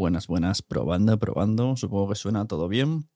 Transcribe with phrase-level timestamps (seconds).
[0.00, 1.76] Buenas, buenas, probando, probando.
[1.76, 3.10] Supongo que suena todo bien.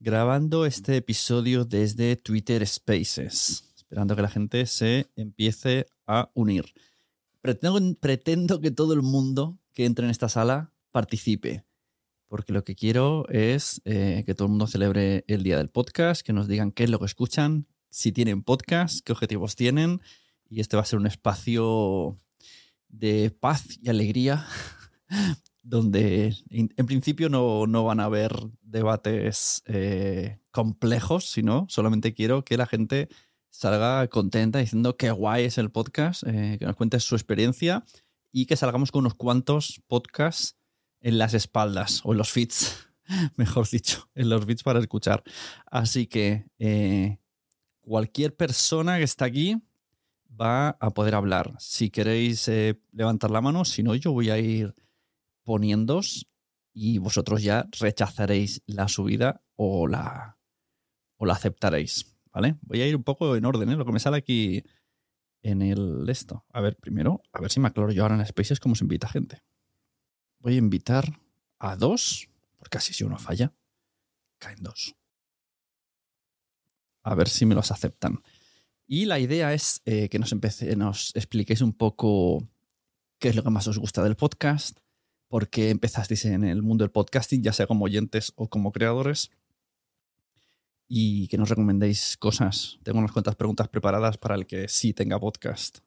[0.00, 6.64] Grabando este episodio desde Twitter Spaces, esperando que la gente se empiece a unir.
[7.40, 11.64] Pretendo, pretendo que todo el mundo que entre en esta sala participe,
[12.26, 16.22] porque lo que quiero es eh, que todo el mundo celebre el día del podcast,
[16.22, 20.00] que nos digan qué es lo que escuchan, si tienen podcast, qué objetivos tienen,
[20.50, 22.16] y este va a ser un espacio
[22.88, 24.48] de paz y alegría
[25.68, 32.56] donde en, principio no, no, van a haber debates eh, complejos, sino solamente quiero que
[32.56, 33.08] la gente
[33.50, 37.84] salga contenta diciendo qué guay es el podcast, eh, que nos cuente su experiencia
[38.30, 40.56] y que salgamos con unos cuantos podcasts
[41.00, 42.88] en las espaldas o en los feeds,
[43.36, 45.24] mejor dicho, en los feeds para escuchar.
[45.68, 47.18] Así que eh,
[47.80, 49.60] cualquier persona que está aquí
[50.40, 51.56] va a poder hablar.
[51.58, 52.48] Si queréis
[52.92, 54.74] levantar la mano, si no, yo voy a ir
[55.46, 56.26] poniéndos
[56.74, 60.38] y vosotros ya rechazaréis la subida o la,
[61.16, 62.12] o la aceptaréis.
[62.32, 62.58] ¿Vale?
[62.60, 63.76] Voy a ir un poco en orden, ¿eh?
[63.76, 64.62] lo que me sale aquí
[65.40, 66.44] en el esto.
[66.52, 69.08] A ver, primero, a ver si me aclaro yo ahora en Spaces cómo se invita
[69.08, 69.42] gente.
[70.40, 71.18] Voy a invitar
[71.58, 72.28] a dos,
[72.58, 73.54] porque así si uno falla,
[74.38, 74.94] caen dos.
[77.04, 78.20] A ver si me los aceptan.
[78.86, 82.46] Y la idea es eh, que nos, empece, nos expliquéis un poco
[83.18, 84.80] qué es lo que más os gusta del podcast,
[85.28, 89.30] por qué empezasteis en el mundo del podcasting, ya sea como oyentes o como creadores,
[90.88, 92.78] y que nos recomendéis cosas.
[92.82, 95.78] Tengo unas cuantas preguntas preparadas para el que sí tenga podcast.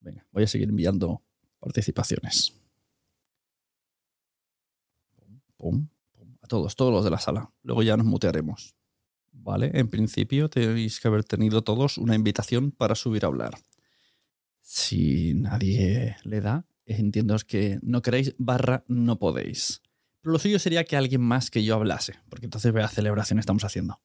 [0.00, 1.22] Venga, voy a seguir enviando
[1.60, 2.54] participaciones.
[5.56, 7.52] Pum, pum, a todos, todos los de la sala.
[7.62, 8.74] Luego ya nos mutearemos.
[9.34, 9.70] ¿Vale?
[9.74, 13.54] En principio tenéis que haber tenido todos una invitación para subir a hablar.
[14.60, 19.82] Si nadie le da, entiendo que no queréis barra no podéis.
[20.20, 23.64] Pero lo suyo sería que alguien más que yo hablase, porque entonces vea celebración estamos
[23.64, 24.00] haciendo.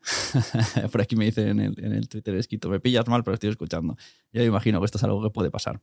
[0.92, 3.50] Por aquí me dicen en el, en el Twitter escrito, me pillas mal, pero estoy
[3.50, 3.96] escuchando.
[4.32, 5.80] Yo me imagino que esto es algo que puede pasar.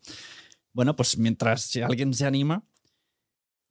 [0.72, 2.64] Bueno, pues mientras si alguien se anima,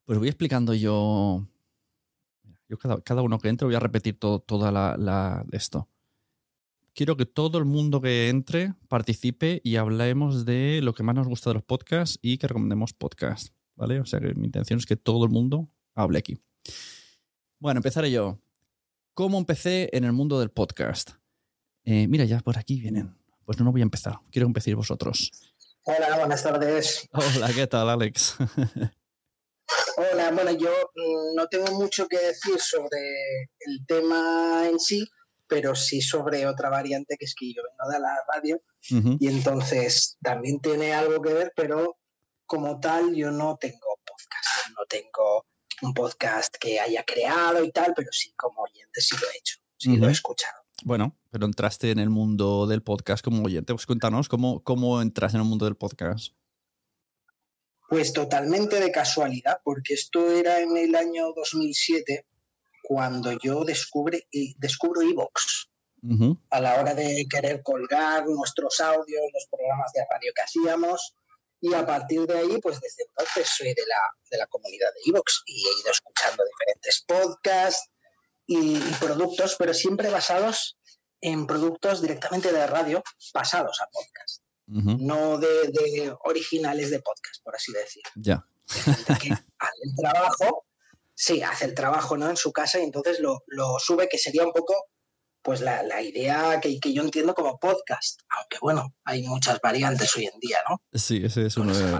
[0.05, 1.47] pues voy explicando yo.
[2.69, 5.89] Yo cada, cada uno que entre voy a repetir todo, toda la, la, esto.
[6.95, 11.27] Quiero que todo el mundo que entre participe y hablemos de lo que más nos
[11.27, 13.51] gusta de los podcasts y que recomendemos podcasts.
[13.75, 13.99] ¿Vale?
[13.99, 16.37] O sea que mi intención es que todo el mundo hable aquí.
[17.57, 18.39] Bueno, empezaré yo.
[19.15, 21.13] ¿Cómo empecé en el mundo del podcast?
[21.83, 23.17] Eh, mira, ya por aquí vienen.
[23.43, 24.19] Pues no, no voy a empezar.
[24.31, 25.31] Quiero empezar vosotros.
[25.85, 27.09] Hola, buenas tardes.
[27.11, 28.35] Hola, ¿qué tal, Alex?
[29.97, 32.99] Hola, bueno, yo mm, no tengo mucho que decir sobre
[33.61, 35.07] el tema en sí,
[35.53, 39.17] pero sí sobre otra variante que es que yo vengo de la radio uh -huh.
[39.19, 41.99] y entonces también tiene algo que ver, pero
[42.47, 45.45] como tal yo no tengo podcast, no tengo
[45.83, 49.59] un podcast que haya creado y tal, pero sí como oyente sí lo he hecho,
[49.77, 49.99] sí uh -huh.
[49.99, 50.63] lo he escuchado.
[50.83, 53.73] Bueno, pero entraste en el mundo del podcast como oyente.
[53.75, 56.33] Pues cuéntanos, ¿cómo, cómo entras en el mundo del podcast?
[57.89, 62.25] Pues totalmente de casualidad, porque esto era en el año 2007
[62.83, 64.27] cuando yo descubre,
[64.57, 65.69] descubro Evox.
[66.03, 66.39] Uh -huh.
[66.49, 71.15] A la hora de querer colgar nuestros audios, los programas de radio que hacíamos,
[71.65, 75.09] Y a partir de ahí, pues desde entonces soy de la, de la comunidad de
[75.09, 77.89] Evox y he ido escuchando diferentes podcasts
[78.45, 80.77] y, productos, pero siempre basados
[81.21, 83.01] en productos directamente de radio
[83.31, 84.43] pasados a podcast.
[84.65, 88.03] No de, originales de podcast, por así decir.
[88.15, 88.45] Ya.
[89.07, 90.65] hace el trabajo,
[91.15, 92.29] sí, hace el trabajo ¿no?
[92.29, 94.73] en su casa y entonces lo, lo sube, que sería un poco
[95.43, 100.15] pues la, la idea que, que, yo entiendo como podcast, aunque bueno, hay muchas variantes
[100.15, 100.81] hoy en día, ¿no?
[100.93, 101.99] Sí, ese es uno de,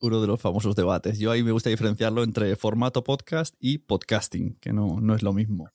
[0.00, 1.18] uno de los famosos debates.
[1.18, 5.34] Yo ahí me gusta diferenciarlo entre formato podcast y podcasting, que no, no es lo
[5.34, 5.68] mismo.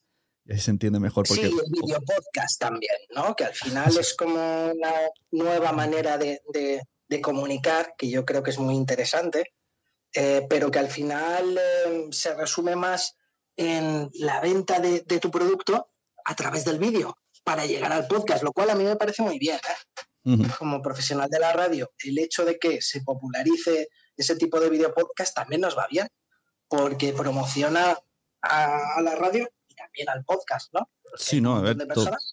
[0.46, 1.48] Y ahí se entiende mejor porque...
[1.48, 3.36] Sí, el video podcast también, ¿no?
[3.36, 4.34] Que al final es como
[4.72, 4.94] una
[5.32, 9.54] nueva manera de, de, de comunicar, que yo creo que es muy interesante,
[10.14, 13.16] eh, pero que al final eh, se resume más
[13.56, 15.92] en la venta de, de tu producto
[16.26, 19.38] a través del vídeo para llegar al podcast, lo cual a mí me parece muy
[19.38, 19.58] bien.
[19.58, 20.38] ¿eh?
[20.58, 24.94] Como profesional de la radio, el hecho de que se popularice ese tipo de video
[24.94, 26.08] podcast también nos va bien,
[26.68, 27.98] porque promociona
[28.42, 29.50] a, la radio
[29.94, 30.90] también al podcast, ¿no?
[31.16, 31.78] sí, no, a ver,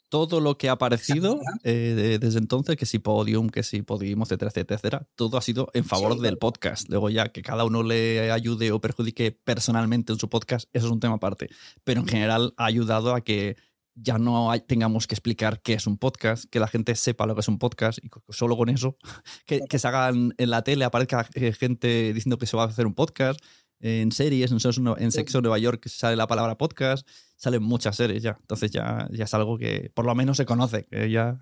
[0.09, 4.51] todo lo que ha aparecido eh, desde entonces, que si Podium, que si Podium, etcétera,
[4.51, 6.89] etcétera, todo ha sido en favor del podcast.
[6.89, 10.93] Luego ya que cada uno le ayude o perjudique personalmente en su podcast, eso es
[10.93, 11.51] un tema aparte.
[11.85, 13.57] Pero en general ha ayudado a que
[13.95, 17.41] ya no tengamos que explicar qué es un podcast, que la gente sepa lo que
[17.41, 18.97] es un podcast y solo con eso,
[19.47, 22.67] que, que se hagan en la tele, aparezca eh, gente diciendo que se va a
[22.67, 23.41] hacer un podcast,
[23.81, 24.59] en series, en,
[24.99, 27.07] en Sexo Nueva York sale la palabra podcast,
[27.37, 30.87] salen muchas series ya, entonces ya, ya es algo que por lo menos se conoce,
[30.87, 31.39] que ya,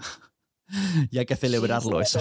[1.11, 2.20] ya hay que celebrarlo eso.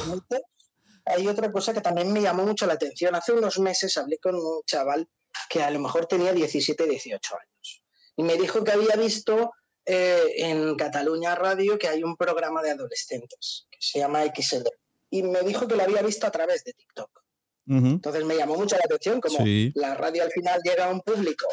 [1.05, 3.15] Hay otra cosa que también me llamó mucho la atención.
[3.15, 5.07] Hace unos meses hablé con un chaval
[5.49, 7.81] que a lo mejor tenía 17, 18 años
[8.17, 9.53] y me dijo que había visto
[9.85, 14.67] eh, en Cataluña Radio que hay un programa de adolescentes que se llama XL.
[15.09, 17.23] Y me dijo que lo había visto a través de TikTok.
[17.67, 19.39] Entonces me llamó mucho la atención como
[19.75, 21.45] la radio al final llega a un público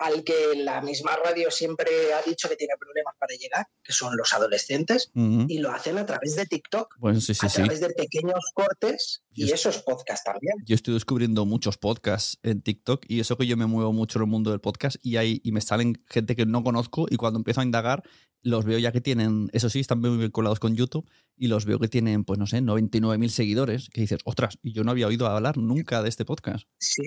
[0.00, 4.16] al que la misma radio siempre ha dicho que tiene problemas para llegar, que son
[4.16, 9.52] los adolescentes, y lo hacen a través de TikTok, a través de pequeños cortes y
[9.52, 10.54] esos podcasts también.
[10.64, 14.24] Yo estoy descubriendo muchos podcasts en TikTok y eso que yo me muevo mucho en
[14.24, 17.38] el mundo del podcast y, hay, y me salen gente que no conozco y cuando
[17.38, 18.02] empiezo a indagar
[18.42, 21.06] los veo ya que tienen, eso sí, están muy vinculados con YouTube
[21.36, 24.82] y los veo que tienen, pues no sé, 99.000 seguidores, que dices, ostras, y yo
[24.82, 26.66] no había oído hablar nunca de este podcast.
[26.78, 27.02] Sí,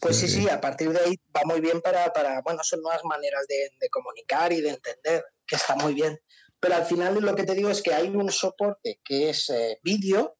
[0.00, 3.04] pues sí, sí, a partir de ahí va muy bien para, para bueno, son nuevas
[3.04, 6.18] maneras de, comunicar y de entender, que está muy bien.
[6.58, 9.78] Pero al final lo que te digo es que hay un soporte que es eh,
[9.82, 10.36] vídeo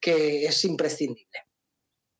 [0.00, 1.46] que es imprescindible.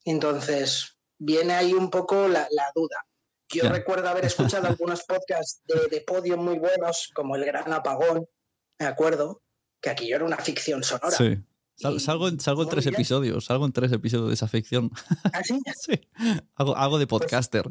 [0.05, 3.07] Entonces, viene ahí un poco la, duda.
[3.53, 8.27] Yo recuerdo haber escuchado algunos podcasts de, de podio muy buenos, como El Gran Apagón,
[8.79, 9.43] me acuerdo,
[9.81, 11.17] que aquí yo era una ficción sonora.
[11.17, 11.37] Sí
[11.77, 14.91] salgo, en, salgo en tres episodios, salgo en tres episodios de esa ficción.
[15.33, 15.61] ¿Ah, sí?
[15.81, 16.01] sí.
[16.55, 17.65] Hago, de pues podcaster.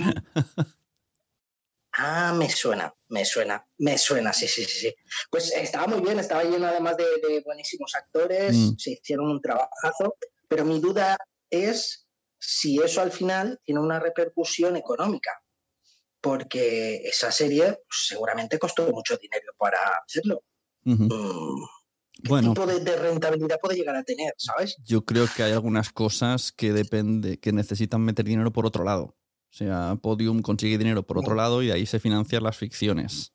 [1.94, 4.94] ah, me suena, me suena, me suena, sí, sí, sí.
[5.30, 8.78] Pues estaba muy bien, estaba lleno además de, buenísimos actores, mm.
[8.78, 10.16] se hicieron un trabajazo,
[10.48, 11.18] pero mi duda
[11.50, 12.08] es
[12.40, 15.42] si eso al final tiene una repercusión económica,
[16.20, 20.44] porque esa serie pues, seguramente costó mucho dinero para hacerlo.
[22.24, 24.76] ¿Qué bueno, tipo de, rentabilidad puede llegar a tener, sabes?
[24.84, 29.16] Yo creo que hay algunas cosas que depende, que necesitan meter dinero por otro lado.
[29.52, 33.34] O sea, Podium consigue dinero por otro lado y ahí se financian las ficciones.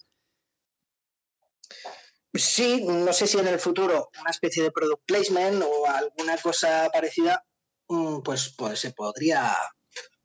[2.32, 6.88] Sí, no sé si en el futuro una especie de product placement o alguna cosa
[6.92, 7.44] parecida,
[7.88, 9.56] mm, pues, pues se podría,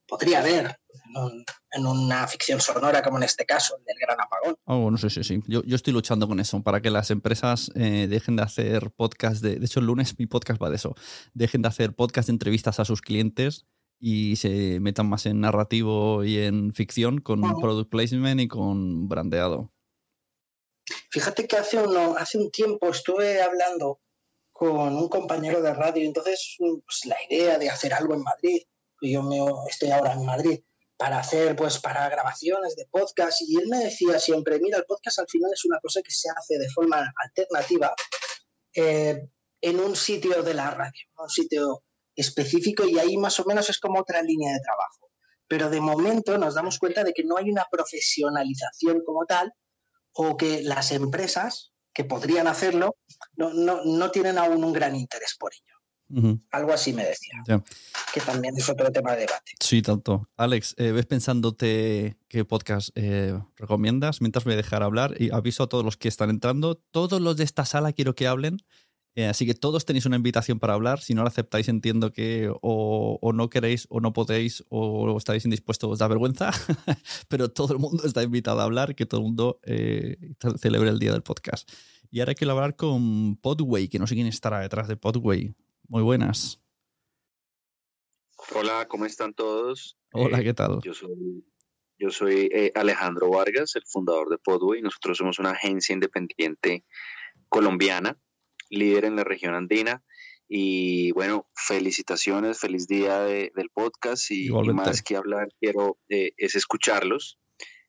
[0.08, 0.81] podría ver
[1.16, 4.56] en, una ficción sonora como en este caso, el del gran apagón.
[4.66, 5.42] Oh, no sé, sí, sí.
[5.48, 9.42] Yo, yo, estoy luchando con eso, para que las empresas eh, dejen de hacer podcast
[9.42, 9.58] de...
[9.58, 10.96] De hecho, el lunes mi podcast va de eso.
[11.34, 13.66] Dejen de hacer podcast de entrevistas a sus clientes
[14.00, 19.72] y se metan más en narrativo y en ficción con product placement y con brandeado.
[21.12, 24.00] Fíjate que hace, uno, hace un tiempo estuve hablando
[24.52, 28.62] con un compañero de radio, entonces pues, la idea de hacer algo en Madrid,
[29.02, 29.38] yo me,
[29.70, 30.62] estoy ahora en Madrid,
[31.02, 33.42] para hacer, pues, para grabaciones de podcast.
[33.42, 36.30] Y él me decía siempre, mira, el podcast al final es una cosa que se
[36.30, 37.96] hace de forma alternativa
[38.76, 39.28] eh,
[39.62, 41.84] en un sitio de la radio, un sitio
[42.16, 45.10] específico y ahí más o menos es como otra línea de trabajo.
[45.48, 49.52] Pero de momento nos damos cuenta de que no hay una profesionalización como tal
[50.14, 52.98] o que las empresas que podrían hacerlo
[53.34, 55.81] no, no, no tienen aún un gran interés por ello.
[56.52, 57.64] Algo así me decía.
[58.14, 59.52] Que también es otro tema de debate.
[59.60, 60.30] Sí, tanto.
[60.38, 64.22] Alex, eh, ¿ves pensándote qué podcast eh, recomiendas?
[64.22, 66.76] Mientras voy a dejar hablar y aviso a todos los que están entrando.
[66.76, 68.58] Todos los de esta sala quiero que hablen
[69.14, 71.02] Eh, así que todos tenéis una invitación para hablar.
[71.02, 75.92] Si no la aceptáis, entiendo que o, no queréis o no podéis o estáis indispuestos,
[75.92, 76.52] os da vergüenza.
[77.28, 79.60] Pero todo el mundo está invitado a hablar, que todo el mundo
[80.62, 81.70] celebre el día del podcast.
[82.12, 85.56] Y ahora quiero hablar con Podway, que no sé quién estará detrás de Podway.
[85.92, 86.58] Muy buenas.
[88.56, 89.98] Hola, ¿cómo están todos?
[90.14, 90.80] Hola, eh, ¿qué tal?
[90.82, 91.46] Yo soy,
[92.00, 94.82] yo soy Alejandro Vargas, el fundador de Podway.
[94.82, 96.86] Nosotros somos una agencia independiente
[97.50, 98.18] colombiana
[98.70, 100.02] líder en la región andina.
[100.48, 107.38] Y bueno, felicitaciones, feliz día del podcast y, más que hablar quiero eh, es escucharlos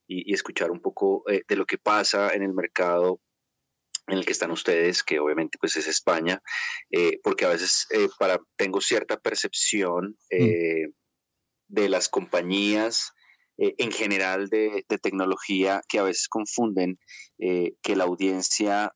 [0.08, 3.20] y, escuchar un poco eh, de lo que pasa en el mercado
[4.08, 6.42] en el que están ustedes, que obviamente pues es España,
[6.90, 7.86] eh, porque a veces
[8.18, 10.90] para, tengo cierta percepción mm.
[11.68, 13.12] de las compañías
[13.58, 16.98] en general de, de, tecnología que a veces confunden
[17.38, 18.92] que la audiencia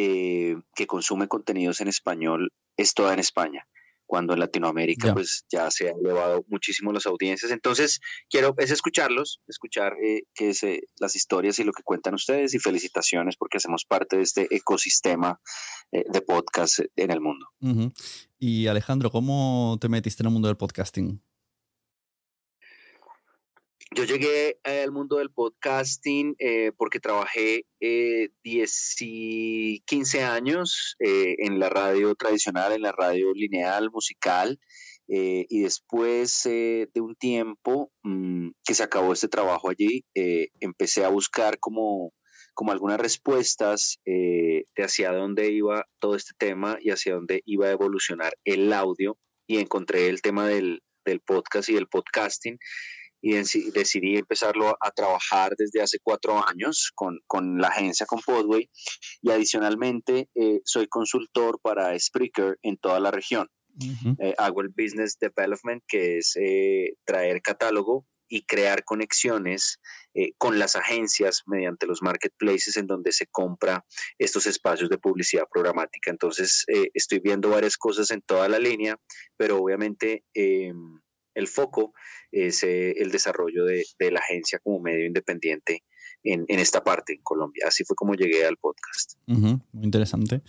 [0.00, 3.66] eh, que consume contenidos en español es toda en España,
[4.08, 7.52] cuando en Latinoamérica pues ya se han elevado muchísimo las audiencias.
[7.52, 12.14] Entonces, quiero es escucharlos, escuchar eh, qué es, eh, las historias y lo que cuentan
[12.14, 15.40] ustedes y felicitaciones porque hacemos parte de este ecosistema
[15.90, 17.46] de podcast en el mundo.
[18.38, 21.22] Y Alejandro, ¿cómo te metiste en el mundo del podcasting?
[23.94, 30.96] Yo llegué eh, al mundo del podcasting eh, porque trabajé eh, 10 y 15 años
[31.00, 34.58] eh, en la radio tradicional, en la radio lineal, musical,
[35.10, 40.04] y después de un tiempo mm, que se acabó este trabajo allí,
[40.60, 42.12] empecé a buscar como,
[42.52, 47.70] como algunas respuestas de hacia dónde iba todo este tema y hacia dónde iba a
[47.70, 49.16] evolucionar el audio,
[49.46, 52.58] y encontré el tema del, del podcast y del podcasting
[53.20, 58.70] y decidí empezarlo a trabajar desde hace cuatro años con, con la agencia, con Podway,
[59.22, 63.48] y adicionalmente eh, soy consultor para Spreaker en toda la región.
[64.18, 69.78] Eh, hago el Business Development, que es eh, traer catálogo y crear conexiones
[70.36, 73.86] con las agencias mediante los marketplaces en donde se compra
[74.18, 76.10] estos espacios de publicidad programática.
[76.10, 78.96] Entonces, estoy viendo varias cosas en toda la línea,
[79.36, 80.98] pero obviamente em,
[81.38, 81.94] el foco
[82.32, 85.84] es eh, el desarrollo de, la agencia como medio independiente
[86.24, 87.64] en, esta parte, en Colombia.
[87.68, 89.14] Así fue como llegué al podcast.
[89.26, 90.42] muy interesante.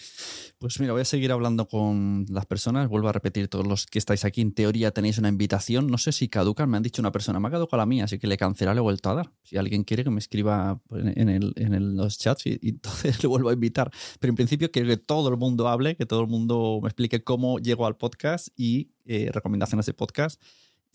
[0.58, 2.90] Pues mira, voy a seguir hablando con las personas.
[2.90, 5.88] Vuelvo a repetir, todos los que estáis aquí, en teoría tenéis una invitación.
[5.88, 8.18] No sé si caducan, me han dicho una persona, me ha caducado la mía, así
[8.18, 9.32] que le cancelaré, le he vuelto a dar.
[9.44, 13.92] Si alguien quiere que me escriba en, los chats y, entonces le vuelvo a invitar.
[14.20, 17.24] Pero en principio quiero que todo el mundo hable, que todo el mundo me explique
[17.24, 20.42] cómo llego al podcast y eh, recomendaciones de podcast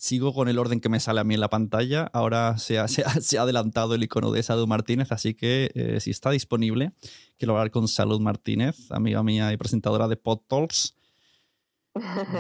[0.04, 2.10] sigo con el orden que me sale a mí en la pantalla.
[2.12, 3.02] Ahora se ha, se
[3.38, 6.92] ha, adelantado el icono de Salud Martínez, así que eh, si está disponible,
[7.38, 10.94] quiero hablar con Salud Martínez, amiga mía y presentadora de PodTalks.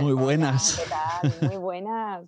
[0.02, 0.78] Muy buenas.
[0.78, 1.48] ¿Qué tal?
[1.48, 2.24] Muy buenas.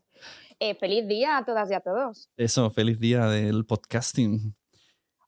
[0.59, 2.31] Eh, feliz día a todas y a todos.
[2.39, 4.57] Eso, feliz día del podcasting.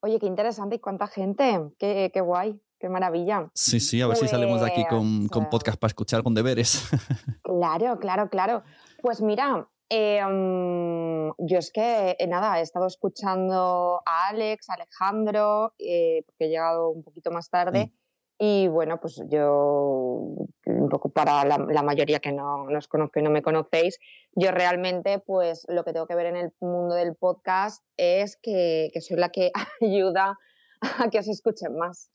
[0.01, 1.61] Oye, qué interesante y cuánta gente.
[1.79, 2.59] Qué, qué guay.
[2.81, 3.51] Qué maravilla.
[3.55, 6.33] Sí, sí, a ver si salimos de aquí con, con pues podcast para escuchar con
[6.33, 6.89] deberes.
[7.43, 8.63] Claro, claro, claro.
[9.03, 14.75] Pues mira, eh, mm, yo es que, eh, nada, he estado escuchando a Alex, a
[14.75, 17.87] Alejandro, eh, porque he llegado un poquito más tarde.
[17.87, 17.99] Mm.
[18.41, 23.31] Y bueno, pues yo, un poco para la, mayoría que no nos conozco y no
[23.31, 23.99] me conocéis,
[24.33, 28.93] yo realmente, pues lo que tengo que ver en el mundo del podcast es que,
[29.01, 30.39] soy la que ayuda
[30.81, 32.11] a que os escuchen más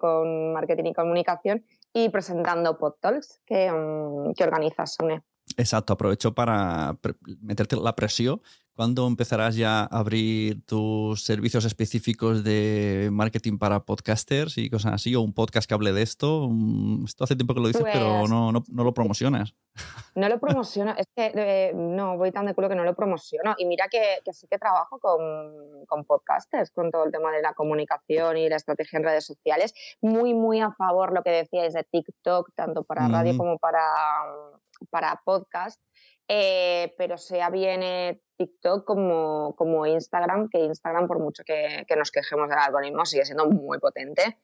[0.00, 5.22] con marketing y comunicación y presentando PodTalks que, mm, que organiza Sune.
[5.56, 6.96] Exacto, aprovecho para
[7.40, 8.40] meterte la presión.
[8.80, 15.14] ¿Cuándo empezarás ya a abrir tus servicios específicos de marketing para podcasters y cosas así?
[15.14, 16.48] ¿O un podcast que hable de esto?
[16.48, 19.54] Mm, esto hace tiempo que lo dices, pero pues no, no, no, lo promocionas.
[20.14, 23.54] No lo promociono, es que eh, no, voy tan de culo que no lo promociono.
[23.58, 27.42] Y mira que, que sí que trabajo con, con, podcasters, con todo el tema de
[27.42, 29.74] la comunicación y la estrategia en redes sociales.
[30.00, 33.82] Muy, muy a favor lo que decíais de TikTok, tanto para radio como para
[34.88, 35.80] para podcast,
[36.28, 42.48] eh, pero sea bien TikTok como, como, Instagram, que Instagram, por mucho que, nos quejemos
[42.48, 44.38] del algoritmo, sigue siendo muy potente.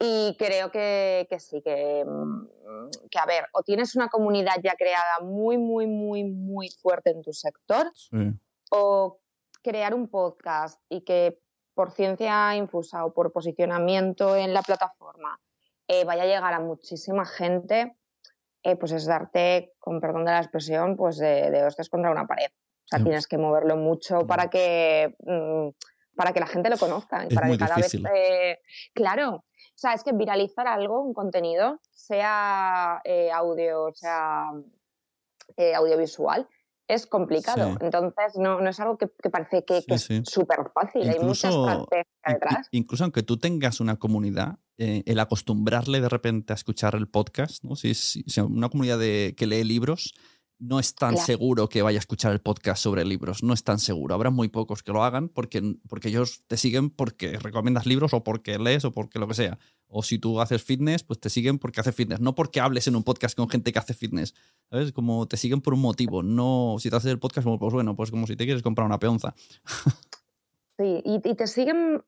[0.00, 5.20] Y creo que, sí, que, mm, que, a ver, o tienes una comunidad ya creada
[5.20, 7.90] muy, muy, muy, muy fuerte en tu sector,
[8.70, 9.18] o
[9.62, 11.38] crear un podcast y que
[11.74, 15.40] por ciencia infusa o por posicionamiento en la plataforma
[15.86, 17.96] eh, vaya a llegar a muchísima gente,
[18.62, 22.26] eh, pues es darte, con perdón de la expresión, pues de, de hostias contra una
[22.26, 22.48] pared.
[22.50, 25.68] O sea, tienes que moverlo mucho para que mm,
[26.18, 27.28] para que la gente lo conozca.
[27.32, 27.94] para que cada vez.
[27.94, 28.58] Eh,
[28.92, 29.44] claro, o
[29.76, 34.50] sea, es que viralizar algo, un contenido, sea eh, audio, sea
[35.56, 36.48] eh, audiovisual,
[36.88, 37.76] es complicado.
[37.80, 41.08] Entonces, no, no, es algo que, parece que, es súper fácil.
[41.08, 42.68] Hay muchas partes detrás.
[42.72, 47.76] Incluso aunque tú tengas una comunidad, el acostumbrarle de repente a escuchar el podcast, ¿no?
[47.76, 50.14] si, si, una comunidad de, que lee libros,
[50.58, 53.78] no es tan seguro que vaya a escuchar el podcast sobre libros, no es tan
[53.78, 54.14] seguro.
[54.14, 58.24] Habrá muy pocos que lo hagan porque, porque ellos te siguen porque recomiendas libros o
[58.24, 59.58] porque lees o porque lo que sea.
[59.88, 62.96] O si tú haces fitness, pues te siguen porque haces fitness, no porque hables en
[62.96, 64.34] un podcast con gente que hace fitness.
[64.70, 64.92] ¿Sabes?
[64.92, 68.10] Como te siguen por un motivo, no si te haces el podcast, pues bueno, pues
[68.10, 69.34] como si te quieres comprar una peonza.
[70.80, 72.04] Sí, y, te siguen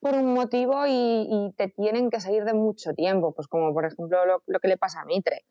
[0.00, 4.18] por un motivo y, te tienen que seguir de mucho tiempo, pues como por ejemplo
[4.26, 5.44] lo, que le pasa a Mitre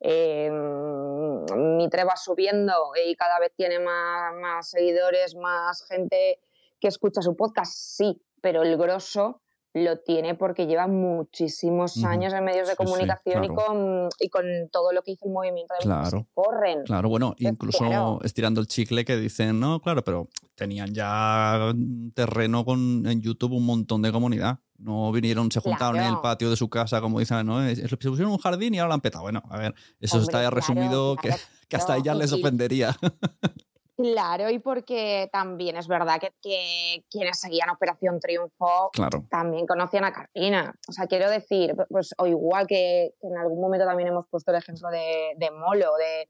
[0.00, 2.72] eh, Mitre va subiendo
[3.06, 6.40] y cada vez tiene más, seguidores, más gente
[6.80, 9.42] que escucha su podcast, sí, pero el grosso
[9.74, 14.92] lo tiene porque lleva muchísimos años en medios de comunicación y, con, y con todo
[14.92, 16.84] lo que hizo el movimiento de claro, corren.
[16.84, 21.74] Claro, bueno, incluso estirando el chicle que dicen, no, claro, pero tenían ya
[22.14, 24.60] terreno con, en YouTube un montón de comunidad.
[24.78, 27.68] No vinieron, se juntaron en el patio de su casa, como dicen, ¿no?
[27.74, 29.22] Se pusieron un jardín y ahora lo han petado.
[29.22, 31.34] Bueno, a ver, eso está ya resumido que,
[31.68, 32.96] que, hasta ella les ofendería.
[33.96, 38.90] Claro, y porque también es verdad que, quienes seguían Operación Triunfo
[39.30, 40.74] también conocían a Carolina.
[40.88, 44.58] O sea, quiero decir, pues, o igual que, en algún momento también hemos puesto el
[44.58, 46.28] ejemplo de, Molo, de,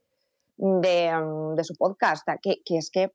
[0.57, 3.11] de, su podcast, que, es que,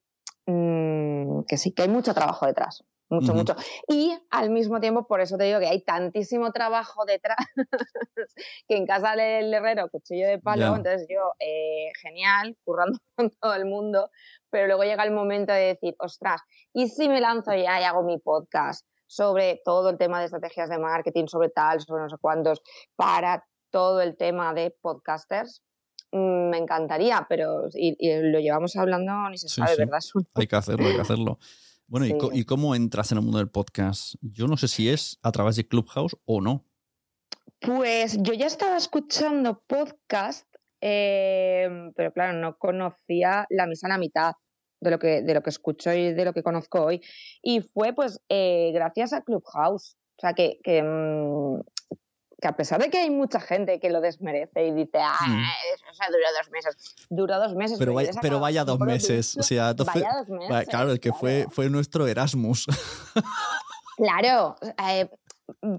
[0.47, 3.57] mm, que sí que hay mucho trabajo detrás mucho, mucho.
[3.88, 7.38] Y al mismo tiempo, por eso te digo que hay tantísimo trabajo detrás
[8.69, 13.55] que en casa del herrero, cuchillo de palo, entonces yo, eh, genial, currando con todo
[13.55, 14.11] el mundo,
[14.49, 16.40] pero luego llega el momento de decir, ostras,
[16.73, 20.71] ¿y si me lanzo ya y hago mi podcast sobre todo el tema de estrategias
[20.71, 22.62] de marketing, sobre tal, sobre no sé cuántos,
[22.95, 25.62] para todo el tema de podcasters?
[26.12, 29.99] Mm, me encantaría, pero y, lo llevamos hablando, ni se sabe, ¿verdad?
[30.35, 31.38] Hay que hacerlo, hay que hacerlo.
[31.90, 34.14] Bueno, ¿y, cómo entras en el mundo del podcast?
[34.20, 36.64] Yo no sé si es a través de Clubhouse o no.
[37.59, 40.46] Pues yo ya estaba escuchando podcast,
[40.81, 44.35] em, pero claro, no conocía la misa a la mitad
[44.81, 47.03] de lo que de lo que escucho y de lo que conozco hoy.
[47.42, 49.96] Y fue pues eh, gracias a Clubhouse.
[50.16, 51.61] O sea, que, que, mm,
[52.40, 55.42] que a pesar de que hay mucha gente que lo desmerece y dice, ah, mm.
[55.74, 57.79] eso duró dos meses, duró dos meses.
[57.79, 59.37] Pero vaya, pero vaya dos meses.
[59.37, 60.68] O sea, vaya dos meses.
[60.68, 62.66] Claro, el que Fue, fue nuestro Erasmus.
[63.96, 64.57] claro.
[64.88, 65.09] Eh,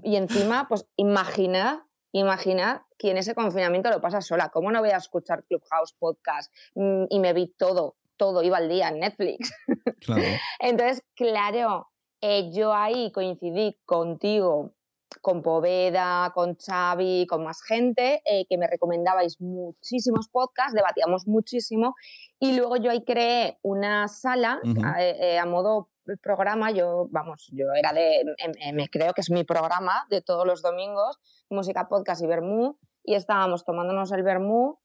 [0.02, 4.50] y encima, pues imagina, imagina quién ese confinamiento lo pasa sola.
[4.50, 8.68] ¿Cómo no voy a escuchar Clubhouse podcast mm, y me vi todo, todo, iba al
[8.68, 9.52] día en Netflix?
[10.00, 10.22] Claro.
[10.60, 11.88] Entonces, claro,
[12.20, 14.74] eh, yo ahí coincidí contigo
[15.20, 21.94] con Poveda, con Xavi, con más gente, eh, que me recomendabais muchísimos podcasts, debatíamos muchísimo
[22.38, 25.90] y luego yo ahí creé una sala eh, eh, a, modo
[26.22, 28.24] programa, yo, vamos, yo era de,
[28.72, 33.14] me creo que es mi programa de todos los domingos, música, podcast y vermú, y
[33.14, 34.81] estábamos tomándonos el vermú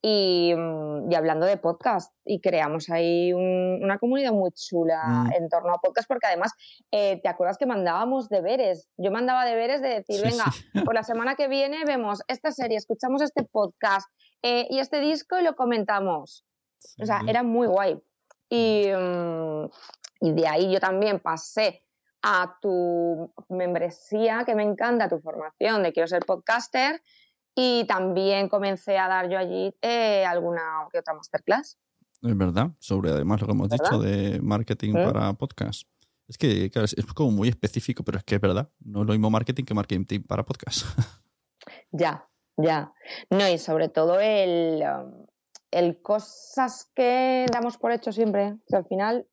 [0.00, 5.32] Mm, y, hablando de podcast y creamos ahí una comunidad muy chula mm.
[5.32, 6.52] en torno a podcast porque además
[6.92, 10.44] eh, te acuerdas que mandábamos deberes yo mandaba deberes de decir venga
[10.84, 14.08] por la semana que viene vemos esta serie escuchamos este podcast
[14.42, 16.44] eh, y este disco y lo comentamos
[17.02, 18.00] o sea era muy guay.
[18.48, 19.64] Y, mm,
[20.20, 21.82] y de ahí yo también pasé
[22.22, 27.02] a tu membresía que me encanta tu formación de quiero ser podcaster
[27.54, 31.78] y también comencé a dar yo allí eh, alguna que otra masterclass.
[32.22, 35.88] Es verdad, sobre además lo que hemos dicho de marketing para podcast.
[36.26, 38.68] Es que claro, es, como muy específico, pero es que es verdad.
[38.80, 40.84] No es lo mismo marketing que marketing para podcast.
[41.90, 42.92] ya, ya.
[43.30, 45.26] No, y sobre todo el, um,
[45.70, 48.56] el cosas que damos por hecho siempre.
[48.70, 49.26] O al final,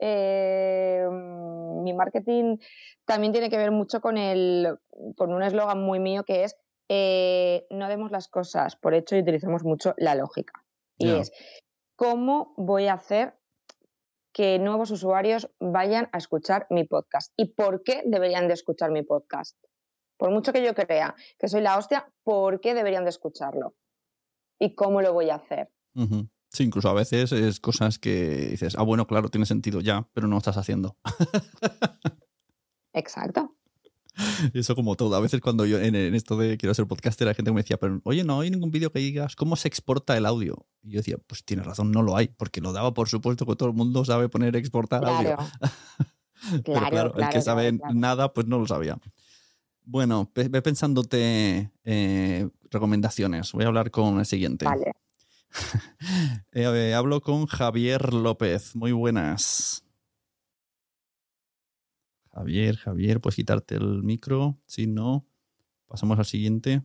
[0.00, 2.56] eh, mi marketing
[3.04, 4.78] también tiene que ver mucho con, el,
[5.16, 6.56] con un eslogan muy mío que es
[6.92, 10.64] eh, no demos las cosas por hecho y utilizamos mucho la lógica.
[10.98, 11.30] Y es,
[11.94, 13.38] ¿cómo voy a hacer
[14.32, 17.32] que nuevos usuarios vayan a escuchar mi podcast?
[17.36, 19.56] ¿Y por qué deberían de escuchar mi podcast?
[20.18, 23.76] Por mucho que yo crea que soy la hostia, ¿por qué deberían de escucharlo?
[24.58, 25.70] ¿Y cómo lo voy a hacer?
[26.48, 30.26] Sí, incluso a veces es cosas que dices, ah, bueno, claro, tiene sentido ya, pero
[30.26, 30.96] no lo estás haciendo.
[32.92, 33.59] Exacto.
[34.54, 35.14] Eso como todo.
[35.16, 38.00] A veces cuando yo en, esto de quiero ser podcaster, la gente me decía, pero
[38.04, 40.66] oye, no hay ningún vídeo que digas cómo se exporta el audio.
[40.82, 43.56] Y yo decía, pues tienes razón, no lo hay, porque lo daba por supuesto que
[43.56, 45.36] todo el mundo sabe poner exportar audio.
[46.64, 48.98] Claro, el que sabe nada, pues no lo sabía.
[49.84, 53.52] Bueno, ve pensándote eh, recomendaciones.
[53.52, 54.64] Voy a hablar con el siguiente.
[54.64, 54.92] Vale.
[56.52, 58.74] Eh, hablo con Javier López.
[58.74, 59.84] Muy buenas.
[62.40, 64.58] Javier, Javier, puedes quitarte el micro.
[64.64, 65.26] Si no,
[65.86, 66.82] pasamos al siguiente.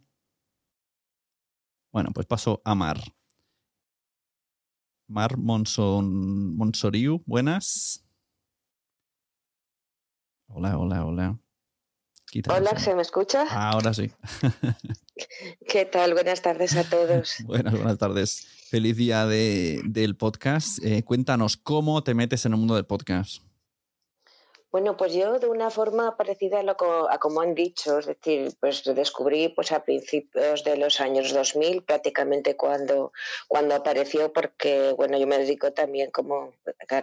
[1.94, 3.00] Bueno, pues paso a Mar.
[5.08, 8.06] Mar Monson, Monsoriu, buenas.
[10.48, 11.40] Hola, hola, hola.
[12.50, 13.46] hola, ¿se me escucha?
[13.50, 14.12] ahora sí.
[15.70, 16.16] ¿Qué tal?
[16.16, 17.38] Buenas tardes a todos.
[17.46, 18.46] buenas, buenas tardes.
[18.70, 20.84] Feliz día de, del podcast.
[20.84, 23.42] Eh, cuéntanos cómo te metes en el mundo del podcast.
[24.76, 28.84] Bueno, pues yo de una forma parecida a, lo como han dicho, es decir, pues
[28.84, 33.14] descubrí pues a principios de los años 2000, prácticamente cuando,
[33.48, 36.56] cuando apareció, porque bueno, yo me dedico también como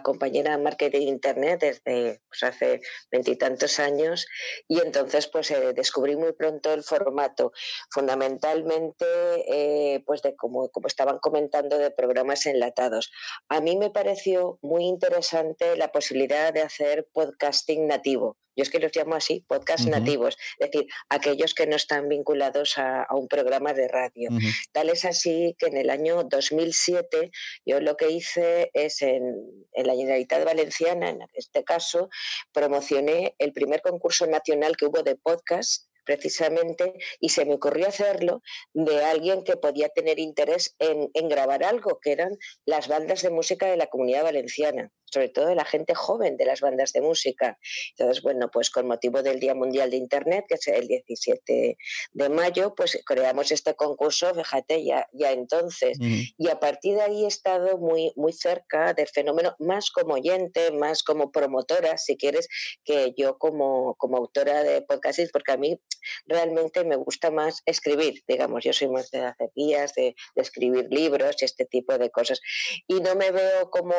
[0.03, 2.81] compañera de marketing internet desde pues, hace
[3.11, 4.27] veintitantos años
[4.67, 7.53] y entonces pues eh, descubrí muy pronto el formato,
[7.89, 9.05] fundamentalmente
[9.47, 13.11] eh, pues de como, como estaban comentando de programas enlatados.
[13.49, 18.37] A mí me pareció muy interesante la posibilidad de hacer podcast nativo.
[18.55, 22.77] Yo es que los llamo así, podcast nativos, es decir, aquellos que no están vinculados
[22.77, 24.29] a, un programa de radio.
[24.71, 27.31] Tal es así que en el año 2007
[27.65, 29.23] yo lo que hice es en,
[29.71, 32.09] en la Generalitat Valenciana, en este caso,
[32.51, 38.41] promocioné el primer concurso nacional que hubo de podcast precisamente, y se me ocurrió hacerlo
[38.73, 43.67] de alguien que podía tener interés en, grabar algo, que eran las bandas de música
[43.67, 47.57] de la comunidad valenciana, sobre todo de la gente joven de las bandas de música.
[47.97, 51.77] Entonces, bueno, pues con motivo del Día Mundial de Internet, que es el 17
[52.11, 55.97] de mayo, pues creamos este concurso, fíjate, ya, ya entonces.
[55.99, 60.71] Y a partir de ahí he estado muy, muy cerca del fenómeno, más como oyente,
[60.71, 62.47] más como promotora, si quieres,
[62.83, 65.79] que yo como, como autora de podcasting, porque a mí
[66.25, 70.87] realmente me gusta más escribir, digamos, yo soy más de hacer guías, de, de escribir
[70.89, 72.41] libros y este tipo de cosas.
[72.87, 73.93] Y no me veo como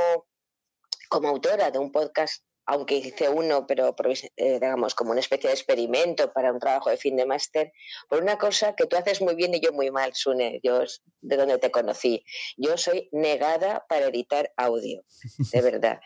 [1.09, 3.94] como autora de un podcast aunque hice uno, pero
[4.37, 7.72] eh, digamos como una especie de experimento para un trabajo de fin de máster,
[8.09, 10.83] por una cosa que tú haces muy bien y yo muy mal, Sune, yo
[11.20, 12.24] de donde te conocí.
[12.57, 15.03] Yo soy negada para editar audio,
[15.53, 16.00] de verdad.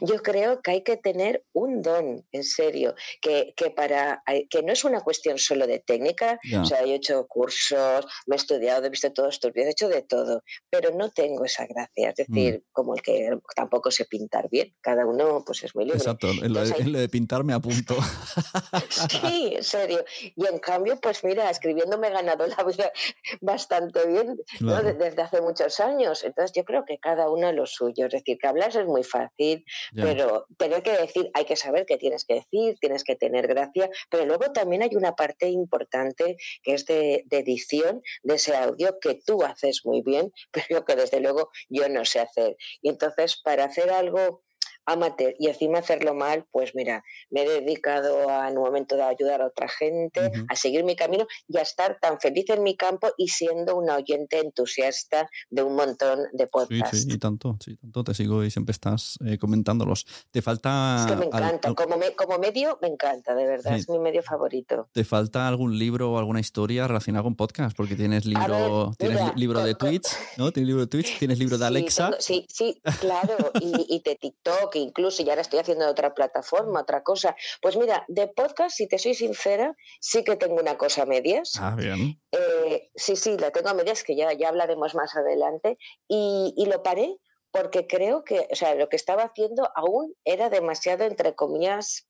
[0.00, 4.84] yo creo que hay que tener un don, en serio, que, para que no es
[4.84, 8.90] una cuestión solo de técnica, o sea, yo he hecho cursos, me he estudiado, he
[8.90, 12.32] visto todos tus vídeos, he hecho de todo, pero no tengo esa gracia, es mm.
[12.32, 16.98] decir, como el que tampoco sé pintar bien, cada uno pues es Exacto, en lo,
[16.98, 17.96] de, pintar me apunto.
[18.90, 20.04] sí, en serio.
[20.36, 22.92] Y en cambio, pues mira, escribiendo me he ganado la vida
[23.40, 26.22] bastante bien desde hace muchos años.
[26.22, 28.06] Entonces yo creo que cada uno lo suyo.
[28.06, 31.96] Es decir, que hablar es muy fácil, pero tener que decir, hay que saber qué
[31.96, 36.74] tienes que decir, tienes que tener gracia, pero luego también hay una parte importante que
[36.74, 41.20] es de, de edición de ese audio que tú haces muy bien, pero que desde
[41.20, 42.56] luego yo no sé hacer.
[42.80, 44.44] Y entonces, para hacer algo
[44.86, 49.02] amateur y encima hacerlo mal, pues mira, me he dedicado a, en un momento de
[49.02, 52.76] ayudar a otra gente, a seguir mi camino y a estar tan feliz en mi
[52.76, 56.98] campo y siendo una oyente entusiasta de un montón de podcasts.
[56.98, 60.06] Sí, sí, y tanto, sí, tanto te sigo y siempre estás eh, comentándolos.
[60.30, 60.96] Te falta...
[61.00, 64.88] Es que me encanta, como, como medio me encanta, de verdad, es mi medio favorito.
[64.92, 67.76] ¿Te falta algún libro o alguna historia relacionada con podcast?
[67.76, 70.52] Porque tienes libro, tienes libro de Twitch, ¿no?
[70.52, 72.10] Tienes libro de Twitch, tienes libro de Alexa.
[72.18, 77.02] Sí, sí, claro, y, y de TikTok incluso ya ahora estoy haciendo otra plataforma, otra
[77.02, 77.36] cosa.
[77.60, 81.52] Pues mira, de podcast, si te soy sincera, sí que tengo una cosa a medias.
[81.60, 82.20] Ah, bien.
[82.32, 85.78] Eh, sí, sí, la tengo a medias, que ya, ya hablaremos más adelante.
[86.08, 87.18] Y, y lo paré
[87.54, 92.08] porque creo que, o sea, lo que estaba haciendo aún era demasiado, entre comillas,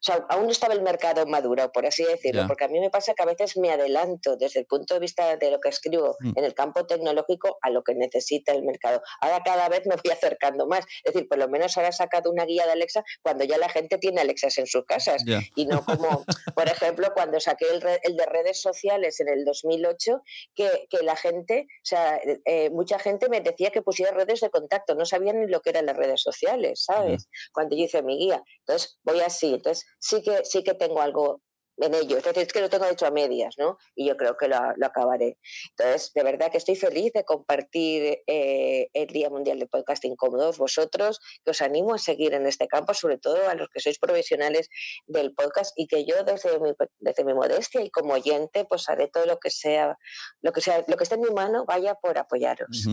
[0.00, 2.88] o sea, aún no estaba el mercado maduro, por así decirlo, porque a mí me
[2.88, 6.16] pasa que a veces me adelanto desde el punto de vista de lo que escribo
[6.20, 6.32] mm.
[6.36, 9.02] en el campo tecnológico a lo que necesita el mercado.
[9.20, 10.84] Ahora cada vez me voy acercando más.
[11.02, 13.68] Es decir, por lo menos ahora he sacado una guía de Alexa cuando ya la
[13.68, 15.24] gente tiene Alexas en sus casas.
[15.56, 20.22] Y no como, por ejemplo, cuando saqué el, de redes sociales en el 2008,
[20.54, 24.50] que, que la gente, o sea, eh, mucha gente me decía que pusiera redes de
[24.50, 27.28] contacto, no sabían ni lo que eran las redes sociales, ¿sabes?
[27.52, 28.42] Cuando yo hice mi guía.
[28.60, 29.54] Entonces, voy así.
[29.54, 31.42] Entonces, sí que, sí que tengo algo
[31.80, 32.18] en ello.
[32.18, 33.78] Es decir, es que lo tengo hecho a medias, ¿no?
[33.94, 35.38] Y yo creo que lo, acabaré.
[35.70, 40.28] Entonces, de verdad que estoy feliz de compartir eh, el Día Mundial de Podcasting con
[40.56, 43.98] vosotros, que os animo a seguir en este campo, sobre todo a los que sois
[43.98, 44.68] profesionales
[45.06, 49.08] del podcast y que yo desde mi, desde mi modestia y como oyente, pues haré
[49.08, 49.96] todo lo que sea,
[50.42, 52.86] lo que sea, lo que esté en mi mano, vaya por apoyaros.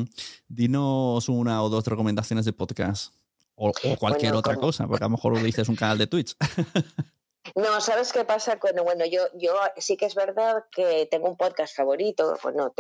[0.48, 3.14] Dinos una o dos recomendaciones de podcast
[3.56, 6.36] O, cualquier otra cosa, porque a lo mejor lo dices un canal de Twitch.
[7.54, 8.58] No, ¿sabes qué pasa?
[8.60, 12.38] Bueno, bueno, yo, yo sí que es verdad que tengo un podcast favorito.
[12.42, 12.74] Bueno,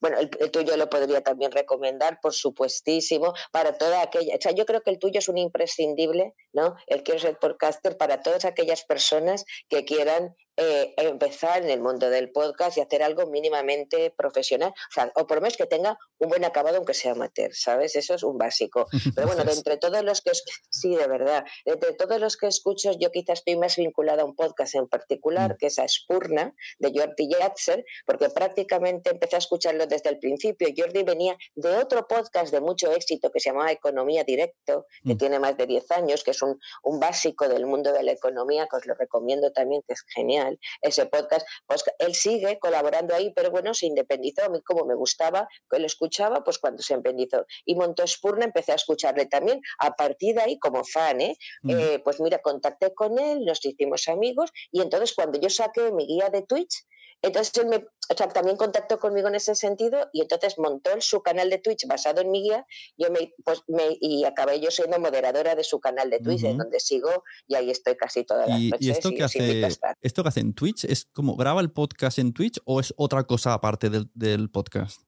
[0.00, 4.36] bueno el, tuyo lo podría también recomendar, por supuestísimo, para toda aquella.
[4.36, 6.76] O sea, yo creo que el tuyo es un imprescindible, ¿no?
[6.86, 12.08] El quiero ser podcaster para todas aquellas personas que quieran eh, empezar en el mundo
[12.08, 15.98] del podcast y hacer algo mínimamente profesional, o sea, o por lo menos que tenga
[16.18, 17.96] un buen acabado aunque sea amateur, ¿sabes?
[17.96, 18.86] Eso es un básico.
[19.16, 20.30] Pero bueno, de entre todos los que,
[20.70, 24.24] sí, de verdad, de entre todos los que escucho, yo quizás estoy más vinculada a
[24.24, 25.56] un podcast en particular, mm.
[25.58, 30.68] que es a Spurna, de Jordi Yatzer, porque prácticamente empecé a escucharlo desde el principio.
[30.76, 35.18] Jordi venía de otro podcast de mucho éxito que se llamaba Economía Directo, que mm.
[35.18, 38.68] tiene más de 10 años, que es un, un básico del mundo de la economía,
[38.70, 43.32] que os lo recomiendo también, que es genial ese podcast, pues él sigue colaborando ahí,
[43.34, 46.94] pero bueno, se independizó, a mí como me gustaba, que lo escuchaba, pues cuando se
[46.94, 47.44] independizó.
[47.64, 51.36] Y montó Spurna, empecé a escucharle también, a partir de ahí como fan, ¿eh?
[51.62, 51.70] Mm.
[51.70, 51.98] ¿eh?
[52.04, 56.28] pues mira, contacté con él, nos hicimos amigos, y entonces cuando yo saqué mi guía
[56.30, 56.84] de Twitch,
[57.22, 57.86] entonces él me,
[58.34, 62.30] también contactó conmigo en ese sentido y entonces montó su canal de Twitch basado en
[62.30, 62.66] mi guía
[62.98, 66.58] yo me, pues me, y acabé yo siendo moderadora de su canal de Twitch, en
[66.58, 68.86] donde sigo y ahí estoy casi todas las noches.
[68.86, 69.68] ¿Y esto que, hace,
[70.00, 73.24] esto que hace en Twitch es como graba el podcast en Twitch o es otra
[73.24, 75.02] cosa aparte del, del podcast?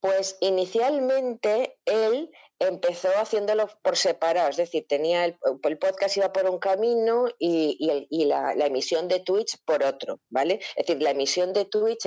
[0.00, 2.30] Pues inicialmente él
[2.60, 5.38] empezó haciéndolo por separado, es decir, tenía el,
[5.78, 7.78] podcast iba por un camino y,
[8.26, 10.60] la, emisión de Twitch por otro, ¿vale?
[10.76, 12.06] Es decir, la emisión de Twitch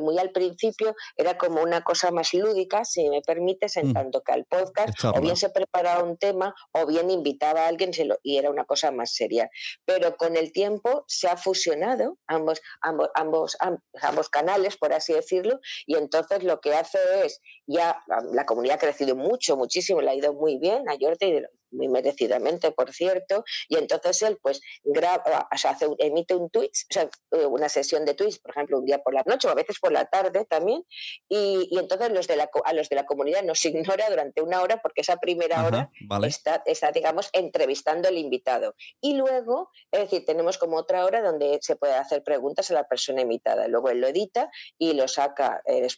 [0.00, 3.92] muy al principio era como una cosa más lúdica, si me permites, en mm.
[3.94, 7.92] tanto que al podcast o bien se preparaba un tema o bien invitaba a alguien
[8.22, 9.50] y era una cosa más seria.
[9.86, 13.56] Pero con el tiempo se ha fusionado ambos, ambos, ambos,
[14.02, 18.80] ambos canales, por así decirlo, y entonces lo que hace es, ya la comunidad ha
[18.80, 21.42] crecido mucho, muchísimo, le ha ido muy bien a Jordi,
[21.74, 26.86] muy merecidamente, por cierto, y entonces él pues graba, o sea, hace, emite un Twitch,
[26.90, 29.50] o sea, eh, una sesión de Twitch, por ejemplo, un día por la noche o
[29.50, 30.84] a veces por la tarde también,
[31.28, 34.62] y, y entonces los de la, a los de la comunidad nos ignora durante una
[34.62, 35.90] hora porque esa primera hora
[36.22, 38.74] está, está, digamos, entrevistando al invitado.
[39.00, 42.88] Y luego, es decir, tenemos como otra hora donde se puede hacer preguntas a la
[42.88, 43.68] persona invitada.
[43.68, 45.88] Luego él lo edita y lo saca, eh,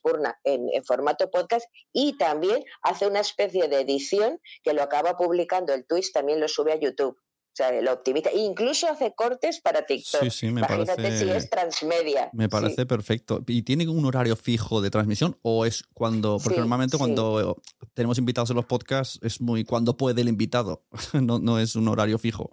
[0.44, 5.86] en formato podcast y también hace una especie de edición que lo acaba publicando el
[5.86, 7.16] Twitch también lo sube a YouTube.
[7.16, 8.28] O sea, lo optimiza.
[8.28, 10.24] E incluso hace cortes para TikTok.
[10.24, 11.18] Sí, sí, me parece.
[11.18, 12.28] si es transmedia.
[12.34, 13.42] Me parece perfecto.
[13.46, 15.38] ¿Y tiene un horario fijo de transmisión?
[15.40, 16.36] ¿O es cuando.?
[16.42, 17.56] Porque normalmente cuando
[17.94, 20.84] tenemos invitados en los podcasts es muy cuando puede el invitado.
[21.14, 22.50] no, no es un horario fijo.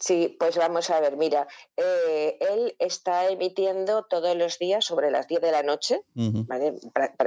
[0.00, 5.28] Sí, pues vamos a ver, mira, eh, él está emitiendo todos los días sobre las
[5.28, 6.74] 10 de la noche, ¿vale?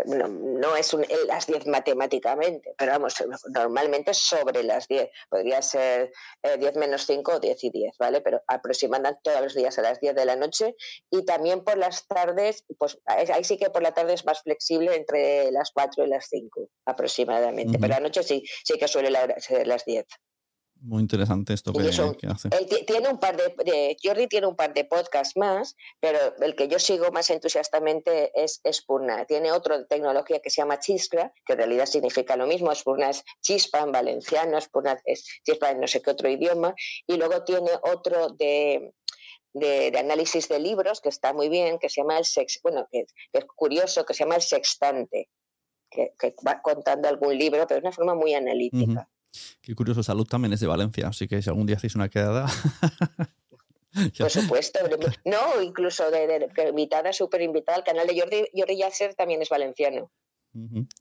[0.08, 0.96] no, es
[1.28, 7.34] las 10 matemáticamente, pero vamos, normalmente sobre las 10, podría ser 10 eh, menos 5
[7.34, 8.22] o 10 y 10, ¿vale?
[8.22, 10.76] Pero aproximadamente todos los días a las 10 de la noche
[11.12, 14.96] y también por las tardes, pues ahí sí que por la tarde es más flexible
[14.96, 19.68] entre las 4 y las 5 aproximadamente, pero la noche sí, sí que suele ser
[19.68, 20.08] las 10.
[20.86, 22.50] Muy interesante esto que, hace.
[22.86, 26.78] tiene un par de, Jordi tiene un par de podcasts más, pero el que yo
[26.78, 29.24] sigo más entusiastamente es Spurna.
[29.24, 32.76] Tiene otro de tecnología que se llama Chiskra, que en realidad significa lo mismo.
[32.76, 36.76] Spurna es chispa en valenciano, Spurna es chispa en no sé qué otro idioma.
[37.08, 38.94] Y luego tiene otro de,
[39.54, 43.06] de, análisis de libros que está muy bien, que se llama el sex, bueno, que,
[43.32, 45.30] es curioso, que se llama el sextante,
[45.90, 46.14] que,
[46.46, 49.08] va contando algún libro, pero de una forma muy analítica.
[49.62, 52.48] Qué curioso, Salud también es de Valencia, así que si algún día hacéis una quedada.
[54.18, 54.80] Por supuesto,
[55.26, 60.12] no, incluso de, invitada, súper invitada al canal de Jordi, Jordi Yasser también es valenciano.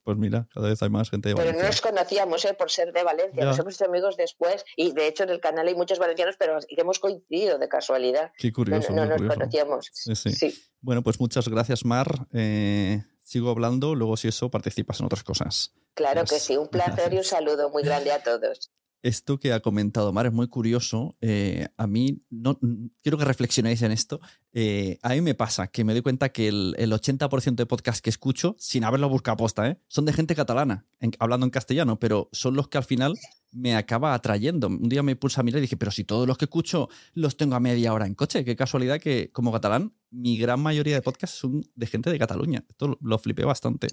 [0.04, 1.52] Pues mira, cada vez hay más gente de Valencia.
[1.52, 2.54] Pero no nos conocíamos ¿eh?
[2.54, 5.68] por ser de Valencia, nos hemos hecho amigos después y de hecho en el canal
[5.68, 8.32] hay muchos valencianos, pero hemos coincidido de casualidad.
[8.38, 8.94] Qué curioso.
[8.94, 9.90] No, nos conocíamos.
[9.92, 10.54] Sí, sí.
[10.80, 12.26] Bueno, pues muchas gracias, Mar.
[12.32, 15.72] Eh, sigo hablando, luego si eso participas en otras cosas.
[15.94, 18.70] Claro que sí, un placer y un saludo muy grande a todos.
[19.02, 21.16] Esto que ha comentado Mar es muy curioso.
[21.20, 22.60] Eh, a mí, no,
[23.02, 24.20] quiero que reflexionéis en esto.
[24.52, 28.10] Eh, a mí me pasa que me doy cuenta que el, 80% de podcasts que
[28.10, 29.78] escucho, sin haberlo buscado posta, ¿eh?
[29.88, 30.86] son de gente catalana,
[31.18, 33.18] hablando en castellano, pero son los que al final
[33.52, 34.66] me acaba atrayendo.
[34.66, 37.36] Un día me puse a mirar y dije, pero si todos los que escucho los
[37.36, 41.02] tengo a media hora en coche, qué casualidad que como catalán, mi gran mayoría de
[41.02, 42.64] podcasts son de gente de Cataluña.
[42.68, 43.88] Esto lo flipé bastante.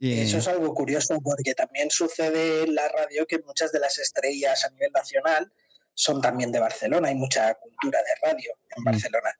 [0.00, 4.64] Eso es algo curioso porque también sucede en la radio que muchas de las estrellas
[4.64, 5.52] a nivel nacional
[5.94, 7.08] son también de Barcelona.
[7.08, 8.84] Hay mucha cultura de radio en.
[8.84, 9.30] Barcelona.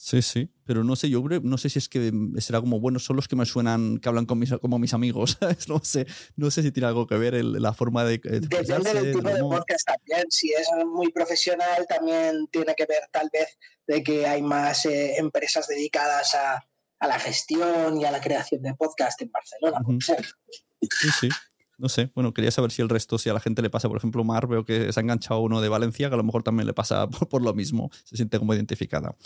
[0.00, 3.16] Sí, sí, pero no sé, yo no sé si es que será como, bueno, son
[3.16, 6.06] los que me suenan, que hablan con mis, como mis amigos, no sé,
[6.36, 8.18] no sé si tiene algo que ver la forma de...
[8.18, 13.28] Depende del tipo de podcast también, si es muy profesional también tiene que ver tal
[13.32, 13.58] vez
[13.88, 16.64] de que hay más eh, empresas dedicadas a,
[17.04, 21.28] la gestión y a la creación de podcast en Barcelona, Sí, sí.
[21.76, 23.98] No sé, bueno, quería saber si el resto, si a la gente le pasa, por
[23.98, 26.68] ejemplo, Mar, veo que se ha enganchado uno de Valencia, que a lo mejor también
[26.68, 29.16] le pasa por lo mismo, se siente como identificada.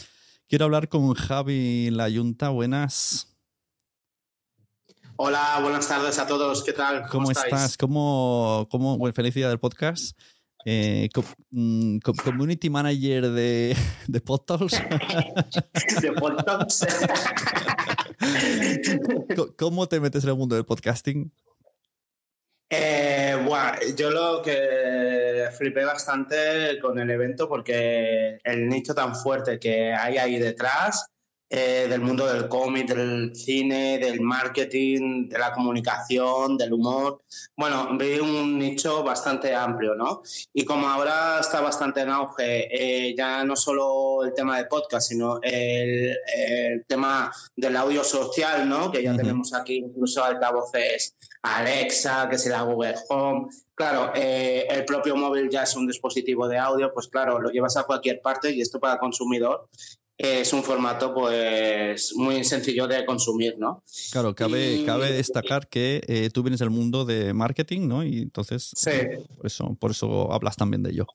[0.53, 2.51] Quiero hablar con Javi La Yunta.
[2.51, 3.35] Buenas.
[5.17, 6.63] Hola, buenas tardes a todos.
[6.63, 7.09] ¿Qué tal?
[7.09, 7.79] ¿Cómo, estás?
[7.79, 10.15] ¿Cómo, cómo bueno, felicidad del podcast?
[10.67, 11.09] Eh,
[11.53, 13.75] mm, community manager de,
[14.07, 14.73] de PodTalks.
[16.03, 16.87] de PodTalks.
[19.59, 21.33] ¿Cómo te metes en el mundo del podcasting?
[22.75, 29.59] Eh, bueno, yo lo que flipé bastante con el evento porque el nicho tan fuerte
[29.59, 31.13] que hay ahí detrás
[31.51, 37.21] eh, del mundo del cómic, del cine, del marketing, de la comunicación, del humor.
[37.55, 40.23] Bueno, vi un nicho bastante amplio, ¿no?
[40.55, 45.11] Y como ahora está bastante en auge, eh, ya no solo el tema de podcast,
[45.11, 46.17] sino el,
[46.89, 48.91] tema del audio social, ¿no?
[48.91, 53.49] Que ya tenemos aquí incluso altavoces Alexa, que es la Google Home.
[53.75, 57.77] Claro, eh, el propio móvil ya es un dispositivo de audio, pues claro, lo llevas
[57.77, 59.69] a cualquier parte y esto para consumidor
[60.23, 63.83] es un formato pues muy sencillo de consumir, ¿no?
[64.13, 68.05] Claro, cabe, cabe destacar que eh, tú vienes del mundo de marketing, ¿no?
[68.05, 68.91] Y entonces sí.
[69.37, 71.07] por eso, por eso hablas también de ello.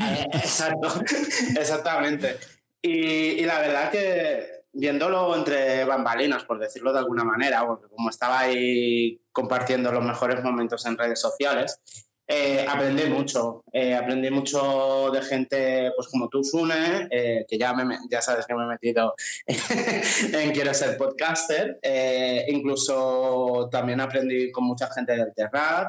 [0.00, 0.88] Eh, exacto,
[1.60, 2.36] exactamente.
[2.82, 8.40] Y, la verdad que viéndolo entre bambalinas, por decirlo de alguna manera, porque como estaba
[8.40, 11.80] ahí compartiendo los mejores momentos en redes sociales,
[12.32, 17.74] eh, aprendí mucho, eh, aprendí mucho de gente pues como tú, Sune, eh, que ya,
[17.74, 19.14] me, ya sabes que me he metido
[19.46, 21.80] en Quiero ser podcaster.
[22.46, 25.88] incluso también aprendí con mucha gente del Terrat,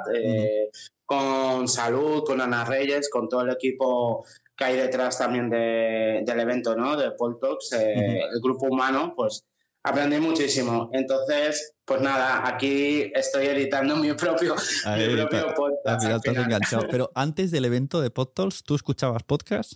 [1.06, 6.75] con Salud, con Ana Reyes, con todo el equipo que hay detrás también del evento,
[6.75, 6.95] ¿no?
[6.97, 9.45] De Paul Talks, el grupo humano, pues
[9.83, 10.89] aprendí muchísimo.
[10.93, 14.55] Entonces, pues nada, aquí estoy editando mi propio,
[15.55, 16.27] podcast.
[16.27, 16.87] enganchado.
[16.89, 19.73] Pero antes del evento de PodTalks, ¿tú escuchabas podcast?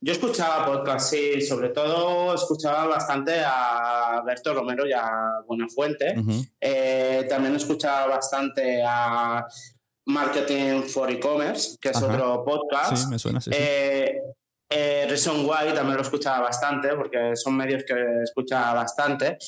[0.00, 5.08] Yo escuchaba podcast, sí, sobre todo escuchaba bastante a Berto Romero y a
[5.46, 6.14] Buenafuente.
[6.60, 9.46] Eh, también escuchaba bastante a
[10.06, 12.96] Marketing for E-Commerce, que es otro podcast.
[12.96, 13.50] Sí, me suena, sí.
[13.52, 14.20] Eh,
[14.68, 19.38] eh, Reason Why también lo escuchaba bastante, porque son medios que escuchaba bastante.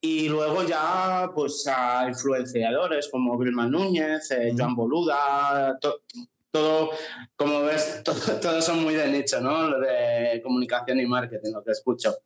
[0.00, 5.78] Y luego ya, pues a influenciadores como Vilma Núñez, eh, Joan Boluda,
[6.50, 6.90] todo,
[7.34, 8.02] como ves,
[8.42, 9.68] todos son muy de nicho, ¿no?
[9.68, 12.16] Lo de comunicación y marketing, lo que escucho.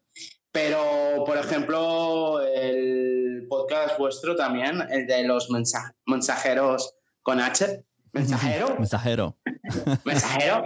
[0.52, 5.48] Pero, por ejemplo, el podcast vuestro también, el de los
[6.06, 8.76] mensajeros con H, mensajero.
[8.78, 9.38] Mensajero.
[10.04, 10.64] Mensajero.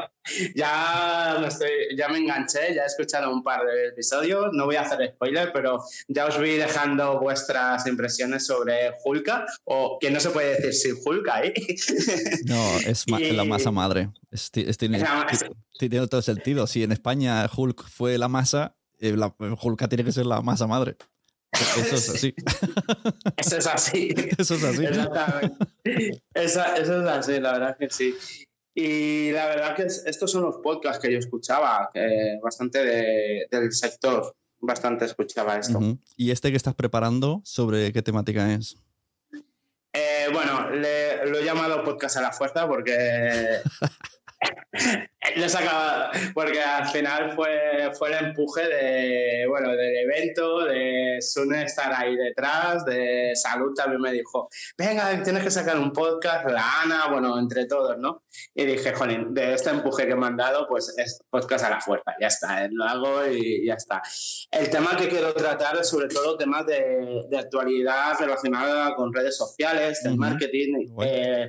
[0.55, 4.49] Ya me, estoy, ya me enganché, ya he escuchado un par de episodios.
[4.53, 9.99] No voy a hacer spoiler, pero ya os voy dejando vuestras impresiones sobre Hulka, o
[10.01, 11.53] que no se puede decir sin Hulka ahí.
[12.47, 14.11] No, es la masa madre.
[15.79, 16.67] tiene, todo sentido.
[16.67, 20.67] Si en España Hulk fue la masa, eh, la, Hulka tiene que ser la masa
[20.67, 20.97] madre.
[21.61, 22.35] Eso es así.
[23.37, 24.15] Eso es así.
[24.39, 24.85] Eso es así.
[24.85, 25.67] Exactamente.
[26.35, 28.15] Eso, es así, la verdad que sí.
[28.75, 31.91] Y la verdad que estos son los podcasts que yo escuchaba,
[32.43, 35.79] bastante del sector, bastante escuchaba esto.
[36.17, 38.77] ¿Y este que estás preparando, sobre qué temática es?
[39.93, 43.61] Eh, bueno, lo he llamado podcast a la fuerza porque
[45.37, 51.65] Lo sacaba porque al final fue, fue el empuje de, bueno, del evento, de Sune
[51.65, 56.83] estar ahí detrás, de Salud también me dijo, venga, tienes que sacar un podcast, la
[56.83, 58.23] Ana, bueno, entre todos, ¿no?
[58.55, 61.81] Y dije, jolín, de este empuje que me han dado, pues es podcast a la
[61.81, 64.03] fuerza, ya está, eh, lo hago y ya está.
[64.51, 69.37] El tema que quiero tratar es sobre todo temas de, de actualidad relacionada con redes
[69.37, 71.49] sociales, del marketing, eh,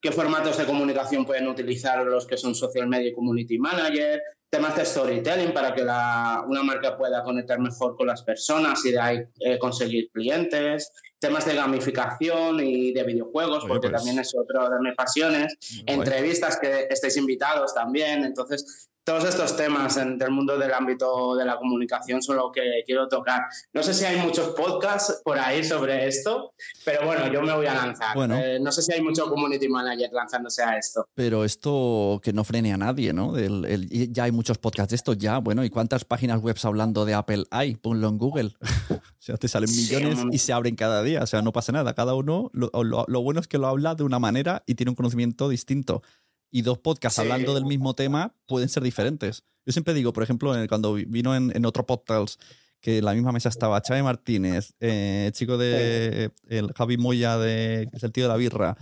[0.00, 4.76] qué formatos de comunicación pueden utilizar los que son social media y community manager, temas
[4.76, 9.18] de storytelling para que una marca pueda conectar mejor con las personas y de ahí
[9.40, 14.80] eh, conseguir clientes, temas de gamificación y de videojuegos, porque pues también es otra de
[14.80, 21.34] mis pasiones, entrevistas que estéis invitados también, entonces todos estos temas del mundo del ámbito
[21.34, 23.44] de la comunicación son lo que quiero tocar.
[23.72, 26.52] No sé si hay muchos podcasts por ahí sobre esto,
[26.84, 28.14] pero bueno, yo me voy a lanzar.
[28.32, 31.08] Eh, no sé si hay mucho community manager lanzándose a esto.
[31.14, 33.32] Pero esto que no frene a nadie, ¿no?
[33.38, 37.44] ya hay muchos podcasts de esto, ya, bueno, ¿y cuántas páginas web hablando de Apple
[37.50, 37.76] hay?
[37.76, 38.56] Ponlo en Google.
[38.90, 41.94] o sea, te salen millones y se abren cada día, o sea, no pasa nada.
[41.94, 45.48] Cada uno, lo bueno es que lo habla de una manera y tiene un conocimiento
[45.48, 46.02] distinto
[46.50, 49.44] y dos podcasts hablando del mismo tema pueden ser diferentes.
[49.66, 52.40] Yo siempre digo, por ejemplo, cuando vino en, otro podcast
[52.80, 57.88] que en la misma mesa estaba Chávez Martínez, eh, chico de el Javi Moya, de,
[57.90, 58.76] que es el tío de la birra,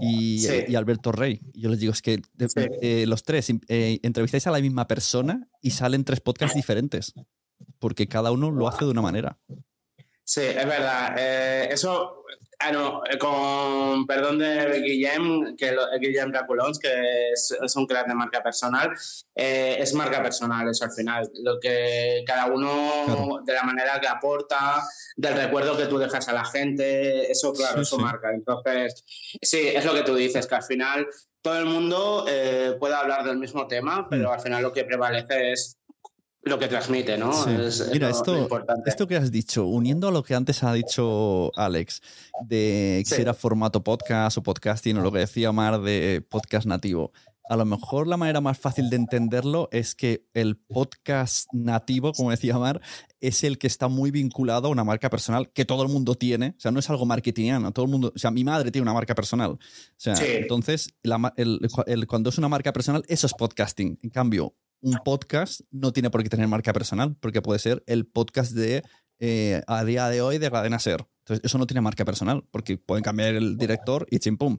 [0.00, 1.40] y, Alberto Rey.
[1.54, 2.22] yo les digo, es que
[2.80, 7.14] eh, los tres eh, entrevistáis a la misma persona y salen tres podcasts diferentes,
[7.78, 9.38] porque cada uno lo hace de una manera.
[10.28, 11.18] Sí, es verdad.
[11.18, 12.18] eso
[12.60, 18.16] Ah, no, eh, con perdón de Guillem, que Guillem Raculons, que es, un crack de
[18.16, 18.90] marca personal,
[19.36, 21.30] eh, es marca personal eso al final.
[21.34, 24.82] Lo que cada uno, de la manera que aporta,
[25.16, 28.32] del recuerdo que tú dejas a la gente, eso claro, eso marca.
[28.32, 29.04] Entonces,
[29.40, 31.06] sí, es lo que tú dices, que al final
[31.40, 34.32] todo el mundo eh, puede hablar del mismo tema, pero mm.
[34.32, 35.77] al final lo que prevalece es
[36.48, 37.32] lo que transmite, ¿no?
[37.92, 38.48] Mira, esto,
[38.86, 42.02] esto que has dicho, uniendo a lo que antes ha dicho Alex,
[42.46, 47.12] de que era formato podcast o podcasting, o lo que decía Mar de podcast nativo.
[47.50, 52.30] A lo mejor la manera más fácil de entenderlo es que el podcast nativo, como
[52.30, 52.82] decía Mar,
[53.20, 56.48] es el que está muy vinculado a una marca personal que todo el mundo tiene.
[56.58, 57.72] O sea, no es algo marketingiano.
[57.72, 59.52] Todo el mundo, o sea, mi madre tiene una marca personal.
[59.52, 59.58] O
[59.96, 60.94] sea, entonces,
[62.06, 63.98] cuando es una marca personal, eso es podcasting.
[64.02, 68.06] En cambio, un podcast no tiene por qué tener marca personal, porque puede ser el
[68.06, 68.82] podcast de
[69.18, 71.06] eh, a día de hoy de Cadena Ser.
[71.20, 74.58] Entonces, eso no tiene marca personal, porque pueden cambiar el director y chimpum.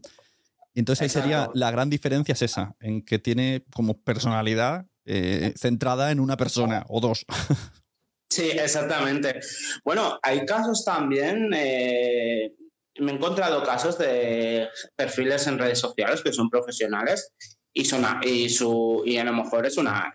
[0.76, 6.12] Entonces, ahí sería la gran diferencia es esa, en que tiene como personalidad eh, centrada
[6.12, 7.26] en una persona o dos.
[8.32, 9.40] Sí, exactamente.
[9.84, 12.54] Bueno, hay casos también, eh,
[13.00, 17.34] me he encontrado casos de perfiles en redes sociales que son profesionales
[17.74, 17.84] y,
[18.28, 20.12] y, su, y a lo mejor es una,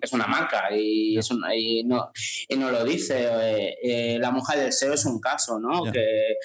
[0.00, 2.10] es una marca y, es y, no,
[2.48, 3.26] y no lo dice.
[3.30, 5.90] Eh, eh, la mujer del SEO es un caso, ¿no?
[5.90, 6.36] Que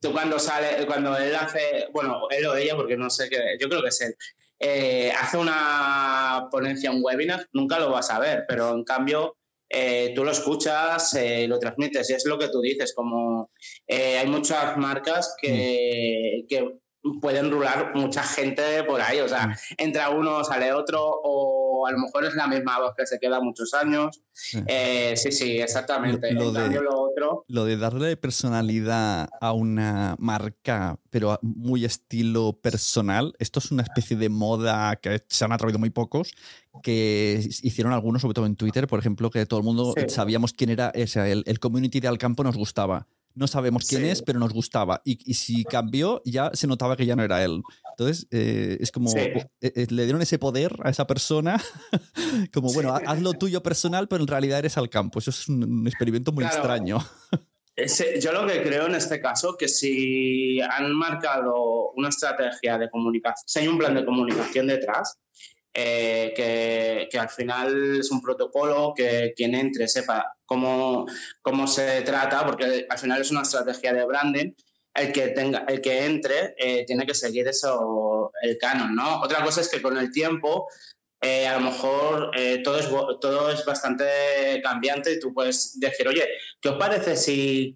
[0.00, 3.68] tú cuando sale, cuando él hace, bueno, él o ella, porque no sé qué, yo
[3.68, 4.16] creo que es él,
[4.58, 9.36] eh, hace una ponencia, un webinar, nunca lo vas a ver, pero en cambio
[10.14, 13.50] tú lo escuchas, lo transmites y es lo que tú dices, como
[13.88, 16.46] hay muchas marcas que, mm.
[16.46, 16.78] que
[17.20, 19.54] pueden rular mucha gente por ahí, o sea, mm.
[19.78, 23.40] entra uno, sale otro, o a lo mejor es la misma voz que se queda
[23.40, 24.22] muchos años.
[24.32, 26.32] Sí, eh, sí, exactamente.
[26.32, 27.44] Lo, de, lo, otro...
[27.48, 34.16] lo de darle personalidad a una marca, pero muy estilo personal, esto es una especie
[34.16, 36.32] de moda que se han atrevido muy pocos,
[36.82, 40.70] que hicieron algunos, sobre todo en Twitter, por ejemplo, que todo el mundo sabíamos quién
[40.70, 44.52] era, ese, el, el community de Alcampo nos gustaba no sabemos quién es, pero nos
[44.52, 45.02] gustaba.
[45.04, 47.62] Y, si cambió, ya se notaba que ya no era él.
[47.90, 51.62] Entonces, eh, es como, eh, eh, le dieron ese poder a esa persona,
[52.52, 55.18] como, bueno, haz lo tuyo personal, pero en realidad eres al campo.
[55.18, 56.98] Eso es un, experimento muy extraño.
[58.20, 63.44] yo lo que creo en este caso, que si han marcado una estrategia de comunicación,
[63.46, 65.18] si hay un plan de comunicación detrás,
[65.78, 66.32] eh,
[67.10, 71.04] que, al final es un protocolo que quien entre sepa cómo,
[71.42, 74.52] cómo se trata, porque al final es una estrategia de branding.
[74.94, 79.20] El que, tenga, el que entre eh, tiene que seguir eso, el canon, ¿no?
[79.20, 80.66] Otra cosa es que con el tiempo
[81.20, 82.30] eh, a lo mejor
[82.64, 82.88] todo, es,
[83.20, 84.06] todo es bastante
[84.62, 86.26] cambiante y tú puedes decir, oye,
[86.62, 87.74] ¿qué os parece si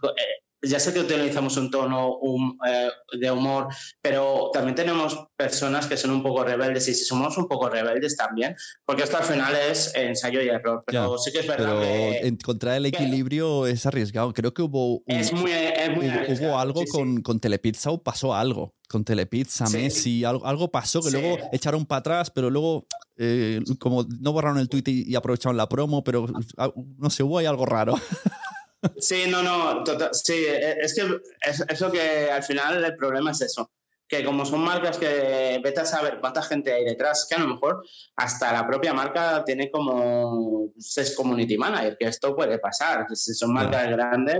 [0.62, 2.18] ya sé que utilizamos un tono
[2.66, 3.68] eh, de humor,
[4.02, 8.16] pero también tenemos personas que son un poco rebeldes y si somos un poco rebeldes
[8.16, 8.54] también,
[8.84, 12.26] porque esto al final es ensayo y error, pero sí que es verdad pero que,
[12.26, 14.32] encontrar el equilibrio es arriesgado.
[14.32, 20.44] Creo que hubo, hubo, algo con, con Telepizza o pasó algo con Telepizza, Messi, algo,
[20.44, 24.82] algo pasó que luego echaron para atrás, pero luego eh, como no borraron el tweet
[24.86, 27.94] y, y aprovecharon la promo, pero ah, no sé, hubo ahí algo raro.
[28.98, 33.30] Sí, no, no, tota, sí, e, es que es, eso que al final el problema
[33.32, 33.70] es eso,
[34.08, 37.48] que como son marcas que vete a saber cuánta gente hay detrás, que a lo
[37.48, 37.84] mejor
[38.16, 43.52] hasta la propia marca tiene como es community manager, que esto puede pasar, si son
[43.52, 44.38] marcas grandes.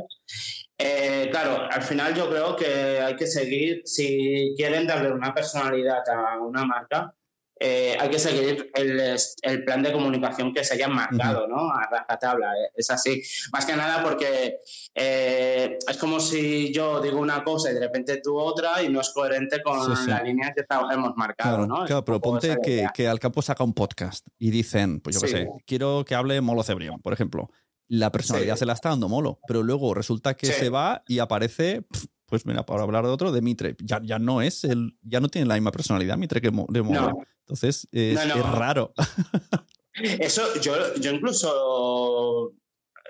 [0.79, 6.03] Eh, claro, al final yo creo que hay que seguir, si quieren darle una personalidad
[6.09, 7.15] a una marca,
[7.63, 11.71] eh, hay que seguir el, plan de comunicación que se haya marcado, ¿no?
[11.71, 13.23] A rajatabla, eh, es así.
[13.53, 14.61] Más que nada porque
[14.95, 19.03] eh, es como si yo digo una cosa y de repente tú otra y no
[19.03, 21.85] es coherente con la línea que hemos marcado, claro, ¿no?
[21.85, 25.29] Claro, pero ponte que, que, al campo saca un podcast y dicen, pues yo qué
[25.29, 27.51] sé, quiero que hable Molo Cebrión, por ejemplo.
[27.89, 31.85] La personalidad se la está dando Molo, pero luego resulta que se va y aparece
[32.31, 35.29] pues mira, para hablar de otro, de Mitre, ya, ya no es el, ya no
[35.29, 37.19] tiene la misma personalidad Mitre que de Molo.
[37.41, 38.95] Entonces es, raro.
[39.95, 42.55] Eso, yo, yo incluso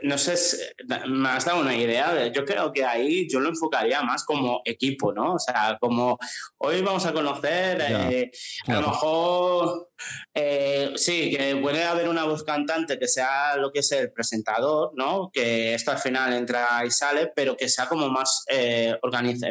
[0.03, 0.35] no sé,
[1.07, 2.29] me has dado una idea.
[2.29, 5.35] Yo creo que ahí yo lo enfocaría más como equipo, ¿no?
[5.35, 6.19] O sea, como
[6.59, 8.31] hoy vamos a conocer, eh,
[8.67, 9.91] a lo mejor,
[10.35, 14.93] eh, sí, que puede haber una voz cantante que sea lo que es el presentador,
[14.95, 15.31] ¿no?
[15.33, 18.97] Que esto al final entra y sale, pero que sea como más eh,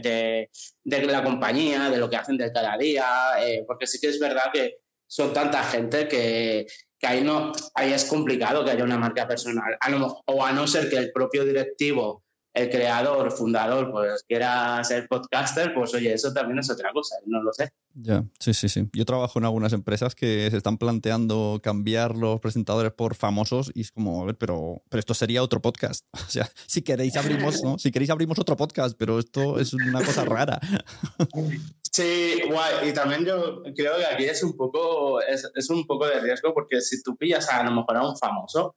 [0.02, 0.50] de,
[0.84, 3.06] de, la compañía, de lo que hacen del cada día,
[3.41, 4.78] eh, porque sí que es verdad que
[5.08, 6.68] son tanta gente que,
[7.00, 9.78] que ahí, no, ahí es complicado que haya una marca personal.
[10.26, 12.24] o a no ser que el propio directivo,
[12.54, 17.43] el creador, fundador, pues quiera ser podcaster, pues oye, eso también es otra cosa, no
[17.43, 17.72] lo sé.
[17.93, 18.88] Ya, sí, sí, sí.
[18.93, 23.82] Yo trabajo en algunas empresas que se están planteando cambiar los presentadores por famosos y
[23.82, 26.06] es como, a ver, pero, pero esto sería otro podcast.
[26.30, 27.80] O sea, si queréis abrimos, ¿no?
[27.80, 30.60] Si queréis abrimos otro podcast, pero esto es una cosa rara.
[31.91, 32.89] Sí, guay.
[32.89, 36.54] Y también yo creo que aquí es un poco, es, es un poco de riesgo
[36.54, 38.76] porque si tú pillas a, a lo mejor a un famoso,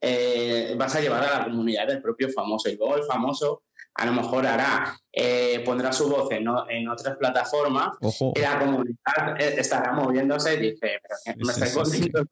[0.00, 2.68] eh, vas a llevar a la comunidad del propio famoso.
[2.68, 3.62] Y luego el famoso
[3.94, 7.90] a lo mejor hará, eh, pondrá su voz en, en otras plataformas
[8.34, 12.22] y la comunidad eh, estará moviéndose y dice, pero me estáis volviendo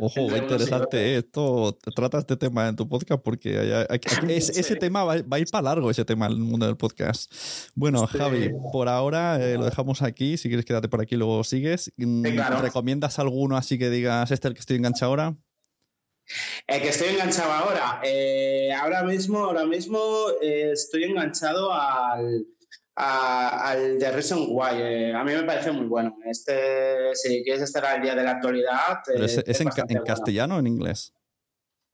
[0.00, 3.86] Ojo, qué interesante esto, trata este tema en tu podcast porque
[4.28, 7.32] ese tema va, a ir para largo, ese tema, el mundo del podcast.
[7.74, 11.92] Bueno, Javi, por ahora lo dejamos aquí, si quieres quédate por aquí luego sigues.
[11.96, 12.26] Mm,
[12.60, 15.36] ¿Recomiendas alguno así que digas, este es el que estoy enganchado ahora?
[16.66, 18.00] El que estoy enganchado ahora.
[18.02, 19.98] Eh, ahora mismo, ahora mismo
[20.42, 22.46] eh, estoy enganchado al,
[22.94, 24.74] al de Reason Why.
[24.74, 26.16] Eh, a mí me parece muy bueno.
[26.24, 29.02] Este, si quieres estar al día de la actualidad.
[29.14, 29.68] ¿Es, en,
[30.04, 31.12] castellano o en inglés?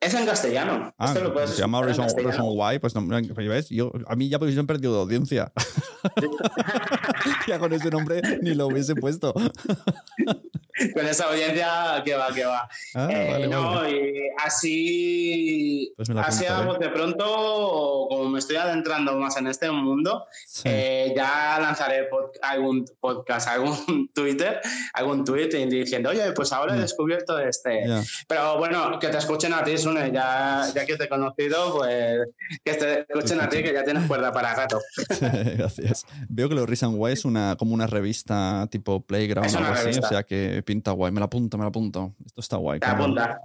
[0.00, 0.92] Es en castellano.
[0.98, 1.14] Ah,
[1.46, 2.06] se llama Reason,
[2.42, 2.78] Why.
[2.78, 3.68] Pues no, ¿ves?
[3.68, 5.52] Yo, a mí ya porque yo he perdido de audiencia.
[7.46, 9.34] ya con ese nombre ni lo hubiese puesto.
[10.94, 12.68] con esa audiencia que va, que va.
[12.94, 16.44] Ah, eh, no, y así, pues así
[16.80, 20.26] de pronto, como me estoy adentrando más en este mundo,
[20.64, 22.08] eh, ya lanzaré
[22.42, 24.60] algún podcast, algún Twitter,
[24.94, 27.84] algún tweet diciendo, oye, pues ahora he descubierto este.
[28.26, 32.28] Pero bueno, que te escuchen a ti, Sune, ya, ya que te he conocido, pues
[32.64, 34.80] que te escuchen a ti, que ya tienes cuerda para gato.
[35.56, 36.06] Gracias.
[36.28, 39.98] Veo que los Reason Why es una, como una revista tipo Playground o algo así,
[39.98, 41.12] o sea que pinta guay.
[41.12, 42.14] Me la apunto, me la apunto.
[42.24, 42.80] Esto está guay.
[42.80, 43.40] Te apunta.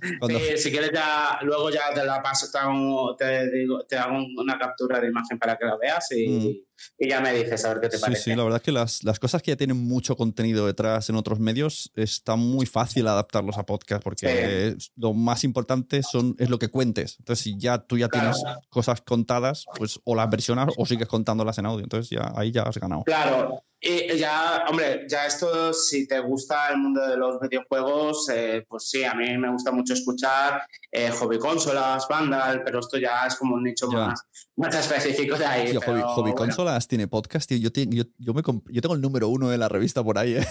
[0.55, 4.57] si quieres ya, luego ya te la paso, te hago, te, digo, te hago una
[4.57, 6.66] captura de imagen para que la veas y, mm.
[6.97, 8.21] Y ya me dices a ver qué te parece.
[8.21, 11.15] Sí, la verdad es que las, las, cosas que ya tienen mucho contenido detrás en
[11.15, 16.59] otros medios está muy fácil adaptarlos a podcast porque lo más importante son, es lo
[16.59, 17.17] que cuentes.
[17.19, 21.57] Entonces, si ya tú ya tienes cosas contadas, pues o las versionas o sigues contándolas
[21.57, 21.83] en audio.
[21.83, 23.03] Entonces, ya ahí ya has ganado.
[23.03, 28.65] Claro, y ya, hombre, ya esto, si te gusta el mundo de los videojuegos, eh,
[28.67, 33.27] pues sí, a mí me gusta mucho escuchar eh, hobby consolas, Vandal, pero esto ya
[33.27, 34.23] es como un nicho más,
[34.55, 35.75] más específico de ahí.
[35.75, 37.57] hobby, consolas tiene podcast, tío.
[37.57, 38.41] Yo, yo, yo, me
[38.71, 40.35] yo, tengo el número uno de la revista por ahí.
[40.35, 40.47] ¿eh?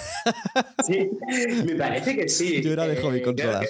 [0.87, 1.11] Sí,
[1.65, 2.63] me parece que sí.
[2.63, 3.67] Yo era de hobby consolas.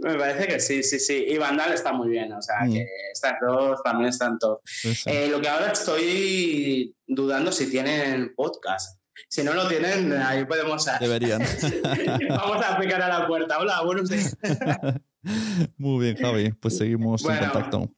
[0.00, 1.24] Me parece que sí, sí, sí.
[1.28, 2.72] Y Vandal está muy bien, o sea, mm.
[2.72, 4.60] que estas dos también están todos.
[5.06, 8.98] Eh, lo que ahora estoy dudando si tienen podcast.
[9.28, 10.86] Si no lo tienen, ahí podemos.
[11.00, 11.42] Deberían.
[12.28, 13.58] Vamos a picar a la puerta.
[13.58, 14.36] Hola, buenos días.
[15.76, 16.52] muy bien, Javi.
[16.52, 17.90] Pues seguimos en contacto.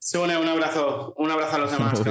[0.00, 1.14] Sune, un abrazo.
[1.16, 2.02] Un abrazo a los demás.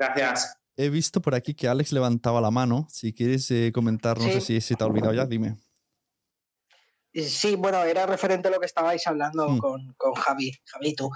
[0.00, 0.56] Gracias.
[0.76, 2.86] He visto por aquí que Alex levantaba la mano.
[2.90, 5.58] Si quieres eh, comentar, no sé si se te ha olvidado ya, dime.
[7.12, 9.58] Sí, bueno, era referente a lo que estabais hablando hmm.
[9.58, 11.10] con, con, Javi, Javi, tú.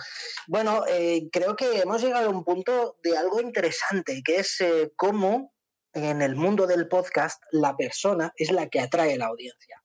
[0.49, 4.93] Bueno, eh, creo que hemos llegado a un punto de algo interesante, que es eh,
[4.97, 5.55] cómo
[5.93, 9.84] en el mundo del podcast la persona es la que atrae la audiencia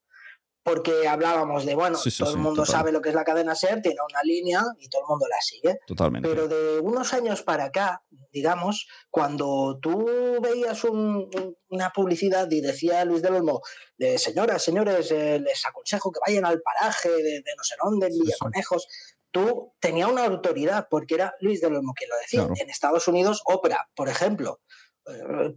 [0.70, 3.98] porque hablábamos de, bueno, todo el mundo sabe lo que es la cadena SER, tiene
[4.08, 5.80] una línea y todo el mundo la sigue.
[5.88, 6.30] Totalmente.
[6.30, 13.24] Pero de unos años para acá, digamos, cuando tú veías una publicidad y decía Luis
[13.24, 13.62] del Olmo,
[13.98, 18.20] de señoras, señores, eh, les aconsejo que vayan al paraje de, no sé dónde, en
[18.20, 18.88] Villaconejos,
[19.32, 22.48] tú tenías una autoridad porque era Luis del Olmo quien lo decía.
[22.64, 24.60] En Estados Unidos, Oprah, por ejemplo.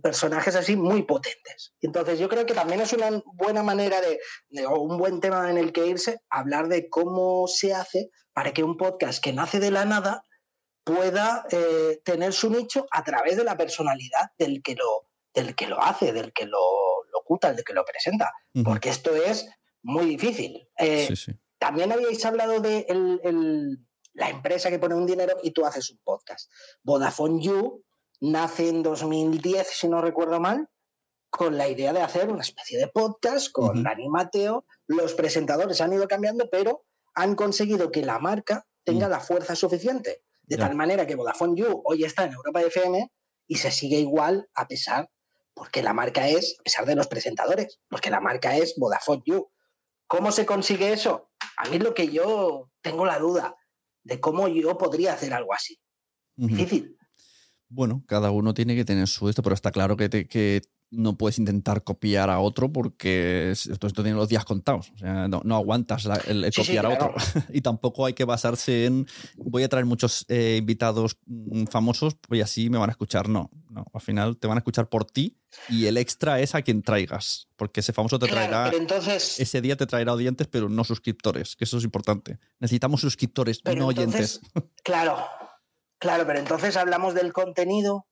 [0.03, 1.75] Personajes así muy potentes.
[1.81, 5.59] Entonces yo creo que también es una buena manera de, o un buen tema en
[5.59, 9.71] el que irse, hablar de cómo se hace para que un podcast que nace de
[9.71, 10.25] la nada
[10.85, 15.67] pueda eh, tener su nicho a través de la personalidad del que lo, del que
[15.67, 18.33] lo hace, del que lo locuta, del que lo presenta.
[18.65, 19.49] Porque esto es
[19.83, 20.69] muy difícil.
[20.79, 21.15] Eh,
[21.59, 22.87] también habíais hablado de
[24.15, 26.51] la empresa que pone un dinero y tú haces un podcast.
[26.83, 27.85] Vodafone You
[28.23, 30.69] nace en 2010, si no recuerdo mal,
[31.29, 34.65] con la idea de hacer una especie de podcast con Dani Mateo.
[34.87, 39.11] Los presentadores han ido cambiando, pero han conseguido que la marca tenga mm.
[39.11, 40.23] la fuerza suficiente.
[40.43, 43.11] De tal manera que Vodafone You hoy está en Europa FM
[43.49, 45.11] y se sigue igual a pesar,
[45.55, 49.51] porque la marca es, a pesar de los presentadores, porque la marca es Vodafone You.
[50.07, 51.31] ¿Cómo se consigue eso?
[51.57, 53.57] A mí es lo que yo tengo la duda
[54.05, 55.81] de cómo yo podría hacer algo así.
[56.37, 56.99] Difícil.
[57.75, 60.63] Bueno, cada uno tiene que tener su esto, pero está claro que, que
[60.93, 64.93] no puedes intentar copiar a otro porque esto, esto tiene los días contados.
[64.95, 67.15] O sea, no, aguantas el, copiar a otro.
[67.53, 69.07] y tampoco hay que basarse en
[69.37, 73.29] voy a traer muchos eh, invitados mm, famosos y así me van a escuchar.
[73.29, 73.87] No, no.
[73.93, 75.39] Al final te van a escuchar por ti
[75.71, 77.49] y el extra es a quien traigas.
[77.57, 78.71] Porque ese famoso te traerá.
[78.75, 82.39] entonces, ese día te traerá oyentes, pero no suscriptores, que eso es importante.
[82.61, 84.41] Necesitamos suscriptores, no oyentes.
[84.83, 85.17] Claro,
[86.03, 88.09] Claro, pero entonces hablamos del contenido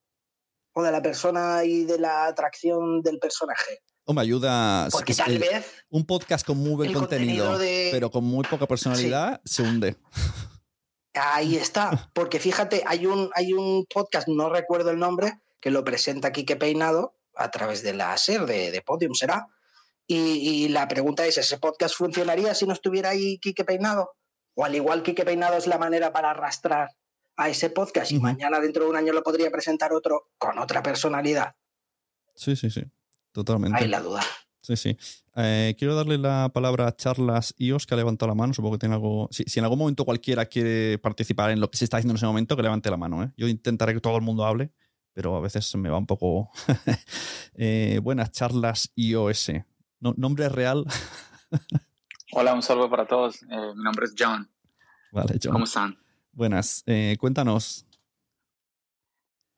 [0.75, 3.81] o de la persona y de la atracción del personaje.
[4.05, 4.87] O me ayuda.
[4.93, 5.67] Porque tal vez.
[5.89, 7.59] Un podcast con muy buen contenido,
[7.91, 9.97] pero con muy poca personalidad, se hunde.
[11.15, 12.13] Ahí está.
[12.15, 16.55] Porque fíjate, hay un, hay un podcast, no recuerdo el nombre, que lo presenta Quique
[16.55, 19.49] Peinado a través de la SER, de, Podium, será.
[20.07, 24.13] Y, y, la pregunta es: ¿ese podcast funcionaría si no estuviera ahí Quique Peinado?
[24.55, 26.91] O al igual Quique Peinado es la manera para arrastrar
[27.41, 30.83] a ese podcast y mañana dentro de un año lo podría presentar otro con otra
[30.83, 31.55] personalidad.
[32.35, 32.85] Sí, sí, sí,
[33.33, 33.79] totalmente.
[33.79, 34.23] Hay la duda.
[34.61, 34.99] Sí, sí.
[35.37, 38.53] Eh, quiero darle la palabra a Charlas Ios, que ha levantado la mano.
[38.53, 39.27] Supongo que tiene algo.
[39.31, 42.27] Si, en algún momento cualquiera quiere participar en lo que se está haciendo en ese
[42.27, 43.23] momento, que levante la mano.
[43.23, 43.33] ¿eh?
[43.39, 44.71] Yo intentaré que todo el mundo hable,
[45.15, 46.51] pero a veces me va un poco.
[47.63, 49.53] Eh, buenas, Charlas IOS.
[50.01, 50.85] ¿Nombre real?
[52.33, 53.43] Hola, un saludo para todos.
[53.43, 54.51] mi nombre es John.
[55.13, 55.53] Vale, John.
[55.53, 55.99] ¿Cómo están?
[56.33, 57.87] Buenas, eh, cuéntanos.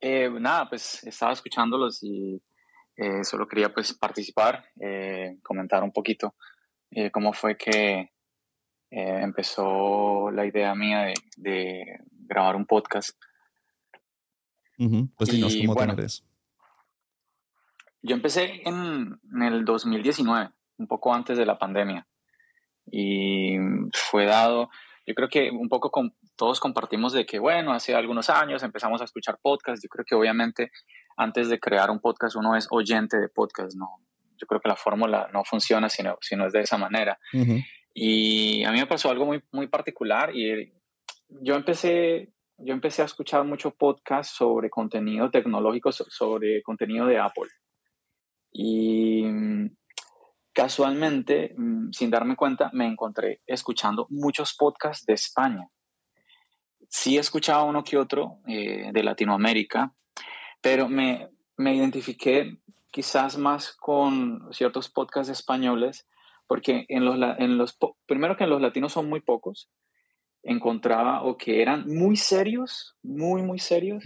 [0.01, 2.41] Eh, nada, pues estaba escuchándolos y
[2.95, 4.65] eh, solo quería pues participar,
[5.41, 6.35] comentar un poquito
[7.11, 8.11] cómo fue que
[8.89, 13.17] empezó la idea mía de, grabar un podcast.
[14.77, 15.95] Pues dinos, ¿cómo bueno,
[18.01, 22.05] Yo empecé en, en el 2019, un poco antes de la pandemia,
[22.91, 23.55] y
[23.93, 24.69] fue dado,
[25.05, 29.01] yo creo que un poco con, todos compartimos de que, bueno, hace algunos años empezamos
[29.01, 29.83] a escuchar podcasts.
[29.83, 30.71] Yo creo que obviamente
[31.17, 33.99] antes de crear un podcast uno es oyente de podcast, ¿no?
[34.37, 37.17] Yo creo que la fórmula no funciona si no, si no es de esa manera.
[37.93, 40.73] Y a mí me pasó algo muy, muy particular y
[41.29, 47.49] yo empecé, yo empecé a escuchar mucho podcast sobre contenido tecnológico, sobre contenido de Apple.
[48.51, 49.23] Y
[50.53, 55.67] casualmente, mm, sin darme cuenta, me encontré escuchando muchos podcasts de España.
[56.95, 59.91] Sí he escuchado uno que otro eh, de Latinoamérica,
[60.61, 61.27] pero me,
[61.57, 62.59] me identifiqué
[62.91, 66.07] quizás más con ciertos podcasts españoles,
[66.45, 67.75] porque en los, en los,
[68.05, 69.71] primero que en los latinos son muy pocos,
[70.43, 74.03] encontraba o que eran muy serios, muy, muy serios,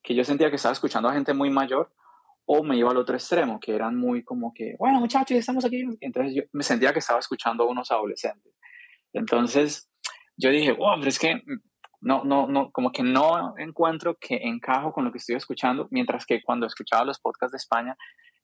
[0.00, 1.92] que yo sentía que estaba escuchando a gente muy mayor,
[2.44, 5.84] o me iba al otro extremo, que eran muy como que, bueno, muchachos, estamos aquí.
[6.00, 8.52] Entonces yo me sentía que estaba escuchando a unos adolescentes.
[9.12, 9.90] Entonces
[10.36, 11.42] yo dije, wow, pero es que
[12.00, 16.24] no, no, no, como que no encuentro que encajo con lo que estoy escuchando, mientras
[16.24, 17.96] que cuando escuchaba los podcasts de España,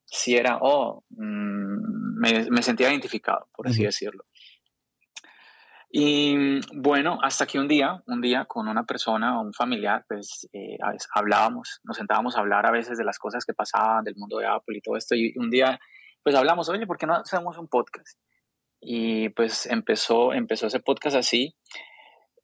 [0.04, 4.24] sí era, oh, mm, me, sentía identificado, por así decirlo.
[5.88, 10.46] Y bueno, hasta que un día, un día con una persona o un familiar, pues
[10.52, 10.76] eh,
[11.14, 14.46] hablábamos, nos sentábamos a hablar a veces de las cosas que pasaban del mundo de
[14.46, 15.78] Apple y todo esto, y un día,
[16.22, 18.18] pues hablamos, oye, ¿por qué no hacemos un podcast?
[18.80, 21.56] Y pues empezó, empezó ese podcast así,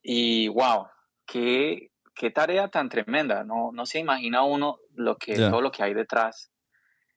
[0.01, 0.87] y wow,
[1.25, 3.43] qué, qué tarea tan tremenda.
[3.43, 6.51] No, no se imagina uno lo que, todo lo que hay detrás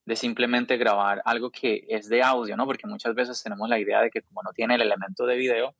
[0.07, 2.65] de simplemente grabar algo que es de audio, ¿no?
[2.65, 5.75] Porque muchas veces tenemos la idea de que como no tiene el elemento de video,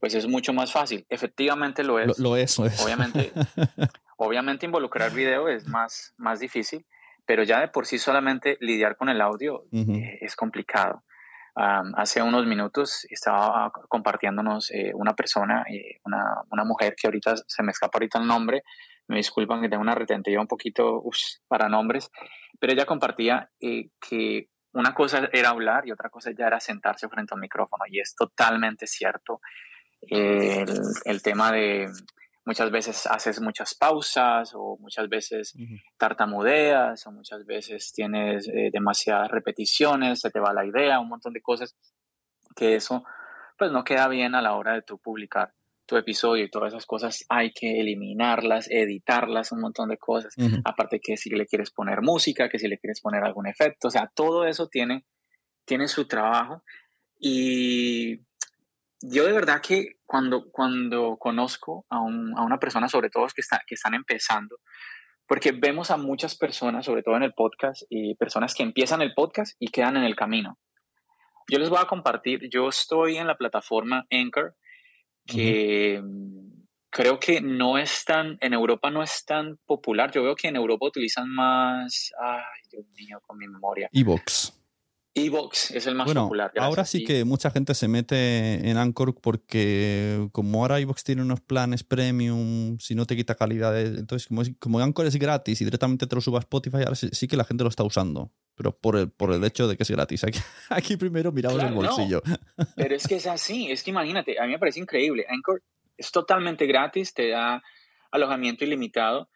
[0.00, 1.04] pues es mucho más fácil.
[1.10, 2.18] Efectivamente lo es.
[2.18, 2.82] Lo, es, lo es.
[2.82, 3.32] Obviamente,
[4.16, 6.86] obviamente involucrar video es más, más difícil,
[7.26, 11.04] pero ya de por sí solamente lidiar con el audio eh, es complicado
[11.56, 17.70] hace unos minutos estaba compartiéndonos eh, una persona, eh, una, mujer que ahorita se me
[17.70, 18.62] escapa ahorita el nombre,
[19.08, 21.02] me disculpan que tengo una retentiva un poquito
[21.48, 22.10] para nombres,
[22.60, 27.08] pero ella compartía eh, que una cosa era hablar y otra cosa ya era sentarse
[27.08, 29.40] frente al micrófono y es totalmente cierto.
[30.02, 31.88] el, tema de
[32.46, 35.54] muchas veces haces muchas pausas o muchas veces
[35.98, 41.32] tartamudeas o muchas veces tienes eh, demasiadas repeticiones, se te va la idea, un montón
[41.34, 41.76] de cosas
[42.54, 43.04] que eso
[43.58, 45.52] pues no queda bien a la hora de tú publicar
[45.86, 50.34] tu episodio y todas esas cosas hay que eliminarlas, editarlas, un montón de cosas.
[50.64, 53.90] Aparte que si le quieres poner música, que si le quieres poner algún efecto, o
[53.90, 55.04] sea, todo eso tiene,
[55.64, 56.64] tiene su trabajo.
[57.20, 58.18] Y
[59.00, 63.74] yo de verdad que cuando, cuando conozco a, una persona, sobre todo que, está, que
[63.74, 64.60] están empezando,
[65.26, 69.12] porque vemos a muchas personas, sobre todo en el podcast, y personas que empiezan el
[69.14, 70.58] podcast y quedan en el camino.
[71.50, 74.56] Yo les voy a compartir, yo estoy en la plataforma Anchor,
[75.26, 76.00] que
[76.90, 80.10] creo que no es tan, en Europa no es tan popular.
[80.12, 83.88] Yo veo que en Europa utilizan más, ay Dios mío, con mi memoria.
[83.92, 84.52] Evox.
[85.18, 86.52] Evox es el más popular.
[86.58, 91.40] Ahora sí que mucha gente se mete en Anchor porque como ahora Evox tiene unos
[91.40, 96.06] planes premium, si no te quita calidad, entonces como, como Anchor es gratis y directamente
[96.06, 98.30] te lo suba a Spotify, ahora sí, que la gente lo está usando.
[98.56, 100.22] Pero por el, por el hecho de que es gratis.
[100.22, 100.38] Aquí,
[100.68, 102.20] aquí primero miramos el bolsillo.
[102.76, 105.24] pero es que es así, es que imagínate, a mí me parece increíble.
[105.30, 105.62] Anchor
[105.96, 107.62] es totalmente gratis, te da
[108.10, 109.30] alojamiento ilimitado.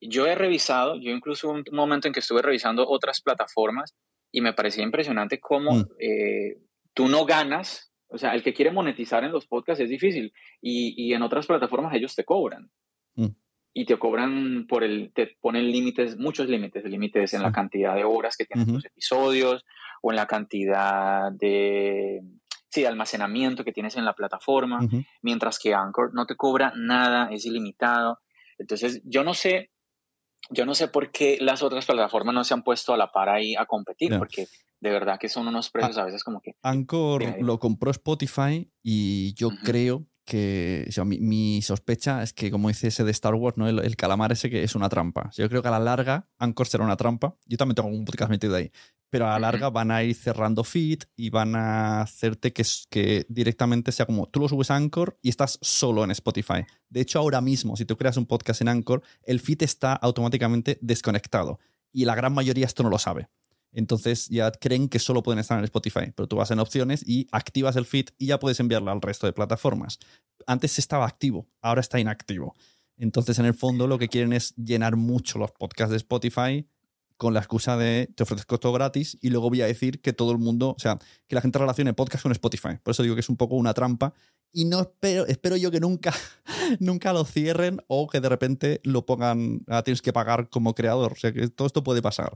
[0.00, 3.94] Yo he revisado, yo incluso un momento en que estuve revisando otras plataformas
[4.32, 5.86] y me parecía impresionante cómo mm.
[5.98, 6.58] eh,
[6.94, 10.94] tú no ganas, o sea, el que quiere monetizar en los podcasts es difícil y,
[10.96, 12.70] y en otras plataformas ellos te cobran.
[13.14, 13.28] Mm.
[13.72, 18.02] Y te cobran por el, te ponen límites, muchos límites, límites en la cantidad de
[18.02, 19.64] horas que tienen los episodios
[20.02, 22.20] o en la cantidad de,
[22.68, 24.80] sí, de almacenamiento que tienes en la plataforma,
[25.22, 28.18] mientras que Anchor no te cobra nada, es ilimitado.
[28.58, 29.70] Entonces, yo no sé
[30.50, 33.28] yo no sé por qué las otras plataformas no se han puesto a la par
[33.28, 34.46] ahí a competir, porque
[34.80, 36.56] de verdad que son unos precios a veces como que...
[36.62, 43.04] Anchor lo compró Spotify y yo creo que mi, sospecha es que, como dice ese
[43.04, 43.68] de Star Wars, ¿no?
[43.68, 45.30] El, calamar ese que es una trampa.
[45.36, 47.36] Yo creo que a la larga Anchor será una trampa.
[47.46, 48.70] Yo también tengo un podcast metido ahí.
[49.10, 53.26] Pero a la larga van a ir cerrando feed y van a hacerte que, que
[53.28, 56.64] directamente sea como tú lo subes a Anchor y estás solo en Spotify.
[56.88, 60.78] De hecho, ahora mismo, si tú creas un podcast en Anchor, el feed está automáticamente
[60.80, 61.58] desconectado.
[61.92, 63.28] Y la gran mayoría esto no lo sabe.
[63.72, 67.26] Entonces ya creen que solo pueden estar en Spotify, pero tú vas en opciones y
[67.30, 69.98] activas el feed y ya puedes enviarlo al resto de plataformas.
[70.46, 72.54] Antes estaba activo, ahora está inactivo.
[72.96, 76.66] Entonces, en el fondo, lo que quieren es llenar mucho los podcasts de Spotify
[77.20, 80.32] con la excusa de te ofrezco todo gratis y luego voy a decir que todo
[80.32, 80.96] el mundo, o sea,
[81.28, 82.78] que la gente relacione podcast con Spotify.
[82.82, 84.14] Por eso digo que es un poco una trampa
[84.54, 86.14] y no espero, espero yo que nunca,
[86.80, 91.12] nunca lo cierren o que de repente lo pongan, ah, tienes que pagar como creador.
[91.12, 92.34] O sea, que todo esto puede pasar.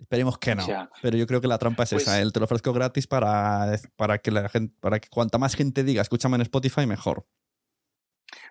[0.00, 0.66] Esperemos que no.
[1.00, 2.10] pero yo creo que la trampa es esa.
[2.10, 5.54] Pues El te lo ofrezco gratis para, para que la gente, para que cuanta más
[5.54, 7.24] gente diga, escúchame en Spotify, mejor.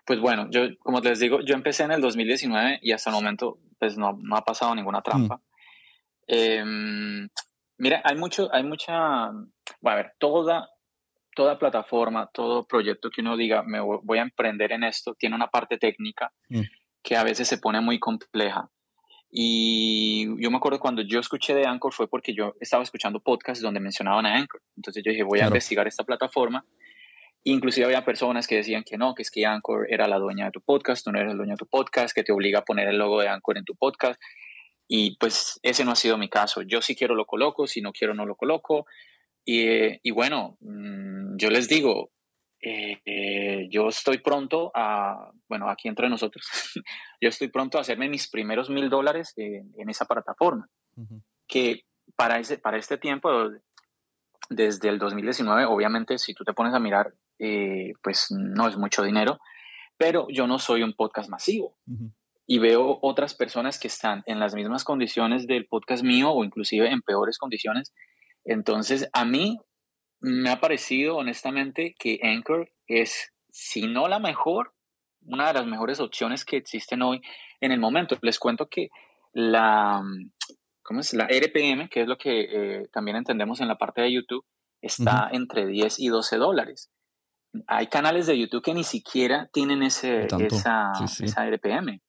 [0.05, 3.59] Pues bueno, yo, como les digo, yo empecé en el 2019 y hasta el momento,
[3.79, 5.35] pues no, no ha pasado ninguna trampa.
[5.35, 5.56] Mm.
[6.27, 7.29] Em,
[7.77, 9.49] mira, hay mucho, hay mucha, bueno,
[9.83, 10.69] a ver, toda,
[11.35, 15.47] toda plataforma, todo proyecto que uno diga, me voy a emprender en esto, tiene una
[15.47, 16.61] parte técnica mm.
[17.01, 18.69] que a veces se pone muy compleja.
[19.29, 23.61] Y yo me acuerdo cuando yo escuché de Anchor fue porque yo estaba escuchando podcasts
[23.61, 24.61] donde mencionaban a Anchor.
[24.75, 26.65] Entonces yo dije, voy a investigar esta plataforma.
[27.43, 30.51] Inclusive había personas que decían que no, que es que Anchor era la dueña de
[30.51, 32.87] tu podcast, tú no eres el dueño de tu podcast, que te obliga a poner
[32.87, 34.19] el logo de Anchor en tu podcast.
[34.87, 36.61] Y pues ese no ha sido mi caso.
[36.61, 38.85] Yo si quiero lo coloco, si no quiero no lo coloco.
[39.45, 42.11] Y, y bueno, mm, yo les digo,
[42.59, 46.43] eh, yo estoy pronto a, bueno, aquí entre nosotros,
[47.21, 50.67] yo estoy pronto a hacerme mis primeros mil dólares en, esa plataforma,
[51.47, 51.83] que
[52.15, 53.29] para, ese, para este tiempo,
[54.49, 59.03] desde el 2019, obviamente, si tú te pones a mirar, eh, pues no es mucho
[59.03, 59.39] dinero,
[59.97, 61.77] pero yo no soy un podcast masivo.
[62.47, 66.89] Y veo otras personas que están en las mismas condiciones del podcast mío o inclusive
[66.89, 67.93] en peores condiciones.
[68.45, 69.59] Entonces, a mí
[70.21, 74.73] me ha parecido honestamente que Anchor es, si no la mejor,
[75.25, 77.21] una de las mejores opciones que existen hoy
[77.59, 78.17] en el momento.
[78.21, 78.89] Les cuento que
[79.33, 80.01] la,
[80.83, 81.13] ¿cómo es?
[81.13, 84.45] la RPM, que es lo que eh, también entendemos en la parte de YouTube,
[84.81, 86.89] está entre 10 y 12 dólares.
[87.67, 92.01] Hay canales de YouTube que ni siquiera tienen ese, esa, esa RPM.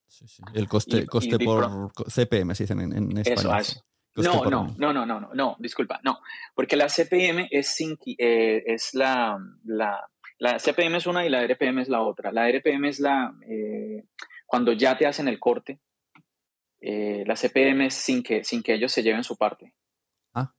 [0.54, 3.64] El coste, coste por CPM, se dicen en, en español.
[4.16, 6.18] No, no, no, no, no, no, disculpa, no,
[6.54, 11.82] porque la CPM es, eh, es la, la, la, CPM es una y la RPM
[11.82, 12.32] es la otra.
[12.32, 14.04] La RPM es la, eh,
[14.44, 15.80] cuando ya te hacen el corte,
[16.80, 19.74] eh, la CPM sin que, sin que ellos se lleven su parte.
[20.34, 20.52] Ah.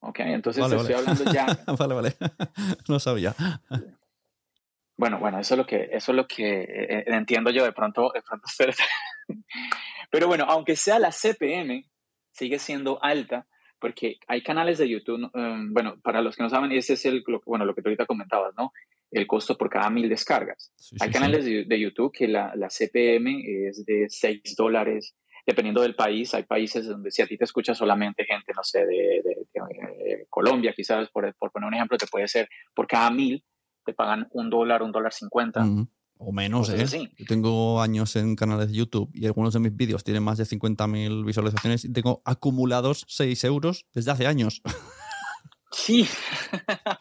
[0.00, 1.46] Ok, entonces estoy hablando ya.
[1.78, 2.16] vale, vale.
[2.88, 3.34] no sabía.
[4.96, 8.10] Bueno, bueno, eso es lo que, eso es lo que eh, entiendo yo de pronto,
[8.14, 8.46] de pronto
[10.10, 11.84] Pero bueno, aunque sea la CPM,
[12.32, 13.46] sigue siendo alta
[13.78, 17.22] porque hay canales de YouTube, um, bueno, para los que no saben, ese es el,
[17.26, 18.72] lo, bueno, lo que tú ahorita comentabas, ¿no?
[19.10, 20.72] El costo por cada mil descargas.
[21.00, 25.14] hay canales de, YouTube que la, la, CPM es de 6 dólares,
[25.46, 26.34] dependiendo del país.
[26.34, 30.72] Hay países donde si a ti te escucha solamente gente, no sé, de, de Colombia,
[30.74, 33.44] quizás, por, por, poner un ejemplo, te puede ser por cada mil,
[33.86, 35.64] te pagan un dólar, un dólar cincuenta.
[36.18, 36.86] O menos, ¿eh?
[37.18, 40.44] Yo tengo años en canales de YouTube y algunos de mis vídeos tienen más de
[40.44, 44.62] 50.000 visualizaciones y tengo acumulados 6 euros desde hace años.
[45.72, 46.08] Sí.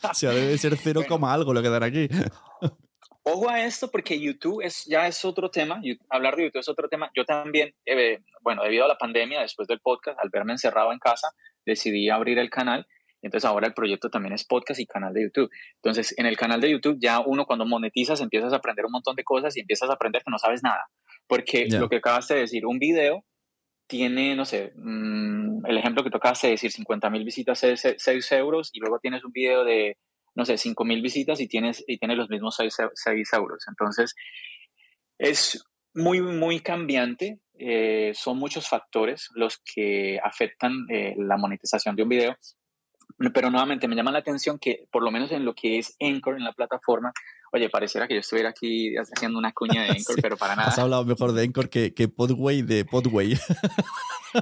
[0.03, 2.09] o sea, debe ser 0, algo lo que dan aquí.
[3.23, 5.81] Ojo a esto porque YouTube es, ya es otro tema.
[6.09, 7.09] Hablar de YouTube es otro tema.
[7.15, 10.99] Yo también, eh, bueno, debido a la pandemia, después del podcast, al verme encerrado en
[10.99, 11.29] casa,
[11.65, 12.85] decidí abrir el canal
[13.25, 15.49] entonces ahora el proyecto también es podcast y canal de YouTube.
[15.77, 19.15] Entonces en el canal de YouTube ya uno cuando monetizas empiezas a aprender un montón
[19.15, 20.85] de cosas y empiezas a aprender que no sabes nada.
[21.27, 23.25] Porque lo que acabas de decir, un video
[23.87, 28.31] tiene, no sé, mm, el ejemplo que tocas de decir, 50 mil visitas es 6
[28.33, 29.97] euros y luego tienes un video de,
[30.35, 33.65] no sé, 5 mil visitas y tienes, y tienes los mismos 6, euros.
[33.67, 34.13] Entonces
[35.17, 35.65] es
[35.95, 37.39] muy, muy cambiante.
[37.57, 42.37] Eh, son muchos factores los que afectan eh, la monetización de un video
[43.33, 46.35] pero nuevamente me llama la atención que por lo menos en lo que es Anchor
[46.35, 47.13] en la plataforma,
[47.53, 50.69] oye, pareciera que yo estuviera aquí haciendo una cuña de Anchor, pero para nada.
[50.69, 53.37] Has hablado mejor de Anchor que, que Podway de Podway.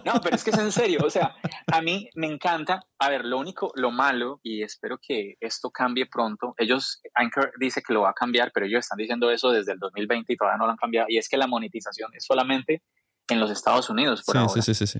[0.05, 1.35] No, pero es que es en serio, o sea,
[1.71, 6.07] a mí me encanta, a ver, lo único, lo malo, y espero que esto cambie
[6.07, 9.73] pronto, ellos, Anchor dice que lo va a cambiar, pero ellos están diciendo eso desde
[9.73, 12.81] el 2020 y todavía no lo han cambiado, y es que la monetización es solamente
[13.29, 14.61] en los Estados Unidos por ahora.
[14.61, 14.99] Sí, sí, sí, sí.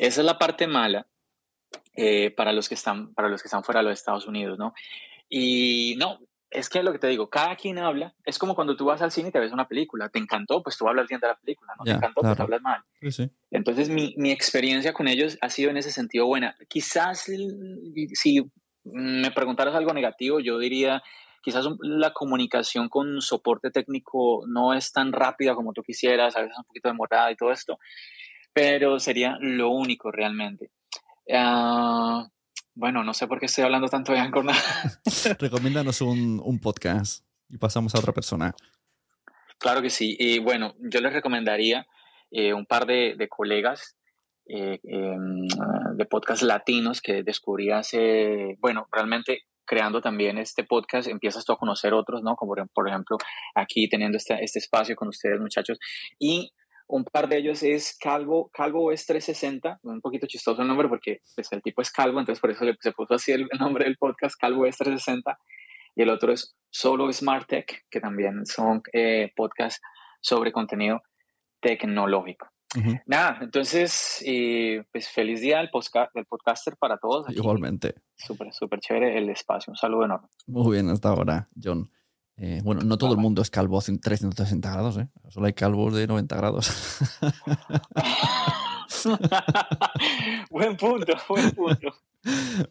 [0.00, 1.06] Esa es la parte mala,
[1.94, 4.74] eh, para, los que están, para los que están fuera de los Estados Unidos, ¿no?
[5.28, 6.18] Y no,
[6.50, 9.10] es que lo que te digo, cada quien habla, es como cuando tú vas al
[9.10, 11.74] cine y te ves una película, te encantó, pues tú hablas bien de la película,
[11.78, 11.84] ¿no?
[11.84, 12.82] te encantó, pues hablas mal.
[13.00, 13.30] Sí, sí.
[13.50, 16.56] Entonces mi, mi, experiencia con ellos ha sido en ese sentido buena.
[16.68, 18.42] Quizás si
[18.84, 21.02] me preguntaras algo negativo, yo diría,
[21.42, 26.56] quizás la comunicación con soporte técnico no es tan rápida como tú quisieras, a veces
[26.56, 27.78] un poquito demorada y todo esto,
[28.52, 30.70] pero sería lo único realmente.
[31.32, 32.28] Ah,
[32.74, 34.46] bueno, no sé por qué estoy hablando tanto de Anchor.
[35.38, 38.54] Recomiéndanos un, un, podcast y pasamos a otra persona.
[39.58, 40.16] Claro que sí.
[40.18, 41.86] Y bueno, yo les recomendaría
[42.30, 43.96] eh, un par de, de colegas
[44.46, 45.46] eh, em,
[45.96, 51.58] de podcast latinos que descubrí hace, bueno, realmente creando también este podcast, empiezas tú a
[51.58, 52.36] conocer otros, ¿no?
[52.36, 53.16] Como por ejemplo
[53.54, 55.78] aquí teniendo este, este espacio con ustedes, muchachos.
[56.18, 56.52] Y
[56.94, 61.22] un par de ellos es Calvo, Calvo es 360, un poquito chistoso el nombre porque
[61.34, 63.96] pues, el tipo es calvo, entonces por eso le, se puso así el, nombre del
[63.96, 65.36] podcast, Calvo es 360.
[65.96, 69.80] Y el otro es Solo Smart Tech, que también son eh, podcasts
[70.20, 71.02] sobre contenido
[71.60, 72.48] tecnológico.
[73.06, 77.26] Nada, entonces, eh, pues feliz día del, podcaster para todos.
[77.30, 77.94] Igualmente.
[78.16, 79.70] Súper, súper chévere el espacio.
[79.70, 80.28] Un saludo enorme.
[80.46, 81.88] Muy bien, hasta ahora, John.
[82.36, 85.08] Eh, bueno, no todo el mundo es calvo en 360 grados, ¿eh?
[85.28, 86.70] Solo hay calvos de 90 grados.
[90.50, 91.94] buen punto, buen punto.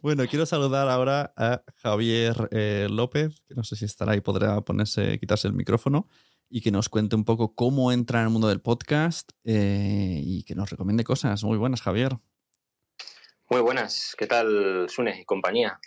[0.02, 4.60] Bueno, quiero saludar ahora a Javier eh, López, que no sé si estará ahí, podrá
[4.62, 6.08] ponerse, quitarse el micrófono
[6.50, 10.56] y que nos cuente un poco cómo entra en el mundo del podcast y que
[10.56, 11.44] nos recomiende cosas.
[11.44, 12.18] Muy buenas, Javier.
[13.50, 15.80] Muy buenas, ¿qué tal, Sune y compañía?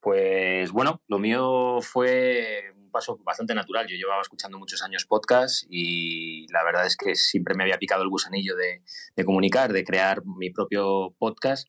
[0.00, 3.86] Pues bueno, lo mío fue un paso bastante natural.
[3.88, 8.02] Yo llevaba escuchando muchos años podcast y la verdad es que siempre me había picado
[8.02, 11.68] el gusanillo de, comunicar, de crear mi propio podcast,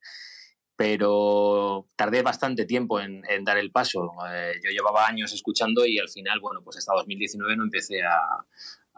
[0.75, 4.11] pero tardé bastante tiempo en, dar el paso.
[4.31, 8.45] Eh, yo llevaba años escuchando y al final, bueno, pues hasta 2019 no empecé a,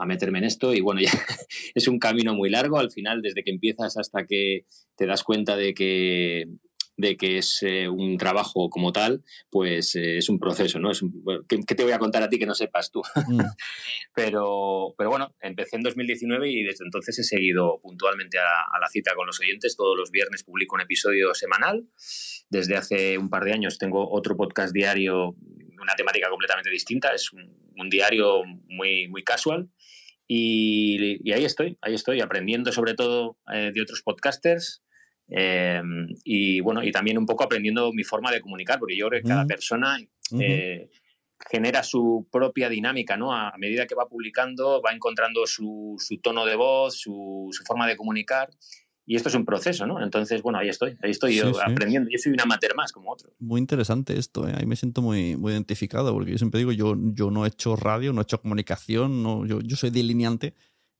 [0.03, 0.99] meterme en esto y bueno,
[1.75, 4.65] es un camino muy largo al final, desde que empiezas hasta que
[4.95, 6.47] te das cuenta de que
[7.01, 10.91] de que es eh, un trabajo como tal, pues eh, es un proceso, ¿no?
[10.91, 11.01] Es
[11.49, 13.01] ¿qué, te voy a contar a ti que no sepas tú?
[13.27, 13.41] Mm.
[14.13, 19.15] pero, pero bueno, empecé en 2019 y desde entonces he seguido puntualmente a, la cita
[19.15, 19.75] con los oyentes.
[19.75, 21.87] Todos los viernes publico un episodio semanal.
[22.49, 25.35] Desde hace un par de años tengo otro podcast diario
[25.81, 27.09] una temática completamente distinta.
[27.13, 29.69] Es un, diario muy, muy casual.
[30.27, 34.83] Y, ahí estoy, ahí estoy aprendiendo sobre todo eh, de otros podcasters,
[35.33, 39.21] Em, y bueno, y también un poco aprendiendo mi forma de comunicar, porque yo creo
[39.21, 39.97] que cada persona,
[40.37, 40.89] eh,
[41.49, 43.33] genera su propia dinámica, ¿no?
[43.33, 48.49] A medida que va publicando, va encontrando su, tono de voz, su, forma de comunicar.
[49.05, 50.01] Y esto es un proceso, ¿no?
[50.03, 52.09] Entonces, bueno, ahí estoy, ahí estoy yo aprendiendo.
[52.09, 53.33] Yo soy un amateur más, como otro.
[53.39, 54.53] Muy interesante esto, ¿eh?
[54.55, 57.75] Ahí me siento muy, muy identificado, porque yo siempre digo, yo, yo no he hecho
[57.75, 60.53] radio, no he hecho comunicación, no, yo, yo soy delineante,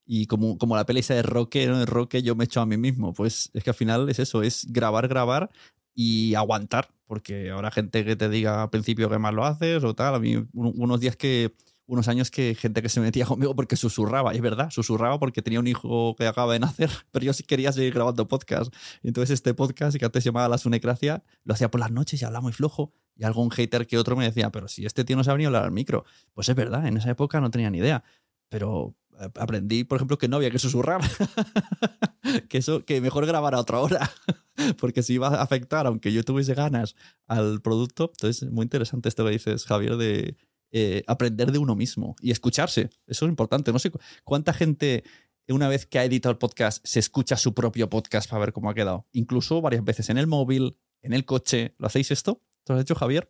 [0.05, 1.79] y como, como la peli esa de Roque, ¿no?
[1.79, 3.13] de Roque, yo me echo a mí mismo.
[3.13, 5.49] Pues es que al final es eso, es grabar, grabar
[5.93, 9.93] y aguantar, porque habrá gente que te diga al principio que más lo haces o
[9.93, 10.15] tal.
[10.15, 11.53] A mí, unos días que,
[11.91, 15.59] unos años que gente que se metía conmigo porque susurraba, es verdad, susurraba porque tenía
[15.59, 18.73] un hijo que acaba de nacer, pero yo sí quería seguir grabando podcast.
[19.03, 22.25] Entonces este podcast, que antes se llamaba La Sunecracia, lo hacía por las noches y
[22.25, 22.93] hablaba muy flojo.
[23.17, 25.65] Y algún hater que otro me decía, pero si este tío no sabe ni hablar
[25.65, 26.05] al micro.
[26.33, 28.03] Pues es verdad, en esa época no tenía ni idea.
[28.49, 28.95] Pero
[29.35, 31.01] aprendí, por ejemplo, que no había que susurrar.
[32.49, 34.11] que eso, que mejor grabar a otra hora.
[34.79, 36.95] porque si iba a afectar, aunque yo tuviese ganas
[37.27, 38.11] al producto.
[38.13, 40.35] Entonces, muy interesante esto que dices, Javier, de
[40.71, 42.89] eh, aprender de uno mismo y escucharse.
[43.07, 43.71] Eso es importante.
[43.71, 43.91] No sé
[44.23, 45.03] cuánta gente,
[45.47, 48.69] una vez que ha editado el podcast, se escucha su propio podcast para ver cómo
[48.69, 49.07] ha quedado.
[49.11, 51.75] Incluso varias veces en el móvil, en el coche.
[51.77, 52.41] ¿Lo hacéis esto?
[52.67, 53.29] ¿Lo has hecho, Javier?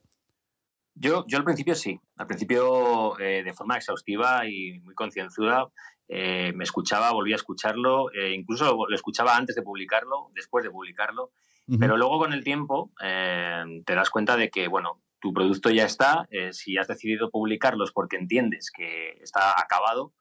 [0.95, 5.69] Yo, yo al principio sí, al principio eh, de forma exhaustiva y muy concienzuda
[6.07, 10.69] eh, me escuchaba, volvía a escucharlo, eh, incluso lo, escuchaba antes de publicarlo, después de
[10.69, 11.31] publicarlo,
[11.79, 16.27] pero luego con el tiempo te das cuenta de que, bueno, tu producto ya está,
[16.51, 20.11] si has decidido publicarlo es porque entiendes que está acabado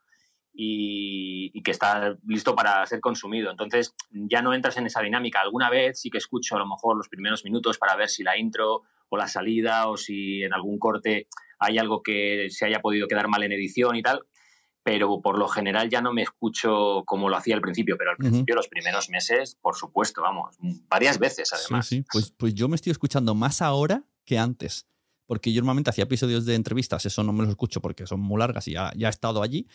[0.52, 3.50] y, y, que está listo para ser consumido.
[3.50, 5.40] Entonces ya no entras en esa dinámica.
[5.40, 8.38] Alguna vez sí que escucho a lo mejor los primeros minutos para ver si la
[8.38, 11.26] intro o la salida o si en algún corte
[11.58, 14.22] hay algo que se haya podido quedar mal en edición y tal,
[14.82, 18.16] pero por lo general ya no me escucho como lo hacía al principio, pero al
[18.16, 20.56] principio, los primeros meses, por supuesto, vamos,
[20.88, 21.86] varias veces además.
[21.86, 22.04] Sí, sí.
[22.10, 24.86] Pues, pues yo me estoy escuchando más ahora que antes,
[25.26, 28.38] porque yo normalmente hacía episodios de entrevistas, eso no me los escucho porque son muy
[28.38, 29.66] largas y ya, ya he estado allí,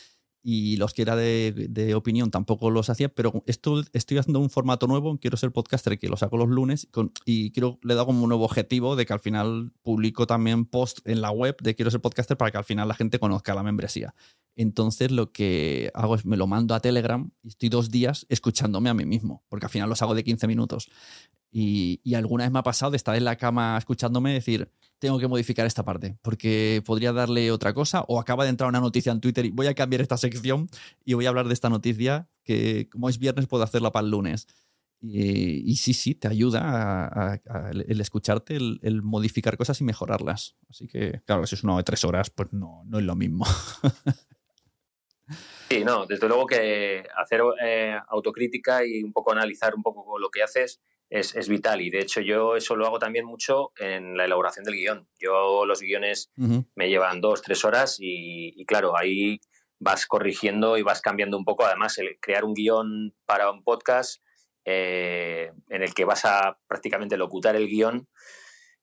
[0.47, 4.85] y los que era de, opinión tampoco los hacía, pero esto estoy haciendo un formato
[4.85, 6.87] nuevo, quiero ser podcaster que lo saco los lunes
[7.25, 10.65] y quiero le he dado como un nuevo objetivo de que al final publico también
[10.65, 13.55] post en la web de quiero ser podcaster para que al final la gente conozca
[13.55, 14.13] la membresía.
[14.55, 18.91] Entonces lo que hago es me lo mando a Telegram y estoy dos días escuchándome
[18.91, 20.91] a mí mismo, porque al final los hago de 15 minutos.
[21.57, 25.29] Y, alguna vez me ha pasado de estar en la cama escuchándome decir, tengo que
[25.29, 29.21] modificar esta parte, porque podría darle otra cosa, o acaba de entrar una noticia en
[29.21, 30.67] Twitter y voy a cambiar esta sección
[31.05, 34.11] y voy a hablar de esta noticia, que como es viernes puedo hacerla para el
[34.11, 34.47] lunes.
[34.99, 37.39] Y, sí, sí, te ayuda
[37.71, 40.57] el, escucharte, el, modificar cosas y mejorarlas.
[40.69, 43.45] Así que, claro, si es uno de tres horas, pues no, no es lo mismo.
[45.67, 50.29] Sí, no, desde luego que hacer eh, autocrítica y un poco analizar un poco lo
[50.29, 50.79] que haces
[51.09, 54.75] es, vital y de hecho yo eso lo hago también mucho en la elaboración del
[54.75, 55.07] guion.
[55.19, 59.39] Yo los guiones me llevan dos, tres horas y, claro, ahí
[59.79, 61.65] vas corrigiendo y vas cambiando un poco.
[61.65, 64.21] Además, el crear un guion para un podcast
[64.65, 68.07] eh, en el que vas a prácticamente locutar el guion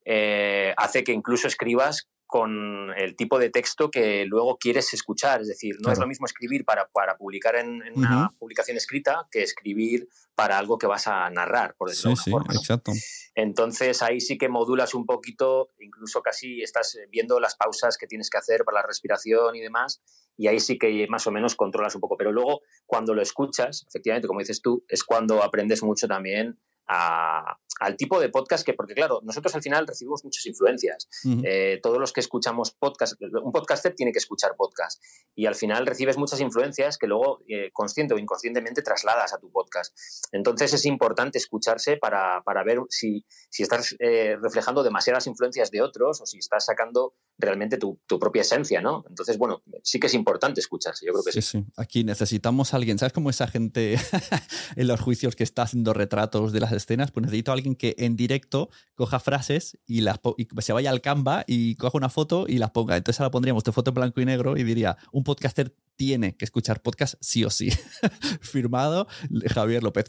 [0.04, 5.42] eh, hace que incluso escribas con el tipo de texto que luego quieres escuchar.
[5.42, 9.42] Es decir, no es lo mismo escribir para, para publicar en, una publicación escrita que
[9.42, 12.54] escribir para algo que vas a narrar, por decirlo de alguna forma.
[12.58, 12.92] Exacto.
[13.34, 18.30] Entonces ahí sí que modulas un poquito, incluso casi estás viendo las pausas que tienes
[18.30, 20.00] que hacer para la respiración y demás,
[20.38, 22.16] y ahí sí que más o menos controlas un poco.
[22.16, 27.96] Pero luego, cuando lo escuchas, efectivamente, como dices tú, es cuando aprendes mucho también al
[27.96, 31.08] tipo de podcast que, porque claro, nosotros al final recibimos muchas influencias.
[31.44, 35.02] Eh, todos los que escuchamos podcast, un podcaster tiene que escuchar podcast
[35.34, 39.50] y al final recibes muchas influencias que luego, eh, consciente o inconscientemente, trasladas a tu
[39.50, 39.96] podcast.
[40.32, 46.20] Entonces es importante escucharse para, ver si, si estás eh, reflejando demasiadas influencias de otros
[46.20, 49.04] o si estás sacando realmente tu, propia esencia, ¿no?
[49.08, 51.42] Entonces, bueno, sí que es importante escucharse, yo creo que sí.
[51.42, 53.96] Sí, Aquí necesitamos a alguien, ¿sabes cómo esa gente
[54.76, 57.10] en los juicios que está haciendo retratos de las escenas?
[57.10, 60.20] Pues necesito a alguien que en directo coja frases y, las
[60.60, 62.96] se vaya al Canva y coja una foto y las ponga.
[62.96, 66.44] Entonces ahora pondríamos tu foto en blanco y negro y diría, un podcaster tiene que
[66.44, 67.70] escuchar podcast sí o sí.
[68.40, 69.06] Firmado
[69.54, 70.06] Javier López.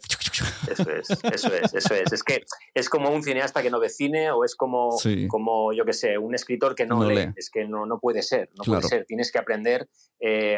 [0.70, 2.14] Eso es, eso es, eso es.
[2.14, 4.98] Es que es como un cineasta que no ve cine o es como,
[5.28, 7.30] como yo qué sé, un escritor que no, lee.
[7.36, 9.06] Es que no, no puede ser, no puede ser.
[9.06, 9.88] Tienes que aprender
[10.20, 10.58] eh,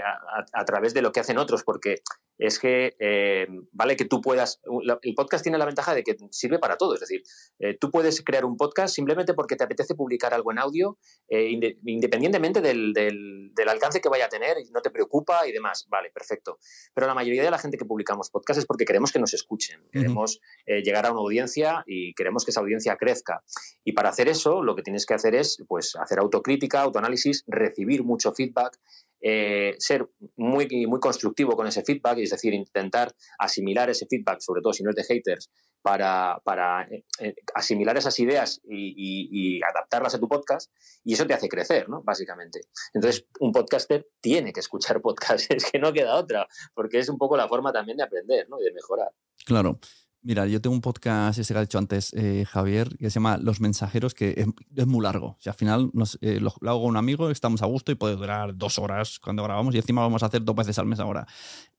[0.54, 2.02] a, través de lo que hacen otros, porque
[2.38, 4.62] es que eh, vale que tú puedas,
[5.02, 7.24] el podcast tiene la ventaja de que sirve para todo, es decir,
[7.60, 10.98] eh, tú puedes crear un podcast simplemente porque te apetece publicar algo en audio,
[11.30, 11.50] eh,
[11.86, 16.60] independientemente del, del, alcance que vaya a tener, no te preocupa y demás, vale, perfecto.
[16.94, 19.82] Pero la mayoría de la gente que publicamos podcast es porque queremos que nos escuchen,
[19.92, 23.44] queremos llegar a una audiencia y queremos que esa audiencia crezca.
[23.84, 28.04] Y para hacer eso, lo que tienes que hacer es pues, hacer autocrítica, autoanálisis, recibir
[28.04, 28.78] mucho feedback
[29.28, 34.62] eh, ser muy, muy constructivo con ese feedback, es decir, intentar asimilar ese feedback, sobre
[34.62, 35.50] todo si no es de haters,
[35.82, 40.72] para, para eh, eh, asimilar esas ideas y, adaptarlas a tu podcast,
[41.04, 42.04] y eso te hace crecer, ¿no?
[42.04, 42.62] Básicamente.
[42.94, 46.46] Entonces, un podcaster tiene que escuchar podcasts, es que no queda otra,
[46.76, 48.62] porque es un poco la forma también de aprender, ¿no?
[48.62, 49.10] Y de mejorar.
[49.44, 49.80] Claro.
[50.26, 53.38] Mira, yo tengo un podcast, ese que ha dicho antes eh, Javier, que se llama
[53.38, 54.44] Los Mensajeros, que
[54.76, 55.28] es, muy largo.
[55.28, 58.16] O sea, al final eh, lo, hago con un amigo, estamos a gusto y puede
[58.16, 61.28] durar dos horas cuando grabamos y encima vamos a hacer dos veces al mes ahora.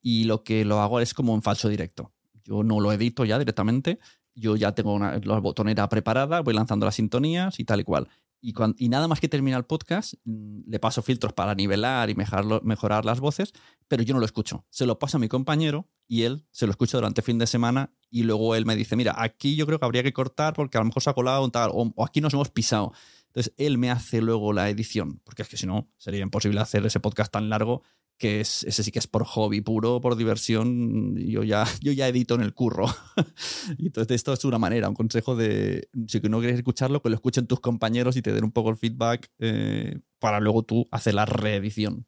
[0.01, 2.13] Y lo que lo hago es como en falso directo.
[2.45, 3.99] Yo no lo edito ya directamente,
[4.37, 8.07] yo ya tengo una, la botonera preparada, voy lanzando las sintonías y tal y cual.
[8.41, 13.05] Y, nada más que termina el podcast, mm, le paso filtros para nivelar y mejorar
[13.05, 13.53] las voces,
[13.89, 14.65] pero yo no lo escucho.
[14.71, 17.93] Se lo paso a mi compañero y él se lo escucha durante fin de semana
[18.11, 20.81] y luego él me dice, mira, aquí yo creo que habría que cortar porque a
[20.81, 22.93] lo mejor se ha colado un tal, o, aquí nos hemos pisado.
[23.27, 26.87] Entonces él me hace luego la edición, porque es que si no, sería imposible hacer
[26.87, 27.83] ese podcast tan largo
[28.19, 32.09] que es, ese sí que es por hobby puro, por diversión, yo ya, yo ya
[32.09, 32.87] edito en el curro.
[33.79, 37.15] y entonces esto es una manera, un consejo de, si no quieres escucharlo, que lo
[37.15, 41.15] escuchen tus compañeros y te den un poco el feedback eh, para luego tú hacer
[41.15, 42.07] la reedición.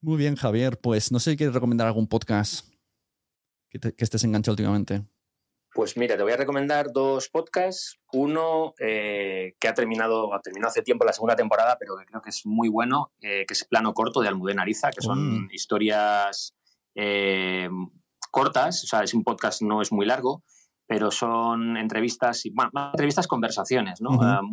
[0.00, 2.68] Muy bien, Javier, pues no sé si quieres recomendar algún podcast
[3.68, 5.04] que, que estés enganchado últimamente.
[5.74, 7.98] Pues mira, te voy a recomendar dos podcasts.
[8.12, 12.20] Uno eh, que ha terminado, ha terminado hace tiempo la segunda temporada, pero que creo
[12.20, 15.48] que es muy bueno, eh, que es Plano Corto de Almudena Ariza, que son mm.
[15.52, 16.54] historias
[16.94, 17.70] eh,
[18.30, 20.42] cortas, o sea, es un podcast no es muy largo,
[20.86, 24.10] pero son entrevistas, bueno, entrevistas, conversaciones, ¿no?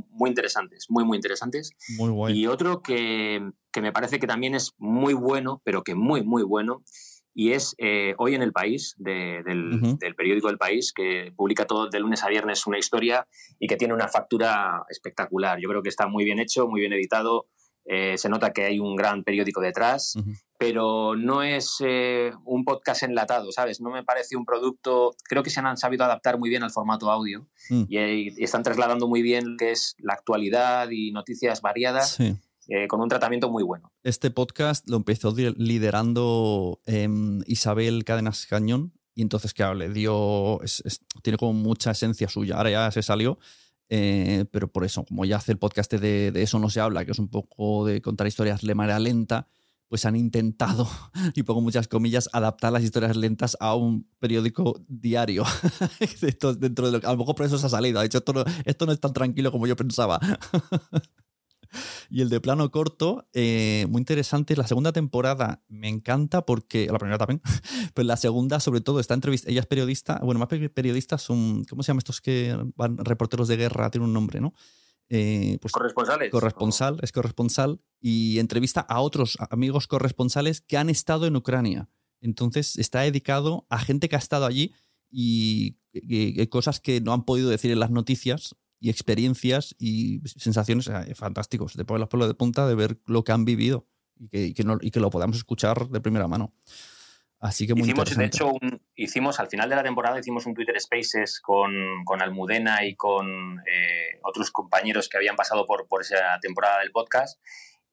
[0.10, 1.72] muy interesantes, muy, muy interesantes.
[1.98, 2.34] Muy bueno.
[2.34, 6.44] Y otro que, que me parece que también es muy bueno, pero que muy, muy
[6.44, 6.84] bueno,
[7.34, 9.72] y es eh, hoy en el país, del,
[10.18, 13.28] periódico del país, que publica todo de lunes a viernes una historia
[13.60, 15.60] y que tiene una factura espectacular.
[15.62, 17.48] Yo creo que está muy bien hecho, muy bien editado.
[17.86, 20.16] Eh, se nota que hay un gran periódico detrás,
[20.58, 23.82] pero no es eh, un podcast enlatado, ¿sabes?
[23.82, 25.16] No me parece un producto.
[25.24, 27.84] Creo que se han sabido adaptar muy bien al formato audio mm.
[27.88, 32.16] y, están trasladando muy bien lo que es la actualidad y noticias variadas.
[32.16, 32.38] Sí
[32.70, 33.92] eh, con un tratamiento muy bueno.
[34.04, 40.62] Este podcast lo empezó liderando em, Isabel Cadenas Cañón y entonces, claro, le dio,
[41.24, 42.56] tiene como mucha esencia suya.
[42.58, 43.38] Ahora ya se salió,
[43.90, 47.12] eh, pero por eso, como ya hace el podcast de, Eso no se habla, que
[47.12, 49.48] es un poco de contar historias de manera lenta,
[49.88, 50.88] pues han intentado,
[51.36, 55.44] y pongo muchas comillas, adaptar las historias lentas a un periódico diario.
[56.60, 58.00] dentro de a lo mejor por eso se ha salido.
[58.00, 60.20] Ha dicho, esto esto no es tan tranquilo como yo pensaba.
[62.10, 64.56] y el de plano corto, eh, muy interesante.
[64.56, 67.42] La segunda temporada me encanta porque, la primera también,
[67.94, 71.84] pero la segunda sobre todo está entrevista, ella es periodista, bueno, más periodistas son, ¿cómo
[71.84, 73.90] se llaman estos que van reporteros de guerra?
[73.92, 74.54] Tiene un nombre, ¿no?
[75.10, 76.30] Eh, pues, corresponsales.
[76.32, 81.90] Corresponsal, es corresponsal y entrevista a otros amigos corresponsales que han estado en Ucrania.
[82.22, 84.74] Entonces está dedicado a gente que ha estado allí
[85.10, 90.90] y, y cosas que no han podido decir en las noticias y experiencias y sensaciones
[91.16, 91.74] fantásticos.
[91.74, 94.54] Te pones los pelos de punta de ver lo que han vivido y que, y
[94.54, 96.54] que, no, y que lo podamos escuchar de primera mano.
[97.40, 98.52] Así que muy hicimos, De hecho,
[98.96, 103.60] hicimos al final de la temporada hicimos un Twitter Spaces con, con Almudena y con
[103.60, 107.40] eh, otros compañeros que habían pasado por, por esa temporada del podcast.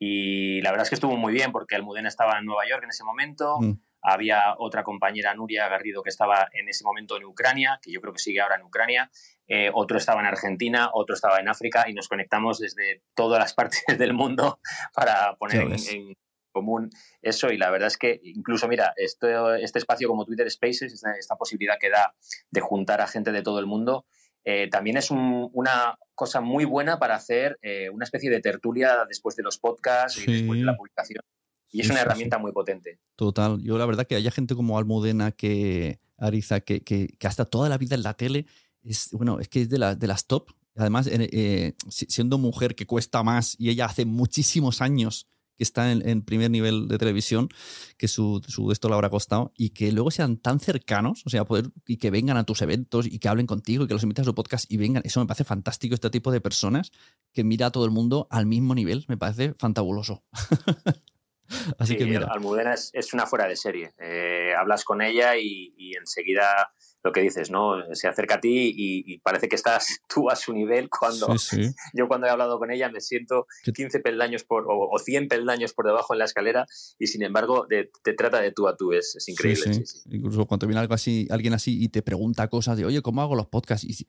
[0.00, 2.90] Y la verdad es que estuvo muy bien porque Almudena estaba en Nueva York en
[2.90, 3.58] ese momento.
[3.60, 3.80] Mm.
[4.08, 8.12] Había otra compañera, Nuria Garrido, que estaba en ese momento en Ucrania, que yo creo
[8.12, 9.10] que sigue ahora en Ucrania.
[9.48, 13.52] Eh, otro estaba en Argentina, otro estaba en África y nos conectamos desde todas las
[13.54, 14.60] partes del mundo
[14.94, 16.14] para poner en,
[16.52, 16.90] común
[17.20, 17.50] eso.
[17.50, 19.34] Y la verdad es que incluso, mira, este
[19.74, 22.14] espacio como Twitter Spaces, esta, posibilidad que da
[22.50, 24.06] de juntar a gente de todo el mundo,
[24.44, 29.34] eh, también es una cosa muy buena para hacer eh, una especie de tertulia después
[29.34, 31.22] de los podcasts y después de la publicación.
[31.70, 33.00] Y es una herramienta muy potente.
[33.16, 33.60] Total.
[33.62, 37.68] Yo la verdad que haya gente como Almudena que Ariza, que, que, que hasta toda
[37.68, 38.46] la vida en la tele
[38.82, 40.50] es, bueno, es que es de, de las top.
[40.76, 46.22] Además, eh, siendo mujer que cuesta más y ella hace muchísimos años que está en,
[46.22, 47.48] primer nivel de televisión,
[47.96, 51.44] que su, su, esto le habrá costado, y que luego sean tan cercanos, o sea,
[51.44, 54.22] poder, y que vengan a tus eventos y que hablen contigo y que los invites
[54.22, 55.02] a su podcast y vengan.
[55.06, 56.92] Eso me parece fantástico, este tipo de personas
[57.32, 60.24] que mira a todo el mundo al mismo nivel, me parece fantabuloso.
[61.78, 62.28] Así que mira.
[62.30, 63.92] Almudena es, una fuera de serie.
[63.98, 67.94] Eh, hablas con ella y, enseguida lo que dices, ¿no?
[67.94, 71.28] Se acerca a ti y, parece que estás tú a su nivel cuando
[71.94, 75.86] yo cuando he hablado con ella me siento 15 peldaños por, o, 100 peldaños por
[75.86, 76.66] debajo en la escalera
[76.98, 79.84] y sin embargo te trata de tú a tú, es, increíble.
[80.10, 83.36] Incluso cuando viene algo así, alguien así y te pregunta cosas de, oye, ¿cómo hago
[83.36, 83.84] los podcasts?
[83.84, 84.06] Y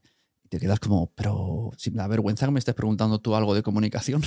[0.49, 3.63] te quedas como, pero si me da vergüenza que me estés preguntando tú algo de
[3.63, 4.21] comunicación.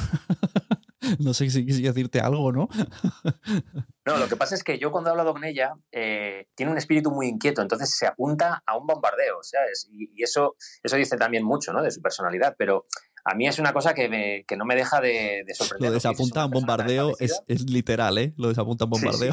[1.19, 2.69] no sé si quisiera decirte algo, ¿no?
[4.07, 6.79] no, lo que pasa es que yo cuando he hablado con ella, eh, tiene un
[6.79, 9.89] espíritu muy inquieto, entonces se apunta a un bombardeo, ¿sabes?
[9.91, 11.83] Y, y, eso, eso dice también mucho, ¿no?
[11.83, 12.87] De su personalidad, pero
[13.25, 15.89] a mí es una cosa que, me, que no me deja de, sorprender.
[15.89, 18.33] Lo de desapunta en bombardeo es, es, literal, ¿eh?
[18.37, 19.33] Lo de desapunta en bombardeo.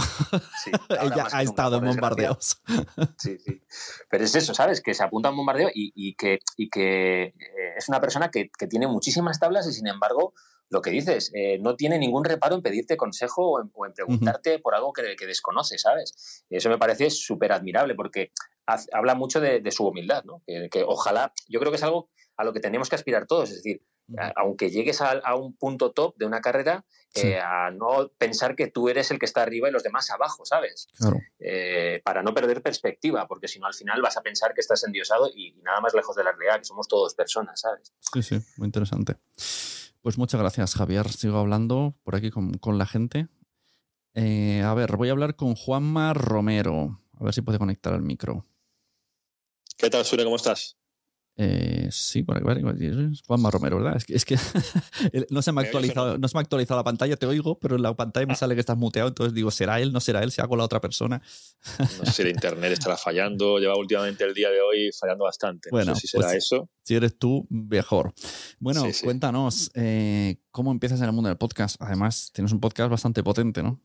[0.64, 2.62] Sí, Ella ha estado en bombardeos.
[3.18, 3.62] Sí, sí.
[4.10, 4.82] Pero es eso, ¿sabes?
[4.82, 7.34] Que se apunta en bombardeo y, y que, y que eh,
[7.78, 10.34] es una persona que, que, tiene muchísimas tablas y sin embargo
[10.70, 14.76] lo que dices, eh, no tiene ningún reparo en pedirte consejo o en, preguntarte por
[14.76, 16.44] algo que, que, desconoce, ¿sabes?
[16.50, 18.32] Eso me parece súper admirable porque
[18.92, 20.44] habla mucho de, de, su humildad, ¿no?
[20.46, 23.50] Que, que, ojalá, yo creo que es algo a lo que tenemos que aspirar todos.
[23.50, 23.82] Es decir,
[24.36, 26.86] aunque llegues a, un punto top de una carrera,
[27.16, 30.46] eh, a no pensar que tú eres el que está arriba y los demás abajo,
[30.46, 30.88] ¿sabes?
[31.40, 34.84] Eh, para no perder perspectiva, porque si no al final vas a pensar que estás
[34.84, 37.94] endiosado y, nada más lejos de la realidad, que somos todos personas, ¿sabes?
[38.14, 39.16] Sí, sí, muy interesante.
[40.02, 41.10] Pues muchas gracias, Javier.
[41.10, 43.28] Sigo hablando por aquí con, la gente.
[44.14, 47.00] Eh, a ver, voy a hablar con Juanma Romero.
[47.20, 48.46] A ver si puede conectar al micro.
[49.78, 50.24] ¿Qué tal, Sune?
[50.24, 50.77] ¿Cómo estás?
[51.40, 52.88] Eh, sí, por aquí,
[53.28, 54.02] Juanma Romero, ¿verdad?
[54.08, 54.38] Es que,
[55.30, 57.76] no, se me ha actualizado, no se me ha actualizado la pantalla, te oigo, pero
[57.76, 58.36] en la pantalla me ah.
[58.36, 59.94] sale que estás muteado, entonces digo, ¿será él?
[59.94, 60.32] ¿No será él?
[60.32, 61.22] ¿Se ha la otra persona?
[61.80, 65.70] No sé si el internet estará fallando, lleva últimamente el día de hoy fallando bastante.
[65.70, 66.70] No bueno, sé si será pues, eso.
[66.82, 68.16] Si eres tú, mejor.
[68.60, 71.76] Bueno, cuéntanos, eh, ¿cómo empiezas en el mundo del podcast?
[71.80, 73.80] Además, tienes un podcast bastante potente, ¿no?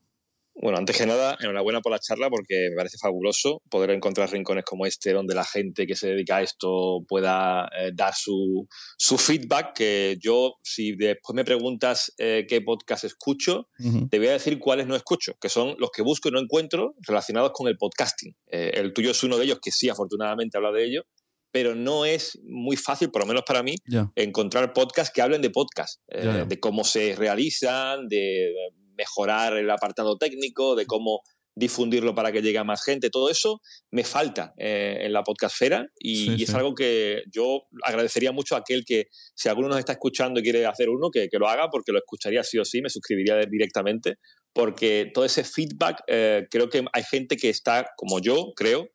[0.55, 4.63] Bueno, antes que nada, enhorabuena por la charla porque me parece fabuloso poder encontrar rincones
[4.63, 8.67] como este donde la gente que se dedica a esto pueda eh, dar su,
[8.99, 9.73] feedback.
[9.73, 13.67] Que yo, si después me preguntas eh, qué podcast escucho,
[14.09, 16.93] te voy a decir cuáles no escucho, que son los que busco y no encuentro
[17.01, 18.35] relacionados con el podcasting.
[18.51, 21.03] Eh, el tuyo es uno de ellos que sí, afortunadamente habla de ello,
[21.51, 23.75] pero no es muy fácil, por lo menos para mí,
[24.15, 28.51] encontrar podcasts que hablen de podcast, de cómo se realizan, de
[28.97, 31.21] mejorar el apartado técnico, de cómo
[31.55, 33.61] difundirlo para que llegue a más gente, todo eso
[33.91, 38.59] me falta eh, en la podcastfera y, y es algo que yo agradecería mucho a
[38.59, 39.05] aquel que,
[39.35, 41.99] si alguno nos está escuchando y quiere hacer uno, que, que lo haga porque lo
[41.99, 44.15] escucharía sí o sí, me suscribiría directamente,
[44.51, 48.89] porque todo ese feedback, eh, creo que hay gente que está, como yo, creo,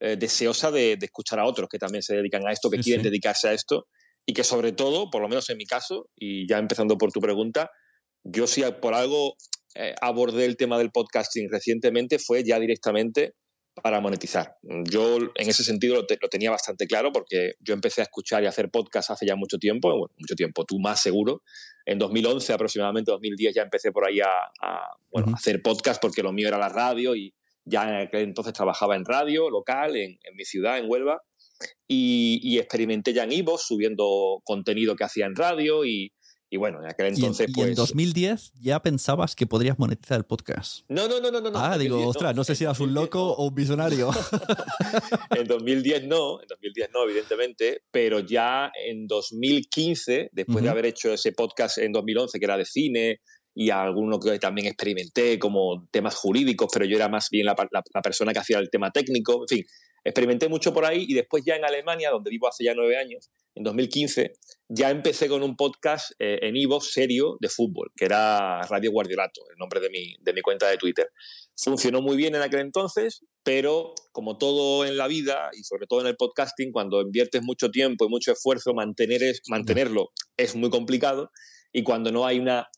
[0.00, 3.48] eh, deseosa de, escuchar a otros que también se dedican a esto, que quieren dedicarse
[3.48, 3.86] a esto
[4.26, 7.20] y que sobre todo, por lo menos en mi caso, y ya empezando por tu
[7.20, 7.70] pregunta,
[8.24, 9.36] yo sí por algo
[9.74, 13.34] eh, abordé el tema del podcasting recientemente fue ya directamente
[13.82, 14.56] para monetizar.
[14.62, 18.50] Yo en ese sentido lo, tenía bastante claro porque yo empecé a escuchar y a
[18.50, 21.42] hacer podcast hace ya mucho tiempo, bueno, mucho tiempo, tú más seguro.
[21.84, 24.28] En 2011 aproximadamente, 2010 ya empecé por ahí a,
[25.34, 27.34] hacer podcast porque lo mío era la radio y
[27.64, 31.20] ya en aquel entonces trabajaba en radio local en, mi ciudad, en Huelva.
[31.88, 36.12] Y, y experimenté ya en Ivo subiendo contenido que hacía en radio y,
[36.50, 37.66] y bueno, en aquel entonces, pues.
[37.66, 40.84] ¿Y en 2010 ya pensabas que podrías monetizar el podcast?
[40.88, 41.40] No, no, no, no.
[41.40, 44.10] no ah, digo, ostras, no, sé si eras un loco o un visionario.
[45.36, 51.12] en 2010 no, en 2010 no, evidentemente, pero ya en 2015, después de haber hecho
[51.12, 53.20] ese podcast en 2011 que era de cine
[53.54, 58.02] y alguno que también experimenté como temas jurídicos, pero yo era más bien la, la
[58.02, 59.66] persona que hacía el tema técnico, en fin,
[60.04, 63.30] experimenté mucho por ahí y después ya en Alemania, donde vivo hace ya nueve años,
[63.54, 64.34] en 2015,
[64.68, 69.42] ya empecé con un podcast eh, en Ivo serio de fútbol, que era Radio Guardiolato,
[69.50, 71.10] el nombre de mi, de mi cuenta de Twitter.
[71.56, 76.00] Funcionó muy bien en aquel entonces, pero como todo en la vida y sobre todo
[76.00, 80.70] en el podcasting, cuando inviertes mucho tiempo y mucho esfuerzo, mantener es, mantenerlo es muy
[80.70, 81.30] complicado
[81.72, 82.68] y cuando no hay una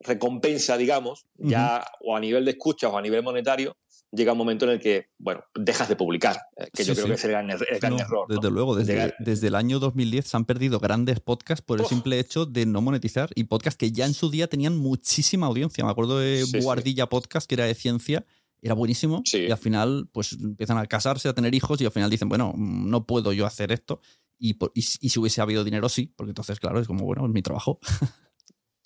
[0.00, 3.76] recompensa, digamos, ya o a nivel de escuchas o a nivel monetario,
[4.12, 7.12] llega un momento en el que, bueno, dejas de publicar, eh, que yo creo que
[7.14, 8.26] es el gran, er-, error.
[8.28, 12.18] Desde luego, desde, desde, el año 2010 se han perdido grandes podcasts por el simple
[12.18, 15.84] hecho de no monetizar y podcasts que ya en su día tenían muchísima audiencia.
[15.84, 18.24] Me acuerdo de Guardilla Podcast, que era de ciencia,
[18.62, 22.10] era buenísimo y al final pues empiezan a casarse, a tener hijos y al final
[22.10, 24.00] dicen, bueno, no puedo yo hacer esto.
[24.40, 27.32] Y, y, y si hubiese habido dinero, sí, porque entonces, claro, es como, bueno, es
[27.32, 27.80] mi trabajo.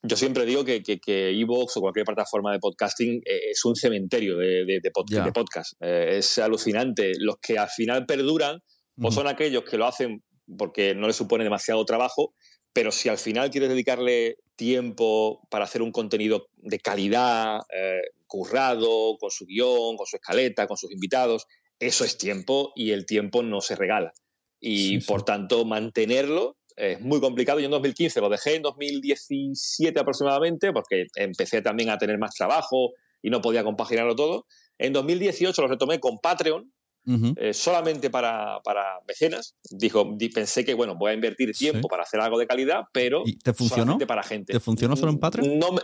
[0.05, 3.77] Yo siempre digo que, que, que Evox o cualquier plataforma de podcasting eh, es un
[3.77, 5.75] cementerio de, de, de, podcast.
[5.81, 7.13] Eh, es alucinante.
[7.19, 8.61] Los que al final perduran
[9.01, 10.23] o son aquellos que lo hacen
[10.59, 12.35] porque no les supone demasiado trabajo,
[12.73, 19.19] pero si al final quieres dedicarle tiempo para hacer un contenido de calidad, eh, currado,
[19.19, 21.47] con su guion, con su escaleta, con sus invitados.
[21.79, 24.13] Eso es tiempo y el tiempo no se regala.
[24.59, 27.61] Y por tanto, mantenerlo es muy complicado.
[27.61, 32.93] Yo en 2015 lo dejé, en 2017 aproximadamente, porque empecé también a tener más trabajo
[33.23, 34.47] y no podía compaginarlo todo.
[34.79, 36.73] En 2018 lo retomé con Patreon,
[37.37, 39.57] eh, solamente para, para, mecenas.
[39.71, 43.53] Dijo, pensé que, bueno, voy a invertir tiempo para hacer algo de calidad, pero te
[43.53, 43.83] funcionó?
[43.83, 44.53] solamente para gente.
[44.53, 45.59] ¿Te funcionó solo en Patreon?
[45.59, 45.81] No me,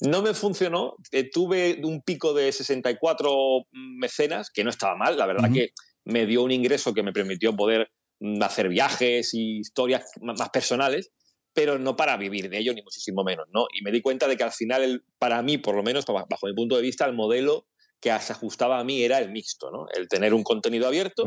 [0.00, 0.96] no me funcionó.
[1.10, 3.30] Eh, tuve un pico de 64
[3.70, 5.18] mecenas, que no estaba mal.
[5.18, 5.72] La verdad que
[6.04, 8.01] me dio un ingreso que me permitió poder mm,
[8.40, 11.10] hacer viajes y historias más personales,
[11.52, 13.46] pero no para vivir de ello, ni muchísimo menos.
[13.52, 13.66] ¿no?
[13.72, 16.54] Y me di cuenta de que al final, para mí, por lo menos, bajo mi
[16.54, 17.66] punto de vista, el modelo
[18.00, 19.86] que se ajustaba a mí era el mixto, ¿no?
[19.94, 21.24] El tener un contenido abierto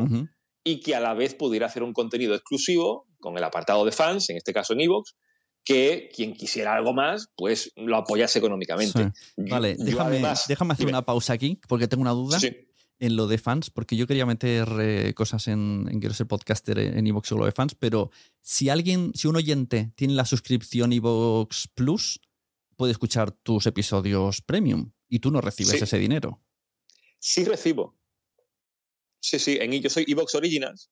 [0.62, 4.28] y que a la vez pudiera hacer un contenido exclusivo con el apartado de fans,
[4.28, 5.14] en este caso en Evox,
[5.64, 9.10] que quien quisiera algo más, pues lo apoyase económicamente.
[9.36, 12.38] Vale, déjame, déjame, hacer una pausa aquí, porque tengo una duda.
[12.98, 16.78] En lo de fans, porque yo quería meter eh, cosas en, en, Quiero ser podcaster
[16.78, 18.10] en Evox o lo de fans, pero
[18.40, 22.20] si alguien, si un oyente tiene la suscripción Evox Plus,
[22.76, 26.40] puede escuchar tus episodios premium y tú no recibes ese dinero.
[27.18, 27.98] Sí recibo.
[29.20, 30.90] Sí, sí, en, yo soy Evox Originals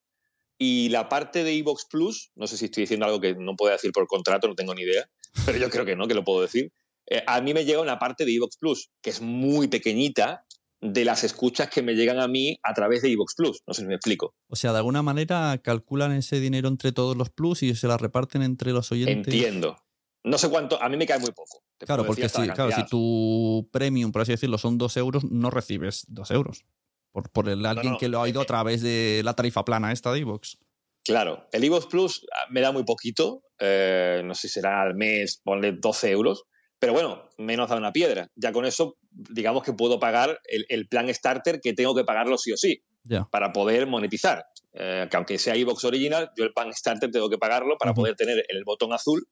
[0.59, 3.73] y la parte de Evox Plus, no sé si estoy diciendo algo que no puedo
[3.73, 5.09] decir por contrato, no tengo ni idea,
[5.45, 6.73] pero yo creo que no, que lo puedo decir.
[7.07, 10.45] Eh, a mí me llega una parte de Evox Plus, que es muy pequeñita,
[10.85, 13.63] de las escuchas que me llegan a mí a través de Evox Plus.
[13.67, 14.35] No sé si me explico.
[14.49, 17.97] O sea, de alguna manera calculan ese dinero entre todos los Plus y se la
[17.97, 19.33] reparten entre los oyentes.
[19.33, 19.79] Entiendo.
[20.25, 21.63] No sé cuánto, a mí me cae muy poco.
[21.79, 26.05] Claro, porque si, claro, si tu premium, por así decirlo, son dos euros, no recibes
[26.09, 26.65] dos euros.
[27.13, 30.13] Por, por el, alguien que lo ha ido a través de la tarifa plana esta
[30.13, 30.59] de Evox.
[31.03, 34.95] Claro, el Evox Plus ah, me da muy poquito, eh, no sé si será al
[34.95, 36.45] mes, ponle 12 euros,
[36.79, 38.29] pero bueno, menos da una piedra.
[38.35, 42.53] Ya con eso, digamos que puedo pagar el, plan starter que tengo que pagarlo sí
[42.53, 42.83] o sí,
[43.31, 44.45] para poder monetizar.
[44.73, 48.17] Eh, que aunque sea Evox original, yo el plan starter tengo que pagarlo para poder
[48.17, 49.27] tener el botón azul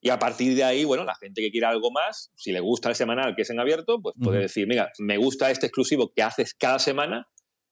[0.00, 2.88] y a partir de ahí, bueno, la gente que quiera algo más, si le gusta
[2.88, 6.22] el semanal que es en abierto, pues puede decir, mira, me gusta este exclusivo que
[6.22, 7.26] haces cada semana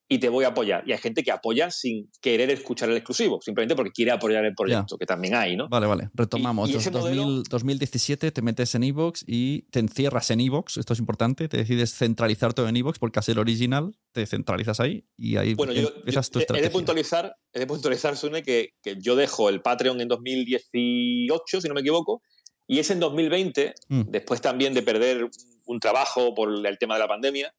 [0.09, 0.83] y te voy a apoyar.
[0.87, 4.55] Y hay gente que apoya sin querer escuchar el exclusivo, simplemente porque quiere apoyar el
[4.55, 5.67] proyecto, que también hay, ¿no?
[5.69, 6.09] Vale, vale.
[6.13, 6.71] Retomamos.
[6.71, 11.93] 2017 te metes en Evox y te encierras en Evox, esto es importante, te decides
[11.93, 15.89] centralizar todo en Evox porque hacer el original te centralizas ahí y ahí bueno, yo,
[15.95, 16.65] empiezas tu estrategia.
[16.65, 21.61] He de puntualizar, he de puntualizar Sune, que, que, yo dejo el Patreon en 2018,
[21.61, 22.21] si no me equivoco,
[22.65, 24.01] y es en 2020, mm.
[24.09, 25.29] después también de perder
[25.65, 27.53] un trabajo por el tema de la pandemia,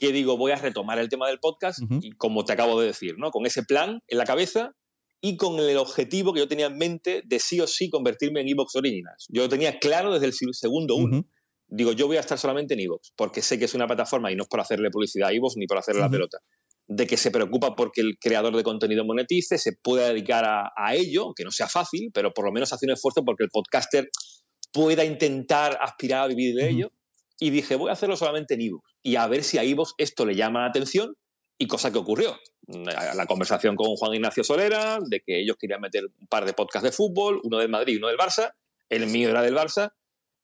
[0.00, 3.18] que digo, voy a retomar el tema del podcast y como te acabo de decir,
[3.18, 3.30] ¿no?
[3.30, 4.74] Con ese plan en la cabeza
[5.20, 8.48] y con el objetivo que yo tenía en mente de sí o sí convertirme en
[8.48, 9.26] Evox Originals.
[9.28, 11.26] Yo lo tenía claro desde el segundo uno.
[11.68, 14.36] Digo, yo voy a estar solamente en Evox, porque sé que es una plataforma y
[14.36, 16.38] no es por hacerle publicidad a Evox ni por hacerle la pelota,
[16.86, 21.34] de que se preocupa porque el creador de contenido monetice, se pueda dedicar a, ello,
[21.36, 24.08] que no sea fácil, pero por lo menos hace un esfuerzo porque el podcaster
[24.72, 26.90] pueda intentar aspirar a vivir de ello.
[27.40, 30.26] Y dije, voy a hacerlo solamente en Evox y a ver si a Ivox esto
[30.26, 31.16] le llama la atención
[31.58, 32.38] y cosa que ocurrió.
[32.68, 36.84] La conversación con Juan Ignacio Solera, de que ellos querían meter un par de podcasts
[36.84, 38.52] de fútbol, uno del Madrid y uno del Barça,
[38.88, 39.92] el mío era del Barça,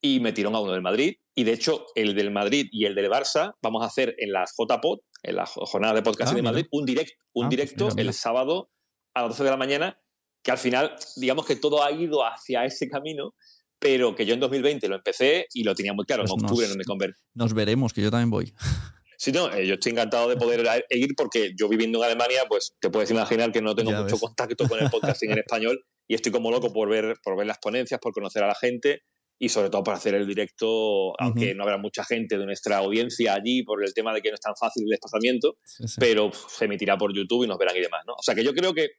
[0.00, 1.16] y metieron a uno del Madrid.
[1.34, 4.54] Y de hecho, el del Madrid y el del Barça vamos a hacer en las
[4.56, 7.88] JPod, en la jornada de podcast ah, de Madrid, un, direct, un ah, pues directo
[7.96, 8.70] el sábado
[9.14, 10.00] a las 12 de la mañana,
[10.42, 13.34] que al final, digamos que todo ha ido hacia ese camino,
[13.78, 16.22] pero que yo en 2020 lo empecé y lo tenía muy claro.
[16.22, 17.20] en pues octubre no me convertí.
[17.34, 18.52] Nos veremos, que yo también voy.
[19.18, 22.74] Sí, no, eh, yo estoy encantado de poder ir porque yo viviendo en Alemania, pues
[22.78, 26.32] te puedes imaginar que no tengo mucho contacto con el podcasting en español y estoy
[26.32, 29.00] como loco por ver, por ver las ponencias, por conocer a la gente
[29.38, 33.34] y sobre todo por hacer el directo, aunque no habrá mucha gente de nuestra audiencia
[33.34, 35.58] allí por el tema de que no es tan fácil el desplazamiento,
[35.98, 38.14] pero se emitirá por YouTube y nos verán y demás, ¿no?
[38.14, 38.92] O sea que yo creo que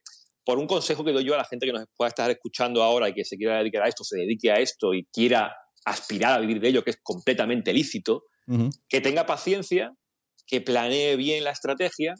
[0.48, 3.10] por un consejo que doy yo a la gente que nos pueda estar escuchando ahora
[3.10, 5.54] y que se quiera dedicar a esto, se dedique a esto y quiera
[5.84, 8.24] aspirar a vivir de ello, que es completamente lícito,
[8.88, 9.92] que tenga paciencia,
[10.46, 12.14] que planee bien la estrategia,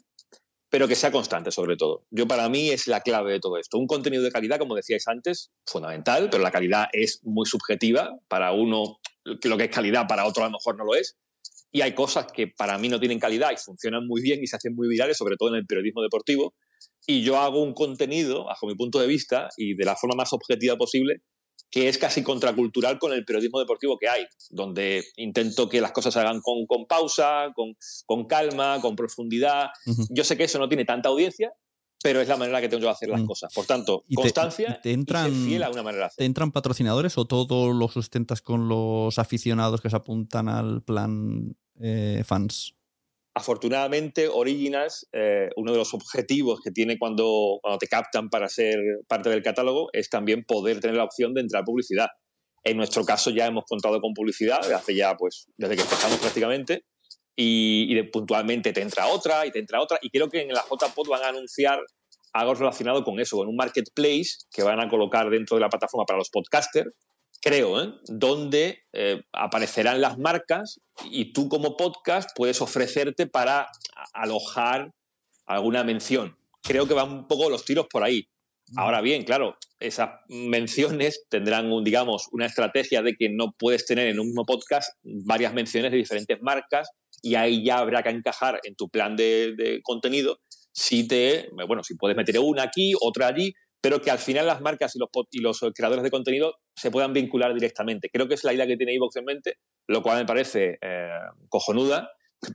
[0.69, 2.05] pero que sea constante sobre todo.
[2.11, 3.79] Yo para mí es la clave de todo esto.
[3.79, 8.11] Un contenido de calidad, como decíais antes, fundamental, pero la calidad es muy subjetiva.
[8.27, 11.17] Para uno, lo que es calidad, para otro a lo mejor no lo es.
[11.71, 14.55] Y hay cosas que para mí no tienen calidad y funcionan muy bien y se
[14.55, 16.53] hacen muy virales, sobre todo en el periodismo deportivo,
[17.09, 20.31] y yo hago un contenido, bajo mi punto de vista, y de la forma más
[20.31, 21.23] objetiva posible,
[21.71, 26.13] que es casi contracultural con el periodismo deportivo que hay, donde intento que las cosas
[26.13, 27.73] se hagan con, con pausa, con,
[28.05, 29.69] con, calma, con profundidad.
[30.11, 31.51] Yo sé que eso no tiene tanta audiencia,
[32.03, 33.25] pero es la manera que tengo yo de hacer las mm.
[33.25, 33.51] cosas.
[33.55, 37.73] Por tanto, constancia te, entran, y fiel a una manera ¿Te entran patrocinadores o todo
[37.73, 42.75] lo sustentas con los aficionados que se apuntan al plan eh, fans?
[43.35, 48.79] Afortunadamente, Originals, eh, uno de los objetivos que tiene cuando, cuando te captan para ser
[49.07, 52.07] parte del catálogo es también poder tener la opción de entrar publicidad.
[52.63, 56.83] En nuestro caso ya hemos contado con publicidad hace ya, pues, desde que empezamos prácticamente
[57.35, 59.97] y, puntualmente te entra otra y te entra otra.
[60.01, 61.79] Y creo que en la JPod van a anunciar
[62.33, 66.05] algo relacionado con eso, con un marketplace que van a colocar dentro de la plataforma
[66.05, 66.91] para los podcasters,
[67.41, 67.93] creo, ¿eh?
[68.05, 73.69] donde eh, aparecerán las marcas y tú como podcast puedes ofrecerte para
[74.13, 74.91] alojar
[75.45, 76.37] alguna mención.
[76.61, 78.27] Creo que van un poco los tiros por ahí.
[78.75, 84.07] Ahora bien, claro, esas menciones tendrán, un, digamos, una estrategia de que no puedes tener
[84.07, 86.89] en un mismo podcast varias menciones de diferentes marcas
[87.21, 90.39] y ahí ya habrá que encajar en tu plan de, contenido
[90.71, 94.61] si te, bueno, si puedes meter una aquí, otra allí, pero que al final las
[94.61, 98.09] marcas y los, y los creadores de contenido se puedan vincular directamente.
[98.11, 99.57] Creo que es la idea que tiene Evox en mente,
[99.87, 101.09] lo cual me parece eh,
[101.47, 102.11] cojonuda,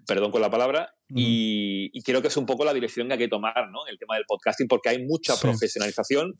[0.06, 3.28] perdón con la palabra, y, creo que es un poco la dirección que hay que
[3.28, 3.86] tomar, ¿no?
[3.86, 6.36] El tema del podcasting, porque hay mucha profesionalización,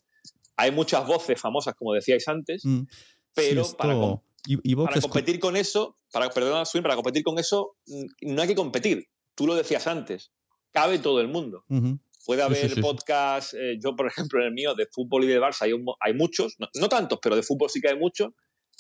[0.57, 2.83] hay muchas voces famosas, como decíais antes, mm.
[3.35, 8.49] pero para, para competir con eso, para, perdón, para competir con eso, mm, no hay
[8.49, 9.09] que competir.
[9.35, 10.33] Tú lo decías antes,
[10.73, 11.65] cabe todo el mundo.
[12.25, 15.63] Puede haber podcasts, eh, yo por ejemplo en el mío de fútbol y de Barça
[15.63, 18.31] hay, hay muchos, no, tantos, pero de fútbol sí que hay muchos,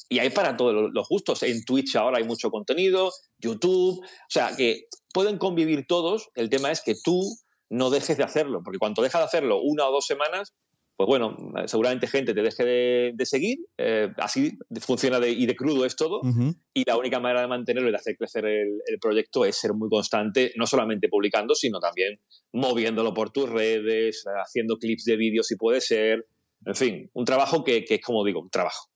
[0.08, 1.42] y hay para todos los gustos.
[1.42, 6.70] En Twitch ahora hay mucho contenido, YouTube, o sea que pueden convivir todos, el tema
[6.70, 7.22] es que tú
[7.70, 10.54] no dejes de hacerlo, porque cuando dejas de hacerlo una o dos semanas,
[10.96, 12.64] pues bueno, seguramente gente te deje
[13.14, 16.20] de, seguir, eh, así funciona de, y de crudo es todo,
[16.72, 19.88] y la única manera de mantenerlo y de hacer crecer el, proyecto es ser muy
[19.88, 22.20] constante, no solamente publicando, sino también
[22.52, 26.26] moviéndolo por tus redes, haciendo clips de vídeo si puede ser,
[26.64, 28.93] en fin, un trabajo que, que es como digo, un trabajo.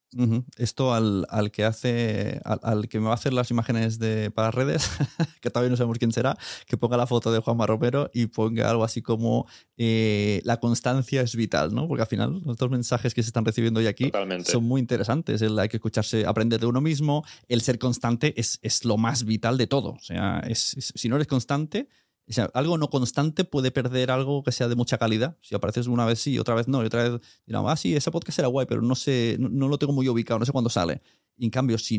[0.57, 4.89] Esto al, que hace, al, que me va a hacer las imágenes de, para redes,
[5.41, 6.37] que todavía no sabemos quién será,
[6.67, 11.21] que ponga la foto de Juanma Romero y ponga algo así como eh, la constancia
[11.21, 11.87] es vital, ¿no?
[11.87, 14.11] Porque al final los dos mensajes que se están recibiendo hoy aquí
[14.45, 15.43] son muy interesantes.
[15.43, 19.25] El hay que escucharse, aprender de uno mismo, el ser constante es, es lo más
[19.25, 19.91] vital de todo.
[19.91, 21.89] O sea, si no eres constante,
[22.37, 25.37] o algo no constante puede perder algo que sea de mucha calidad.
[25.41, 28.11] Si apareces una vez sí, otra vez no, y otra vez dirán, ah, sí, ese
[28.11, 31.01] podcast era guay, pero no sé, no, lo tengo muy ubicado, no sé cuándo sale.
[31.37, 31.99] Y en cambio, si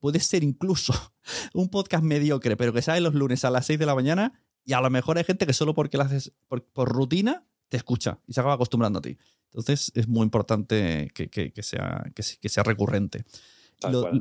[0.00, 0.92] puede ser incluso
[1.54, 4.32] un podcast mediocre, pero que sale los lunes a las 6 de la mañana,
[4.64, 8.18] y a lo mejor hay gente que solo porque lo haces por, rutina te escucha
[8.26, 9.16] y se acaba acostumbrando a ti.
[9.46, 13.24] Entonces es muy importante que, sea, que, sea recurrente.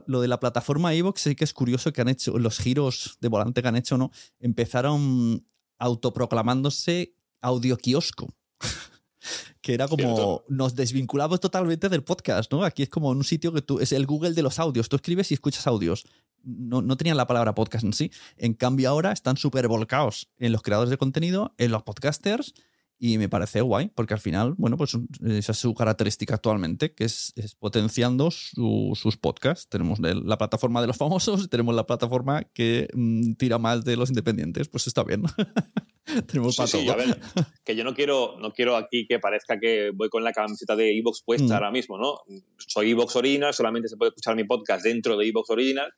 [0.05, 3.27] Lo, de la plataforma Evox sí que es curioso que han hecho, los giros de
[3.27, 4.11] volante que han hecho, ¿no?
[4.39, 5.45] Empezaron
[5.79, 8.33] autoproclamándose audio kiosco.
[9.61, 12.63] que era como nos desvinculamos totalmente del podcast, ¿no?
[12.63, 15.31] Aquí es como un sitio que tú es el Google de los audios, tú escribes
[15.31, 16.05] y escuchas audios.
[16.43, 18.11] No, no tenían la palabra podcast en sí.
[18.37, 22.53] En cambio ahora están súper volcados en los creadores de contenido, en los podcasters
[22.99, 27.03] y me parece guay, porque al final, bueno, pues esa es su característica actualmente, que
[27.03, 29.67] es, potenciando sus podcasts.
[29.69, 34.09] Tenemos la plataforma de los famosos tenemos la plataforma que mm, tira más de los
[34.09, 34.67] independientes.
[34.67, 35.23] Pues está bien.
[36.27, 36.91] tenemos para todo.
[36.91, 37.19] A ver,
[37.65, 40.97] que yo no quiero, no quiero aquí que parezca que voy con la camiseta de
[40.97, 41.53] Evox puesta mm.
[41.53, 42.19] ahora mismo, ¿no?
[42.57, 45.91] Soy Evox Original, solamente se puede escuchar mi podcast dentro de Evox Original.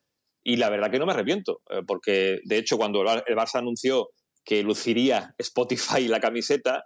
[0.43, 4.09] Y la verdad que no me arrepiento, eh, porque de hecho cuando el Barça anunció
[4.49, 6.85] que luciría Spotify la camiseta,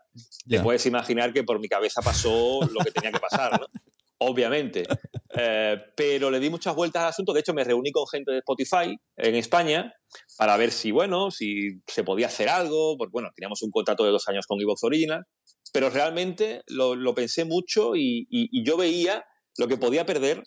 [0.49, 3.67] te puedes imaginar que por mi cabeza pasó lo que tenía que pasar, ¿no?
[4.17, 4.83] Obviamente.
[5.29, 7.31] Eh, pero le di muchas vueltas al asunto.
[7.31, 9.93] De hecho, me reuní con gente de Spotify en España
[10.37, 12.97] para ver si, bueno, si se podía hacer algo.
[12.97, 15.23] Porque, bueno, teníamos un contrato de dos años con Evox Original.
[15.71, 18.27] Pero realmente lo, pensé mucho y,
[18.65, 19.23] yo veía
[19.57, 20.43] lo que podía perder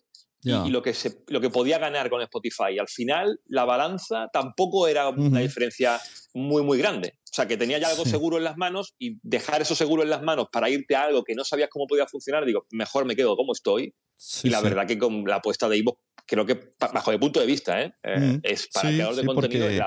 [0.46, 2.78] y, lo, que se, lo que podía ganar con Spotify.
[2.78, 6.00] Al final, la balanza tampoco era una diferencia
[6.34, 7.14] muy, muy grande.
[7.24, 10.10] O sea, que tenía ya algo seguro en las manos y dejar eso seguro en
[10.10, 13.16] las manos para irte a algo que no sabías cómo podía funcionar, digo, mejor me
[13.16, 13.94] quedo como estoy.
[14.44, 17.46] y la verdad que con la apuesta de Ivo, creo que bajo mi punto de
[17.46, 17.92] vista, ¿eh?
[18.04, 19.66] eh es para el creador de contenido.
[19.66, 19.84] Porque,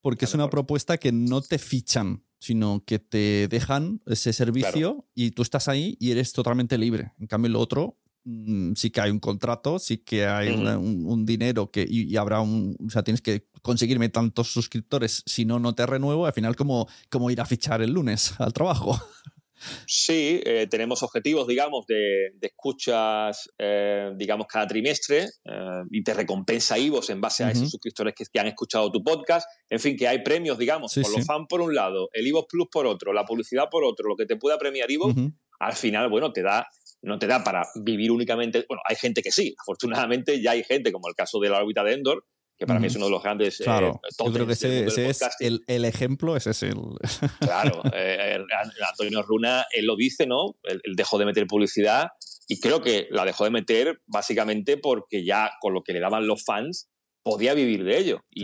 [0.00, 5.30] porque es una propuesta que no te fichan, sino que te dejan ese servicio y
[5.30, 7.12] tú estás ahí y eres totalmente libre.
[7.18, 11.70] En cambio, lo otro Mm, sí que hay un contrato, sí que hay un, dinero
[11.70, 15.86] que, y, habrá un, o sea, tienes que conseguirme tantos suscriptores, si no, no te
[15.86, 18.98] renuevo, al final como, como ir a fichar el lunes al trabajo.
[19.86, 26.78] Sí, eh, tenemos objetivos, digamos, de, escuchas, eh, digamos, cada trimestre eh, y te recompensa
[26.78, 29.46] IVOS en base a esos suscriptores que, han escuchado tu podcast.
[29.68, 32.68] En fin, que hay premios, digamos, por los fans por un lado, el IVOS Plus
[32.70, 35.14] por otro, la publicidad por otro, lo que te pueda premiar IVOS,
[35.58, 36.66] al final, bueno, te da
[37.02, 38.64] no te da para vivir únicamente.
[38.68, 41.82] Bueno, hay gente que sí, afortunadamente ya hay gente, como el caso de la órbita
[41.84, 42.24] de Endor,
[42.60, 43.58] que para mí es uno de los grandes.
[43.60, 46.76] Eh, claro, yo creo que ese, es el, ejemplo, ese es el.
[47.40, 48.38] Claro, eh,
[48.86, 50.56] Antonio Runa, él lo dice, ¿no?
[50.64, 52.08] Él, dejó de meter publicidad
[52.48, 56.26] y creo que la dejó de meter básicamente porque ya con lo que le daban
[56.26, 56.90] los fans
[57.22, 58.42] podía vivir de ello y,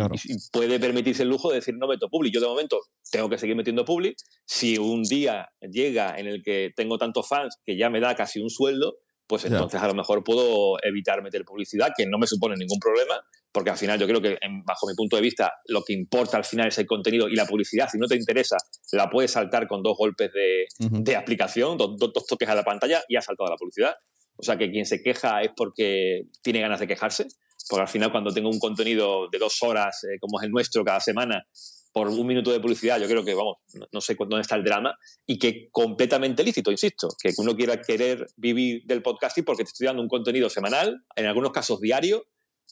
[0.52, 2.34] puede permitirse el lujo de decir no meto public.
[2.34, 2.80] Yo de momento
[3.10, 4.16] tengo que seguir metiendo public.
[4.44, 8.40] Si un día llega en el que tengo tantos fans que ya me da casi
[8.40, 8.96] un sueldo,
[9.26, 13.20] pues entonces a lo mejor puedo evitar meter publicidad, que no me supone ningún problema,
[13.50, 16.44] porque al final yo creo que, bajo mi punto de vista, lo que importa al
[16.44, 17.88] final es el contenido y la publicidad.
[17.90, 18.56] Si no te interesa,
[18.92, 21.96] la puedes saltar con dos golpes de, aplicación, dos,
[22.28, 23.94] toques a la pantalla y has saltado la publicidad.
[24.36, 27.26] O sea que quien se queja es porque tiene ganas de quejarse,
[27.68, 30.84] porque al final cuando tengo un contenido de dos horas, eh, como es el nuestro
[30.84, 31.44] cada semana,
[31.92, 33.56] por un minuto de publicidad, yo creo que, vamos,
[33.90, 34.94] no, sé dónde está el drama
[35.24, 39.86] y que completamente lícito, insisto, que uno quiera querer vivir del podcasting porque te estoy
[39.86, 42.26] dando un contenido semanal, en algunos casos diario,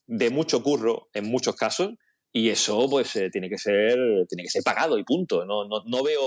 [0.06, 1.94] de mucho curro en muchos casos
[2.32, 3.96] y eso pues eh, tiene que ser
[4.28, 5.44] tiene que ser pagado y punto.
[5.46, 6.20] No, no, no, veo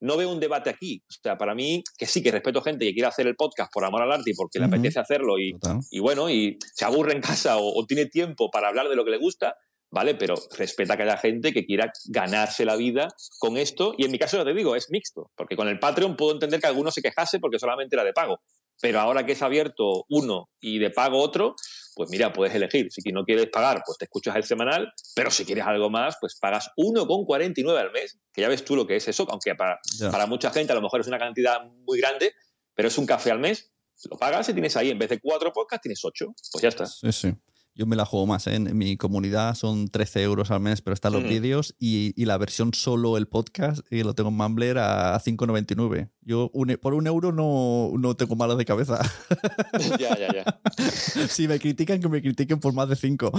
[0.00, 1.02] no veo un debate aquí.
[1.08, 3.84] O sea, para mí, que sí, que respeto gente que quiere hacer el podcast por
[3.84, 5.56] amor al arte y porque le apetece hacerlo y,
[5.90, 9.10] y, bueno, y se aburre en casa o, tiene tiempo para hablar de lo que
[9.10, 9.56] le gusta,
[9.90, 10.14] ¿vale?
[10.14, 13.08] Pero respeta que haya gente que quiera ganarse la vida
[13.38, 13.94] con esto.
[13.96, 16.60] Y en mi caso, ya te digo, es mixto, porque con el Patreon puedo entender
[16.60, 18.40] que alguno se quejase porque solamente era de pago.
[18.80, 21.54] Pero ahora que es abierto uno y de pago otro,
[21.94, 22.90] pues mira, puedes elegir.
[22.90, 26.38] Si no quieres pagar, pues te escuchas el semanal, pero si quieres algo más, pues
[26.40, 29.80] pagas 1,49 al mes, que ya ves tú lo que es eso, aunque para,
[30.10, 32.32] para mucha gente a lo mejor es una cantidad muy grande,
[32.74, 33.70] pero es un café al mes,
[34.08, 36.34] lo pagas y tienes ahí, en vez de cuatro podcasts, tienes ocho.
[36.52, 36.86] Pues ya está.
[36.86, 37.34] Sí, sí.
[37.80, 38.46] Yo me la juego más.
[38.46, 38.56] ¿eh?
[38.56, 42.74] En mi comunidad son 13 euros al mes, pero están los vídeos y, la versión
[42.74, 46.10] solo el podcast y lo tengo en Mumbler a 5,99.
[46.20, 49.00] Yo e, por un euro no, no tengo malas de cabeza.
[49.98, 50.60] ya, ya, ya.
[50.90, 53.32] si me critican, que me critiquen por más de 5.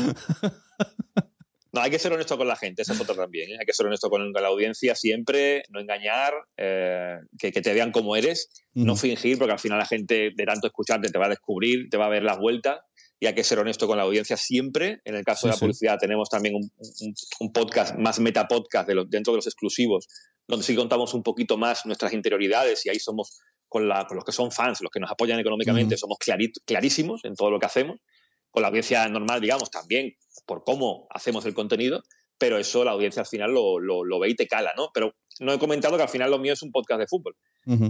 [1.73, 3.51] No, hay que ser honesto con la gente, esa es otra también.
[3.51, 3.57] ¿eh?
[3.59, 8.15] Hay que ser honesto con la audiencia siempre, no engañar, eh, que, te vean como
[8.15, 11.89] eres, no fingir, porque al final la gente de tanto escucharte te va a descubrir,
[11.89, 12.79] te va a ver las vueltas
[13.21, 14.99] y hay que ser honesto con la audiencia siempre.
[15.05, 19.37] En el caso de la publicidad tenemos también un, podcast más metapodcast de dentro de
[19.37, 20.07] los exclusivos,
[20.47, 23.39] donde sí contamos un poquito más nuestras interioridades y ahí somos
[23.69, 26.17] con, los que son fans, los que nos apoyan económicamente, somos
[26.65, 27.99] clarísimos en todo lo que hacemos.
[28.49, 30.15] Con la audiencia normal, digamos, también
[30.47, 32.01] por cómo hacemos el contenido,
[32.39, 34.89] pero eso la audiencia al final lo, ve y te cala, ¿no?
[34.95, 37.37] Pero no he comentado que al final lo mío es un podcast de fútbol,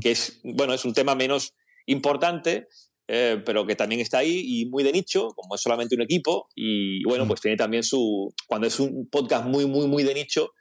[0.02, 1.54] que es, bueno, es un tema menos
[1.86, 2.68] importante,
[3.14, 6.48] eh, pero que también está ahí y muy de nicho, como es solamente un equipo.
[6.56, 8.34] Y bueno, pues tiene también su.
[8.48, 10.52] Cuando es un podcast muy, muy, muy de nicho,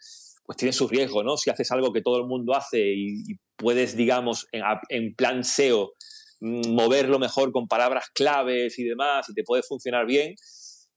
[0.45, 1.37] pues tiene su riesgo, ¿no?
[1.37, 5.93] Si haces algo que todo el mundo hace y, puedes, digamos, en, plan SEO,
[6.41, 10.35] mm, moverlo mejor con palabras claves y demás, y te puede funcionar bien,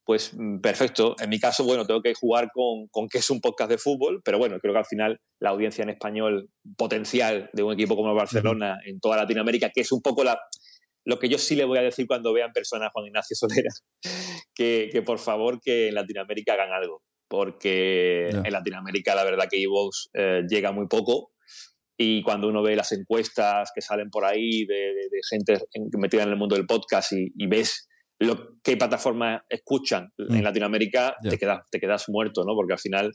[0.04, 1.14] pues mm, perfecto.
[1.20, 4.22] En mi caso, bueno, tengo que jugar con, con, que es un podcast de fútbol,
[4.24, 8.10] pero bueno, creo que al final la audiencia en español potencial de un equipo como
[8.10, 10.36] el Barcelona en toda Latinoamérica, que es un poco la,
[11.04, 13.70] lo que yo sí le voy a decir cuando vean personas a Juan Ignacio Solera,
[14.54, 19.62] que, que, por favor que en Latinoamérica hagan algo, porque en Latinoamérica la verdad que
[19.62, 21.32] Evox eh, llega muy poco
[21.96, 24.94] y cuando uno ve las encuestas que salen por ahí de,
[25.30, 25.60] gente
[25.96, 30.42] metida en el mundo del podcast y, ves lo, qué plataformas escuchan en mm.
[30.42, 32.54] Latinoamérica, te, quedas, te quedas muerto, ¿no?
[32.54, 33.12] Porque al final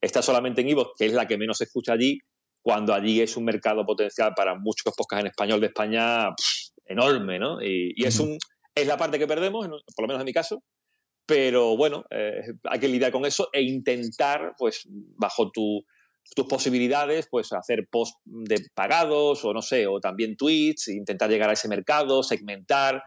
[0.00, 2.18] está solamente en Evox, que es la que menos se escucha allí,
[2.62, 6.28] cuando allí es un mercado potencial para muchos podcasts en español de España
[6.86, 7.62] enorme, ¿no?
[7.62, 8.38] Y, es, un,
[8.74, 10.62] es la parte que perdemos, por lo menos en mi caso,
[11.26, 15.84] pero bueno, eh, hay que lidiar con eso e intentar, pues, bajo tu,
[16.34, 21.50] tus posibilidades, pues hacer post de pagados o no sé, o también tweets, intentar llegar
[21.50, 23.02] a ese mercado, segmentar.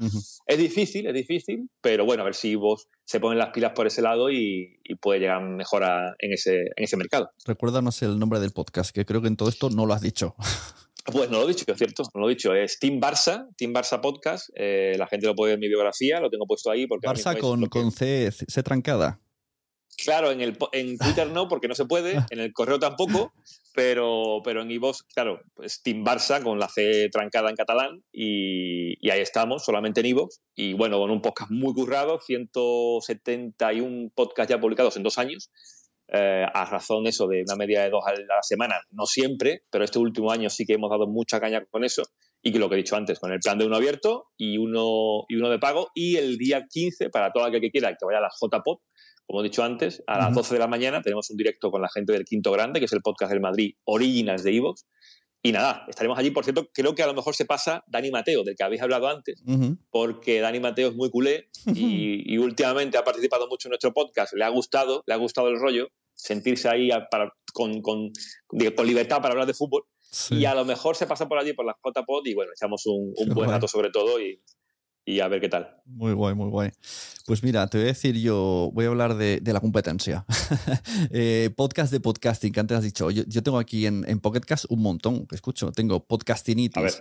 [0.46, 3.88] Es difícil, es difícil, pero bueno, a ver si vos se ponen las pilas por
[3.88, 5.84] ese lado y, puede llegar mejor
[6.20, 7.30] en, ese, en ese mercado.
[7.46, 10.36] Recuérdanos el nombre del podcast, que creo que en todo esto no lo has dicho.
[11.06, 12.54] Pues no lo he dicho, es cierto, no lo he dicho.
[12.56, 14.50] Es Team Barça, Team Barça Podcast.
[14.56, 16.88] Eh, la gente lo puede ver en mi biografía, lo tengo puesto ahí.
[16.88, 19.22] Porque Barça con, con C, C, trancada.
[20.04, 23.34] Claro, en, el, en Twitter no, porque no se puede, en el correo tampoco,
[23.76, 29.10] pero, pero en iVoox, claro, pues Team Barça con la C trancada en catalán y,
[29.10, 30.40] ahí estamos, solamente en iVoox.
[30.56, 35.52] Y bueno, con un podcast muy currado, 171 podcasts ya publicados en dos años
[36.08, 39.84] eh, a razón eso de una media de dos a la semana, no siempre, pero
[39.84, 42.04] este último año sí que hemos dado mucha caña con eso.
[42.42, 45.26] Y que lo que he dicho antes, con el plan de uno abierto y uno,
[45.28, 45.90] y uno de pago.
[45.96, 48.82] Y el día 15 para todo aquel que quiera que vaya a la JPOP,
[49.26, 51.90] como he dicho antes, a las 12 de la mañana tenemos un directo con la
[51.90, 54.86] gente del Quinto Grande, que es el podcast del Madrid Originals de Evox.
[55.46, 56.32] Y nada, estaremos allí.
[56.32, 59.08] Por cierto, creo que a lo mejor se pasa Dani Mateo, del que habéis hablado
[59.08, 59.44] antes,
[59.92, 64.34] porque Dani Mateo es muy culé y, últimamente ha participado mucho en nuestro podcast.
[64.34, 66.90] Le ha gustado, le ha gustado el rollo, sentirse ahí
[67.54, 68.12] con, con,
[68.88, 69.84] libertad para hablar de fútbol.
[70.32, 73.14] Y a lo mejor se pasa por allí, por la JPod, y bueno, echamos un,
[73.36, 74.42] buen rato sobre todo y,
[75.06, 75.82] y a ver qué tal.
[75.86, 76.72] Muy guay, muy guay.
[77.28, 80.26] Pues mira, te voy a decir yo, voy a hablar de, la competencia.
[81.12, 83.12] Eh, podcast de podcasting, que antes has dicho.
[83.12, 85.72] Yo, tengo aquí en, en Pocketcast un montón que escucho.
[85.72, 86.78] Tengo Podcastinitis.
[86.78, 86.94] A ver.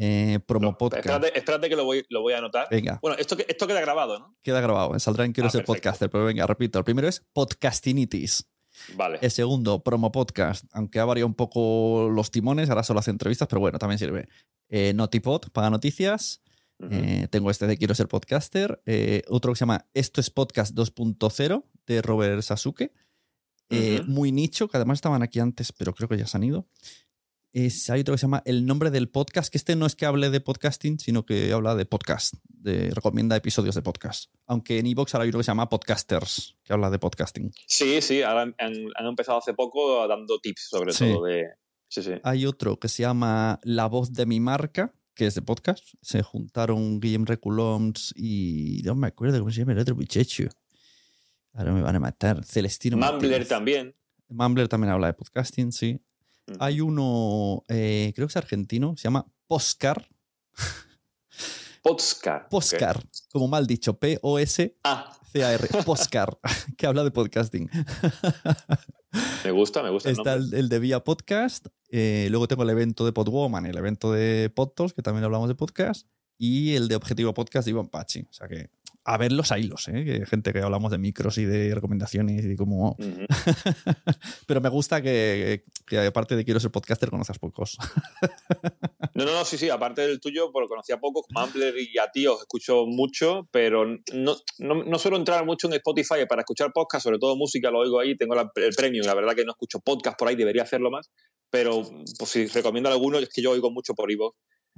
[0.00, 1.24] Eh, promo podcast.
[1.34, 2.68] Espérate, que lo voy, lo voy, a anotar.
[2.70, 2.98] Venga.
[3.02, 4.36] Bueno, esto, esto queda grabado, ¿no?
[4.42, 4.98] Queda grabado.
[4.98, 6.08] Saldrá en Quiero ah, ser podcaster.
[6.08, 6.78] Pero venga, repito.
[6.78, 8.48] El primero es Podcastinitis.
[8.94, 9.18] Vale.
[9.20, 10.64] El segundo, promo podcast.
[10.72, 14.28] Aunque ha variado un poco los timones, ahora solo hace entrevistas, pero bueno, también sirve.
[14.68, 16.42] Eh, Notipod para noticias.
[16.90, 18.80] Eh, tengo este de Quiero ser podcaster.
[18.86, 22.92] Eh, otro que se llama Esto es Podcast 2.0 de Robert Sasuke.
[23.70, 26.68] Eh, muy nicho, que además estaban aquí antes, pero creo que ya se han ido.
[27.52, 30.06] Es, hay otro que se llama El nombre del podcast, que este no es que
[30.06, 34.30] hable de podcasting, sino que habla de podcast, de, recomienda episodios de podcast.
[34.46, 37.50] Aunque en Evox ahora hay otro que se llama Podcasters, que habla de podcasting.
[37.66, 41.46] Sí, sí, ahora han, empezado hace poco dando tips sobre todo de...
[41.88, 42.12] Sí, sí.
[42.22, 45.84] Hay otro que se llama La voz de mi marca, que es de podcast.
[46.00, 50.44] Se juntaron Guillem Reculoms y no me acuerdo cómo se llama el otro muchacho.
[51.54, 52.44] Ahora me van a matar.
[52.44, 52.96] Celestino.
[52.96, 53.96] Mumbler también.
[54.28, 56.00] Mumbler también habla de podcasting, sí.
[56.46, 56.52] Mm.
[56.60, 60.08] Hay uno, eh, creo que es argentino, se llama Poscar.
[61.82, 62.48] Poscar.
[62.48, 65.68] Poscar, como mal dicho, P-O-S-C-A-R.
[65.84, 66.38] Poscar,
[66.78, 67.68] que habla de podcasting.
[69.44, 70.10] Me gusta, me gusta.
[70.10, 71.66] Está el, de Vía Podcast.
[71.90, 75.54] Eh, luego tengo el evento de Podwoman, el evento de Podtos, que también hablamos de
[75.54, 76.06] podcast.
[76.40, 78.26] Y el de Objetivo Podcast de Iván Pachi.
[78.30, 78.70] O sea que
[79.08, 80.22] a ver los hilos, ¿eh?
[80.26, 82.94] gente que hablamos de micros y de recomendaciones y de cómo.
[84.46, 85.64] Pero me gusta que,
[86.06, 87.78] aparte de quiero ser podcaster, conozcas pocos.
[89.14, 92.26] no, no, no, sí, sí, aparte del tuyo, porque conocía poco, Mumbler y a ti
[92.26, 97.18] os escucho mucho, pero no, no, suelo entrar mucho en Spotify para escuchar podcast, sobre
[97.18, 100.28] todo música, lo oigo ahí, tengo el premium, la verdad que no escucho podcast por
[100.28, 101.10] ahí, debería hacerlo más,
[101.48, 101.82] pero
[102.18, 104.10] pues, si recomiendo alguno, es que yo oigo mucho por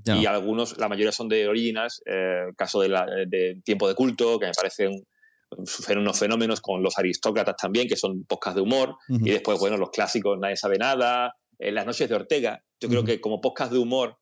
[0.04, 4.38] y algunos, la mayoría son de Originals, eh, caso de, la, de, Tiempo de Culto,
[4.38, 5.04] que me parecen
[5.50, 9.90] unos fenómenos con los aristócratas también, que son podcast de humor, y después, bueno, los
[9.90, 12.62] clásicos, Nadie sabe nada, eh, Las noches de Ortega.
[12.80, 14.16] Yo creo que como podcast de humor,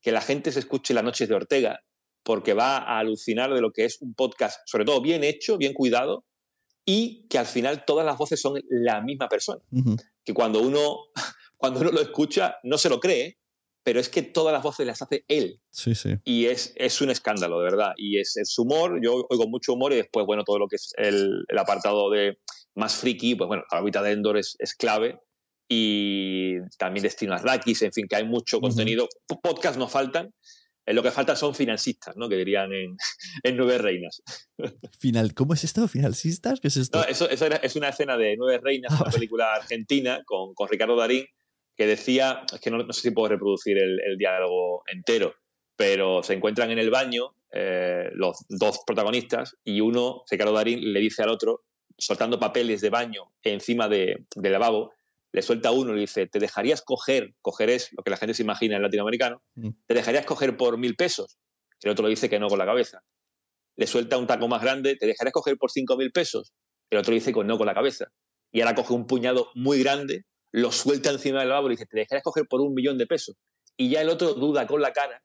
[0.00, 1.80] que la gente se escuche Las noches de Ortega,
[2.24, 5.72] porque va a alucinar de lo que es un podcast, sobre todo bien hecho, bien
[5.72, 6.24] cuidado,
[6.84, 9.60] y que al final todas las voces son la misma persona.
[10.24, 10.96] Que cuando uno,
[11.56, 13.38] cuando uno lo escucha, no se lo cree,
[13.88, 15.62] pero es que todas las voces las hace él.
[15.70, 16.18] Sí, sí.
[16.22, 17.94] Y es, es un escándalo, de verdad.
[17.96, 20.92] Y es, su humor, yo oigo mucho humor y después, bueno, todo lo que es
[20.98, 22.36] el, apartado de
[22.74, 25.18] más friki, pues bueno, la órbita de Endor es, es clave.
[25.70, 29.08] Y también Destino a Rakis, en fin, que hay mucho contenido.
[29.42, 30.34] Podcasts no faltan.
[30.84, 32.28] Eh, lo que falta son financistas, ¿no?
[32.28, 32.94] Que dirían en,
[33.42, 34.22] en Nueve Reinas.
[34.98, 35.88] Final, ¿Cómo es esto?
[35.88, 36.60] ¿Financistas?
[36.60, 36.98] ¿Qué es esto?
[36.98, 41.24] No, eso, es una escena de Nueve Reinas, una película argentina con, con Ricardo Darín,
[41.78, 45.36] que decía, es que no, sé si puedo reproducir el, diálogo entero,
[45.76, 50.98] pero se encuentran en el baño eh, los dos protagonistas y uno, Ricardo Darín, le
[50.98, 51.62] dice al otro,
[51.96, 54.92] soltando papeles de baño encima de, del lavabo,
[55.30, 58.34] le suelta uno y le dice, ¿te dejarías coger, coger es lo que la gente
[58.34, 59.68] se imagina en latinoamericano, mm.
[59.86, 61.38] ¿te dejarías coger por mil pesos?
[61.80, 63.04] El otro le dice que no con la cabeza.
[63.76, 66.52] Le suelta un taco más grande, ¿te dejarías coger por cinco mil pesos?
[66.90, 68.06] El otro le dice que no con la cabeza.
[68.50, 71.98] Y ahora coge un puñado muy grande lo suelta encima del lavabo y dice, te
[71.98, 73.36] dejaré coger por un millón de pesos.
[73.76, 75.22] Y ya el otro duda con la cara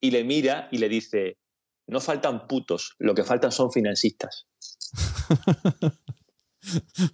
[0.00, 1.38] y le mira y le dice,
[1.86, 4.46] no faltan putos, lo que faltan son financistas.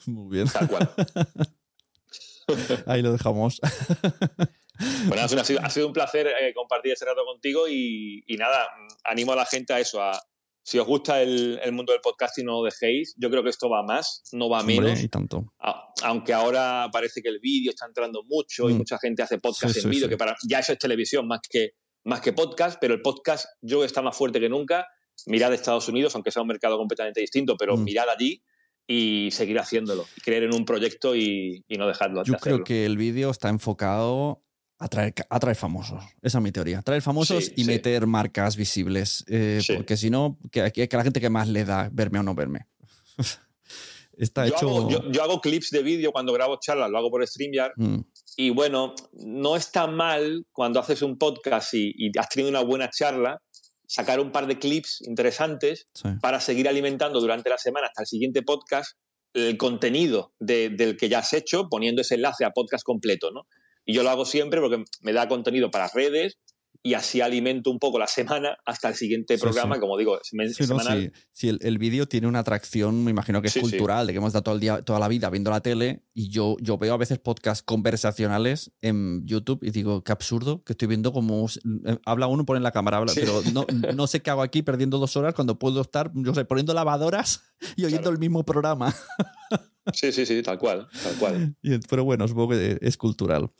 [0.07, 0.49] Muy bien.
[0.49, 0.91] Tal cual.
[2.87, 3.61] Ahí lo dejamos.
[5.09, 8.67] Bueno, ha sido, un placer eh, compartir ese rato contigo y, nada,
[9.05, 10.19] animo a la gente a eso, a,
[10.71, 13.17] si os gusta el, mundo del podcasting, no lo dejéis.
[13.19, 15.03] Yo creo que esto va más, no va menos.
[15.03, 15.53] y tanto.
[16.05, 18.77] aunque ahora parece que el vídeo está entrando mucho y mm.
[18.77, 21.71] mucha gente hace podcast en vídeo, que para ya eso es televisión más que,
[22.05, 24.87] más que podcast, pero el podcast yo está más fuerte que nunca.
[25.27, 27.83] Mirad Estados Unidos, aunque sea un mercado completamente distinto, pero mm.
[27.83, 28.41] mirad allí
[28.87, 30.07] y seguir haciéndolo.
[30.23, 32.23] Creer en un proyecto y, no dejarlo.
[32.23, 34.45] Yo creo que el vídeo está enfocado
[34.83, 36.03] Atraer, atraer, famosos.
[36.23, 36.79] Esa es mi teoría.
[36.79, 39.25] Atraer famosos y meter marcas visibles.
[39.29, 42.35] Eh, porque si no, que, que, la gente que más le da verme o no
[42.35, 42.67] verme.
[44.17, 44.69] Está yo, hecho...
[44.69, 47.73] hago, yo, hago clips de vídeo cuando grabo charlas, lo hago por StreamYard.
[47.77, 48.01] Mm.
[48.37, 53.43] Y bueno, no está mal cuando haces un podcast y, has tenido una buena charla,
[53.87, 55.87] sacar un par de clips interesantes
[56.21, 58.97] para seguir alimentando durante la semana hasta el siguiente podcast
[59.33, 63.47] el contenido del que ya has hecho, poniendo ese enlace a podcast completo, ¿no?
[63.85, 66.39] Y yo lo hago siempre porque me da contenido para redes,
[66.83, 71.13] y así alimento un poco la semana hasta el siguiente programa, como digo, semanal.
[71.33, 74.45] Si el, vídeo tiene una atracción, me imagino que es cultural, de que hemos estado
[74.45, 77.19] todo el día, toda la vida viendo la tele y yo, yo veo a veces
[77.19, 82.47] podcasts conversacionales en YouTube y digo, qué absurdo, que estoy viendo como eh, habla uno,
[82.47, 85.59] pone la cámara, habla, pero no, no, sé qué hago aquí perdiendo dos horas cuando
[85.59, 87.43] puedo estar, yo sé, poniendo lavadoras
[87.77, 88.95] y oyendo el mismo programa.
[89.93, 91.57] Sí, sí, sí, tal cual, tal cual.
[91.91, 93.51] pero bueno, supongo que es cultural.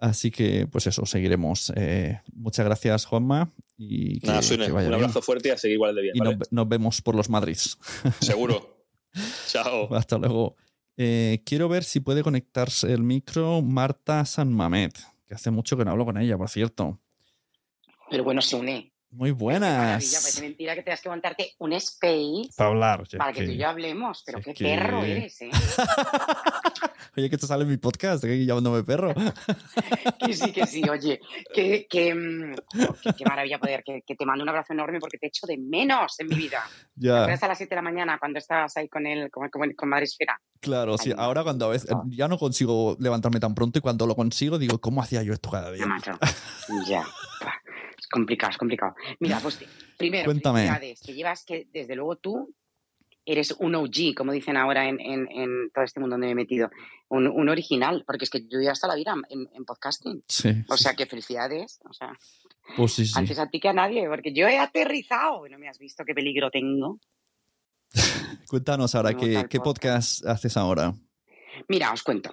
[0.00, 1.72] Así que, pues eso, seguiremos.
[1.76, 3.52] Eh, muchas gracias, Juanma.
[3.76, 6.16] Y que, un abrazo fuerte y a seguir igual de bien.
[6.16, 7.78] Y nos, vemos por los Madrids.
[8.20, 8.86] Seguro.
[9.48, 9.94] Chao.
[9.94, 10.56] Hasta luego.
[10.96, 15.84] Eh, quiero ver si puede conectarse el micro Marta San Mamet, que hace mucho que
[15.84, 16.98] no hablo con ella, por cierto.
[18.10, 18.92] Pero bueno, se une.
[19.12, 20.04] Muy buenas.
[20.04, 23.08] Parece mentira que tengas que montarte un space para hablar.
[23.18, 24.22] Para que, tú y yo hablemos.
[24.24, 25.50] Pero qué perro eres, ¿eh?
[27.16, 29.12] oye, que esto sale en mi podcast, que llamándome perro.
[30.24, 31.20] que sí, que sí, oye.
[31.52, 32.54] Que, que, mm,
[33.16, 36.28] qué maravilla poder, que, te mando un abrazo enorme porque te echo de menos en
[36.28, 36.62] mi vida.
[37.02, 37.24] Ya.
[37.24, 40.38] a las 7 de la mañana cuando estabas ahí con él, con, con, Madre Esfera.
[40.60, 41.14] Claro, sí.
[41.16, 44.78] Ahora cuando a veces ya no consigo levantarme tan pronto y cuando lo consigo digo,
[44.82, 45.86] ¿cómo hacía yo esto cada día?
[46.86, 47.06] ya
[48.10, 48.94] complicado, es complicado.
[49.20, 49.58] Mira, pues
[49.96, 50.96] primero, Cuéntame.
[51.04, 52.54] que llevas que desde luego tú
[53.24, 56.70] eres un OG, como dicen ahora en, todo este mundo donde me he metido,
[57.08, 60.24] un, original, porque es que yo ya hasta la vida en, podcasting.
[60.26, 60.50] Sí.
[60.68, 61.80] O sea, que felicidades.
[61.88, 62.18] O sea,
[62.76, 63.12] pues sí, sí.
[63.16, 66.04] antes a ti que a nadie, porque yo he aterrizado y no me has visto
[66.04, 66.98] qué peligro tengo.
[68.48, 70.94] Cuéntanos ahora, ¿qué, ¿qué podcast haces ahora?
[71.68, 72.30] Mira, os cuento.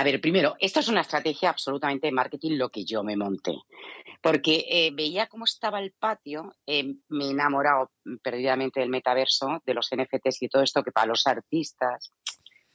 [0.00, 3.52] A ver, primero, esto es una estrategia absolutamente de marketing lo que yo me monté,
[4.22, 7.90] porque eh, veía cómo estaba el patio, eh, me he enamorado
[8.22, 12.14] perdidamente del metaverso, de los NFTs y todo esto que para los artistas,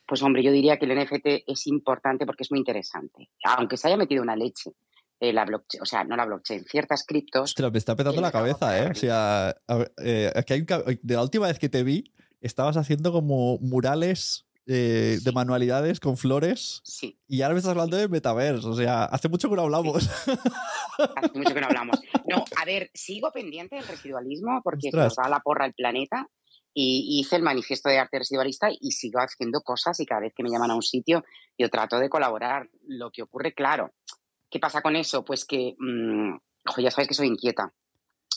[0.05, 3.87] pues hombre, yo diría que el NFT es importante porque es muy interesante, aunque se
[3.87, 4.73] haya metido una leche.
[5.19, 7.49] Eh, la blockchain, o sea, no la blockchain, ciertas criptos.
[7.51, 8.91] Ostras, me está petando la cabeza, ¿eh?
[8.91, 15.31] O sea, de la última vez que te vi, estabas haciendo como murales eh, de
[15.31, 16.81] manualidades con flores.
[16.83, 17.19] Sí.
[17.27, 18.69] Y ahora me estás hablando de metaverso.
[18.69, 20.09] O sea, hace mucho que no hablamos.
[21.15, 21.99] Hace mucho que no hablamos.
[22.27, 26.27] No, a ver, sigo pendiente del residualismo porque nos va la porra el planeta.
[26.73, 30.43] Y hice el manifiesto de arte residualista y sigo haciendo cosas y cada vez que
[30.43, 31.23] me llaman a un sitio
[31.57, 32.69] yo trato de colaborar.
[32.87, 33.93] Lo que ocurre, claro,
[34.49, 35.23] ¿qué pasa con eso?
[35.23, 36.35] Pues que, mmm,
[36.77, 37.71] ya sabes que soy inquieta.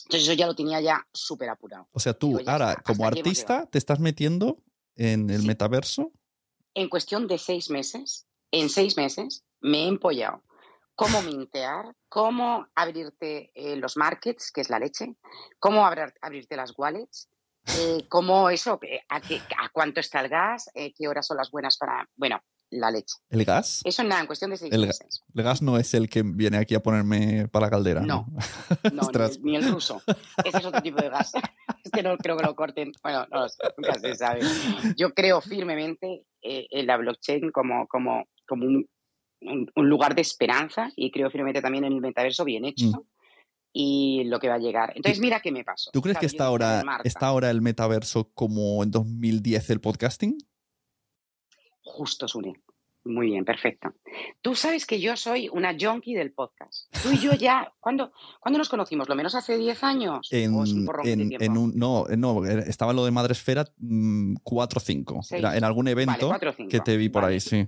[0.05, 1.87] Entonces eso ya lo tenía ya súper apurado.
[1.91, 4.63] O sea, tú ahora, como artista, te estás metiendo
[4.95, 6.11] en el metaverso
[6.79, 10.43] en cuestión de seis meses, en seis meses, me he empollado.
[10.95, 15.15] Cómo mintear, cómo abrirte eh, los markets, que es la leche,
[15.59, 17.29] cómo abrirte las wallets,
[17.77, 21.77] eh, cómo eso, eh, a, a, cuánto está el gas, qué horas son las buenas
[21.77, 22.07] para...
[22.15, 22.41] Bueno,
[22.71, 23.15] la leche.
[23.29, 23.81] ¿El gas?
[23.83, 25.23] Eso nada, en cuestión de seis el, meses.
[25.33, 28.01] El gas no es el que viene aquí a ponerme para la caldera.
[28.01, 28.27] No,
[28.93, 29.01] no,
[29.43, 30.01] ni, el, ruso.
[30.43, 31.31] Ese es otro tipo de gas.
[31.83, 32.91] es que no creo que lo corten.
[33.01, 33.47] Bueno, no
[33.77, 34.41] nunca se sabe.
[34.97, 38.87] Yo creo firmemente eh, en la blockchain como, como, como un,
[39.41, 42.87] un, lugar de esperanza y creo firmemente también en el metaverso bien hecho.
[42.87, 43.01] Mm.
[43.71, 44.93] Y lo que va a llegar.
[44.95, 45.91] Entonces, mira qué me pasó.
[45.91, 50.37] ¿Tú crees que está ahora, está ahora el metaverso como en 2010 el podcasting?
[51.89, 52.53] Justo, Sune.
[53.05, 53.93] Muy bien, perfecto.
[54.41, 56.93] Tú sabes que yo soy una junkie del podcast.
[57.01, 58.11] Tú y yo ya, ¿cuándo,
[58.45, 59.09] nos conocimos?
[59.09, 60.27] ¿Lo menos hace 10 años?
[60.31, 65.19] En, un, no, no, estaba lo de Madre Esfera 4 mm, o 5.
[65.31, 66.31] en algún evento
[66.69, 67.67] que te vi por ahí, sí.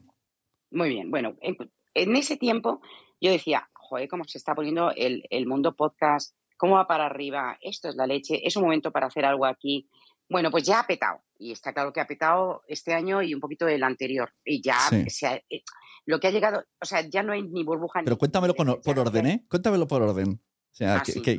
[0.69, 2.81] Muy bien, bueno, en, ese tiempo
[3.19, 7.57] yo decía, joder, cómo se está poniendo el, el mundo podcast, cómo va para arriba,
[7.61, 9.89] esto es la leche, es un momento para hacer algo aquí.
[10.31, 11.21] Bueno, pues ya ha petado.
[11.37, 14.31] Y está claro que ha petado este año y un poquito el anterior.
[14.45, 15.63] Y ya eh,
[16.05, 19.27] lo que ha llegado, o sea, ya no hay ni burbuja Pero cuéntamelo por orden,
[19.27, 19.45] ¿eh?
[19.49, 20.41] Cuéntamelo por orden.
[20.71, 21.37] O sea, ah, que,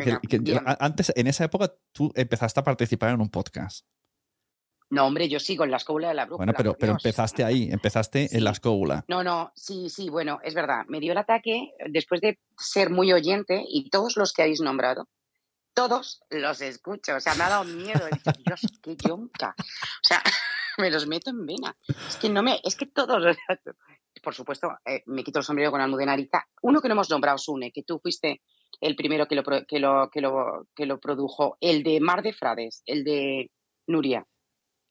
[0.78, 3.86] antes, en esa época, tú empezaste a participar en un podcast.
[4.90, 6.44] No, hombre, yo sigo en la escóbula de la brújula.
[6.44, 9.06] Bueno, pero, pero empezaste ahí, empezaste en la escóbula.
[9.08, 10.84] No, no, sí, sí, bueno, es verdad.
[10.88, 15.08] Me dio el ataque después de ser muy oyente y todos los que habéis nombrado,
[15.74, 17.16] todos los escucho.
[17.16, 18.06] O sea, me ha dado miedo.
[18.06, 19.54] He dicho, Dios, qué yonca.
[19.58, 20.22] O sea,
[20.78, 21.76] me los meto en vena.
[22.08, 23.36] Es que no me, es que todos,
[24.22, 26.44] por supuesto, eh, me quito el sombrero con Almudenariza.
[26.62, 28.42] Uno que no hemos nombrado, Sune, que tú fuiste
[28.80, 32.32] el primero que lo, que lo, que lo, que lo produjo, el de Mar de
[32.32, 33.50] Frades, el de
[33.86, 34.26] Nuria.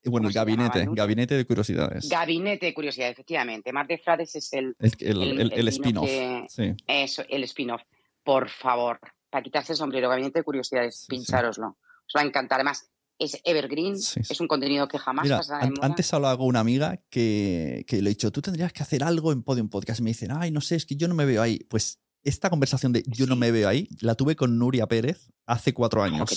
[0.03, 2.09] Bueno, el gabinete, gabinete de curiosidades.
[2.09, 3.71] Gabinete de curiosidades, efectivamente.
[3.71, 6.09] Mar de Frades es el, el, el, spin-off.
[6.49, 6.73] Sí.
[6.87, 7.83] Eso, el spin-off.
[8.23, 8.99] Por favor,
[9.31, 11.67] para quitarse el sombrero, gabinete de curiosidades, pinchároslo.
[11.67, 12.59] Os va a encantar.
[12.59, 15.85] Además, es evergreen, es un contenido que jamás pasa de moda.
[15.85, 19.31] Antes hablaba con una amiga que, que le he dicho, tú tendrías que hacer algo
[19.31, 19.99] en Podium Podcast.
[19.99, 21.59] Y me dicen, ay, no sé, es que yo no me veo ahí.
[21.69, 25.73] Pues esta conversación de yo no me veo ahí, la tuve con Nuria Pérez hace
[25.73, 26.29] cuatro años.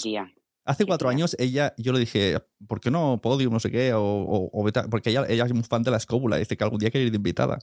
[0.66, 3.92] Hace cuatro años ella, yo le dije, ¿por qué no Podium, no sé qué?
[3.94, 4.50] O,
[4.90, 7.10] porque ella, ella es un fan de la escóbula, dice que algún día quiere ir
[7.10, 7.58] de invitada.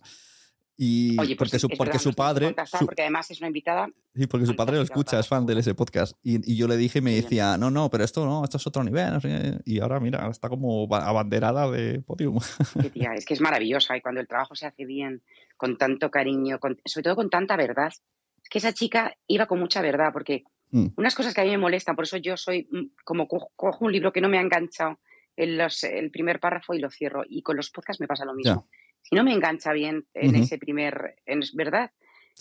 [0.84, 2.56] Y Oye, pues porque, su, porque su padre.
[2.84, 3.88] porque además es una invitada.
[4.16, 6.18] Sí, porque su padre lo escucha, es fan de ese podcast.
[6.24, 8.84] Y, yo le dije y me decía, no, no, pero esto no, esto es otro
[8.84, 9.20] nivel.
[9.64, 12.40] Y ahora, mira, está como abanderada de podium.
[12.94, 13.96] tía, es que es maravillosa.
[13.96, 15.22] Y cuando el trabajo se hace bien,
[15.56, 17.94] con tanto cariño, sobre todo con tanta verdad.
[18.42, 20.94] Es que esa chica iba con mucha verdad, porque mm.
[20.98, 23.92] unas cosas que a mí me molestan, por eso yo soy mm, como cojo un
[23.92, 24.98] libro que no me ha enganchado
[25.36, 27.22] en los, el primer párrafo y lo cierro.
[27.30, 28.68] Y con los podcasts me pasa lo mismo
[29.02, 31.92] si no me engancha bien en ese primer, en, ¿verdad?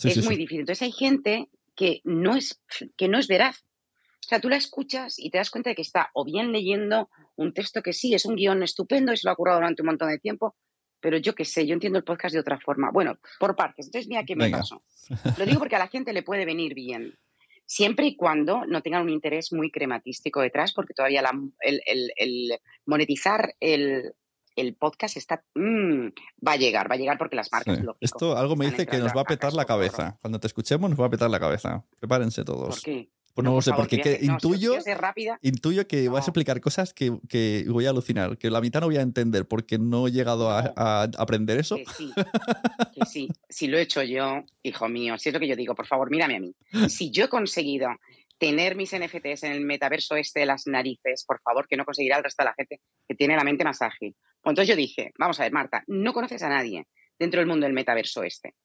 [0.03, 0.61] es muy difícil.
[0.61, 2.61] Entonces hay gente que no es,
[2.97, 3.65] que no es veraz.
[4.23, 7.09] O sea, tú la escuchas y te das cuenta de que está o bien leyendo
[7.35, 9.87] un texto que sí, es un guion estupendo y se lo ha curado durante un
[9.87, 10.55] montón de tiempo,
[10.99, 12.91] pero yo qué sé, yo entiendo el podcast de otra forma.
[12.91, 13.87] Bueno, por partes.
[13.87, 14.83] Entonces, mira qué me pasó.
[15.37, 17.17] Lo digo porque a la gente le puede venir bien,
[17.65, 21.23] siempre y cuando no tengan un interés muy crematístico detrás, porque todavía
[21.61, 24.13] el, el, monetizar el,
[24.55, 26.07] el podcast está mm,
[26.45, 29.15] va a llegar, va a llegar porque las marcas Esto algo me dice que nos
[29.15, 30.17] va a petar la cabeza.
[30.21, 31.83] Cuando te escuchemos nos va a petar la cabeza.
[31.99, 32.75] Prepárense todos.
[32.75, 33.09] ¿Por qué?
[33.33, 34.75] Pues no, lo sé, porque intuyo,
[35.41, 38.97] intuyo que vas a explicar cosas que, voy a alucinar, que la mitad no voy
[38.97, 41.77] a entender porque no he llegado a, aprender eso.
[41.77, 42.11] Que sí,
[42.93, 45.75] que sí, si lo he hecho yo, hijo mío, si es lo que yo digo,
[45.75, 46.53] por favor, mírame a mí.
[46.89, 47.87] Si yo he conseguido
[48.41, 52.17] tener mis NFTs en el metaverso este de las narices, por favor, que no conseguirá
[52.17, 54.15] el resto de la gente que tiene la mente más ágil.
[54.43, 56.87] Entonces yo dije, vamos a ver, Marta, no conoces a nadie
[57.19, 58.55] dentro del mundo del metaverso este.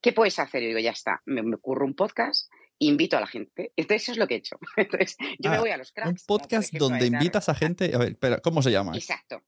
[0.00, 0.62] ¿Qué puedes hacer?
[0.62, 3.72] Yo digo, ya está, me, ocurre un podcast, invito a la gente.
[3.76, 4.56] Entonces eso es lo que he hecho.
[4.78, 6.22] Entonces yo me ah, voy a los cracks.
[6.22, 8.96] Un podcast donde invitas a gente, a ver, espera, ¿cómo se llama?
[8.96, 9.42] Exacto.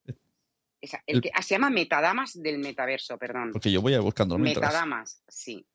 [1.06, 3.52] El que, ah, se llama Metadamas del Metaverso, perdón.
[3.52, 5.66] Porque yo voy a buscando Metadamas, sí.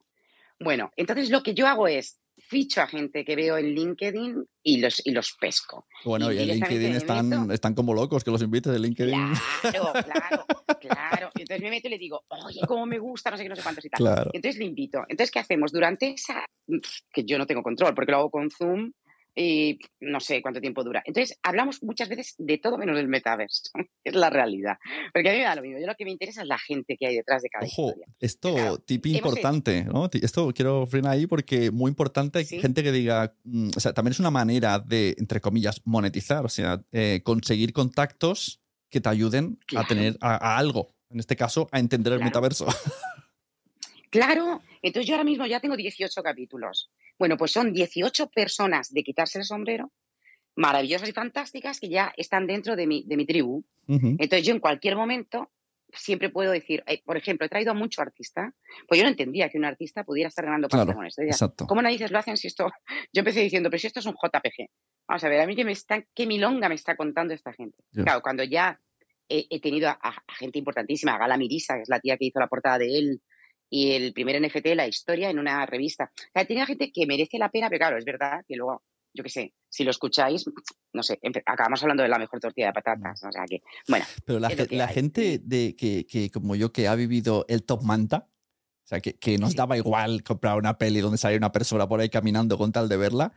[0.60, 2.20] Bueno, entonces lo que yo hago es
[2.54, 5.88] ficho a gente que veo en LinkedIn y los, y los pesco.
[6.06, 9.34] Bueno, y, en LinkedIn están, están como locos que los invites en LinkedIn.
[9.62, 10.46] Claro, claro,
[10.80, 11.30] claro.
[11.34, 13.64] Entonces me meto y le digo, oye, cómo me gusta, no sé qué, no sé
[13.64, 14.30] cuántos y tal.
[14.32, 15.00] Entonces le invito.
[15.10, 15.72] Entonces, ¿qué hacemos?
[15.72, 16.46] Durante esa,
[17.12, 18.92] que yo no tengo control, porque lo hago con Zoom,
[19.36, 21.02] y no sé cuánto tiempo dura.
[21.06, 23.64] Entonces, hablamos muchas veces de todo menos del metaverso,
[24.04, 24.78] es la realidad.
[25.14, 26.98] Porque a mí me da lo mismo, yo lo que me interesa es la gente
[26.98, 30.10] que hay detrás de cada Ojo, Esto, tip importante, ¿no?
[30.14, 34.20] Esto quiero frenar ahí porque muy importante, gente que diga, mm, o sea, también es
[34.20, 39.86] una manera de, entre comillas, monetizar, o sea, eh, conseguir contactos que te ayuden a
[39.86, 42.68] tener a, algo, en este caso, a entender el metaverso.
[44.14, 46.92] Claro, entonces yo ahora mismo ya tengo 18 capítulos.
[47.18, 49.92] Bueno, pues son 18 personas de quitarse el sombrero,
[50.56, 53.66] maravillosas y fantásticas, que ya están dentro de mi, de mi tribu.
[53.88, 55.50] Entonces yo en cualquier momento
[55.92, 58.54] siempre puedo decir, eh, por ejemplo, he traído a mucho artista,
[58.88, 61.24] pues yo no entendía que un artista pudiera estar ganando claro, con esto.
[61.24, 61.66] exacto.
[61.66, 62.70] ¿Cómo narices lo hacen si esto?
[63.14, 64.70] Yo empecé diciendo, pero si esto es un JPG.
[65.08, 67.84] Vamos a ver, a mí que me está, qué milonga me está contando esta gente.
[67.92, 68.80] Claro, cuando ya
[69.28, 72.48] he, tenido a, gente importantísima, a Gala Mirisa, que es la tía que hizo la
[72.48, 73.22] portada de él,
[73.74, 76.12] y el primer NFT, la historia, en una revista.
[76.16, 78.84] O sea, tiene gente que merece la pena, pero claro, es verdad que luego,
[79.16, 80.46] yo qué sé, si lo escucháis,
[80.94, 83.24] no sé, acabamos hablando de la mejor tortilla de patatas.
[83.24, 84.06] O sea que, bueno.
[84.26, 88.30] Pero la, gente de que, que, como yo, que ha vivido el top manta,
[88.84, 92.00] o sea, que, que nos daba igual comprar una peli donde salía una persona por
[92.00, 93.34] ahí caminando con tal de verla,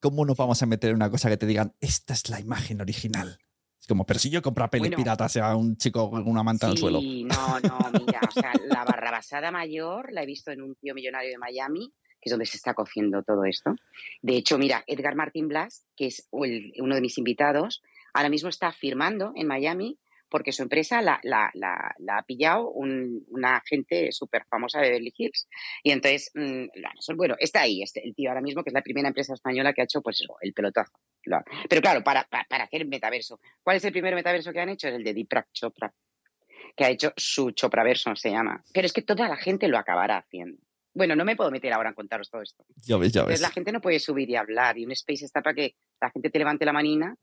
[0.00, 2.80] ¿cómo nos vamos a meter en una cosa que te digan, esta es la imagen
[2.80, 3.38] original?
[3.86, 6.78] Como, pero si yo compro peli pirata, sea un chico con una manta en el
[6.78, 7.00] suelo.
[7.00, 11.30] No, no, mira, o sea, la barrabasada mayor la he visto en un tío millonario
[11.30, 13.74] de Miami, que es donde se está cociendo todo esto.
[14.22, 17.82] De hecho, mira, Edgar Martín Blas, que es uno de mis invitados,
[18.12, 19.98] ahora mismo está firmando en Miami
[20.28, 25.48] porque su empresa la, ha pillado una gente súper famosa de Beverly Hills.
[25.82, 29.08] Y entonces, mm, bueno, está ahí, este, el tío ahora mismo, que es la primera
[29.08, 30.92] empresa española que ha hecho pues el pelotazo.
[31.68, 33.40] Pero claro, para, para, hacer metaverso.
[33.62, 34.88] ¿Cuál es el primer metaverso que han hecho?
[34.88, 35.92] Es el de Deepak Chopra,
[36.76, 38.62] que ha hecho su Chopraverso, se llama.
[38.72, 40.58] Pero es que toda la gente lo acabará haciendo.
[40.94, 42.64] Bueno, no me puedo meter ahora en contaros todo esto.
[42.86, 43.30] Ya ves, ya ves.
[43.30, 46.10] Entonces la gente no puede subir y hablar y un space está para que la
[46.10, 47.16] gente te levante la manina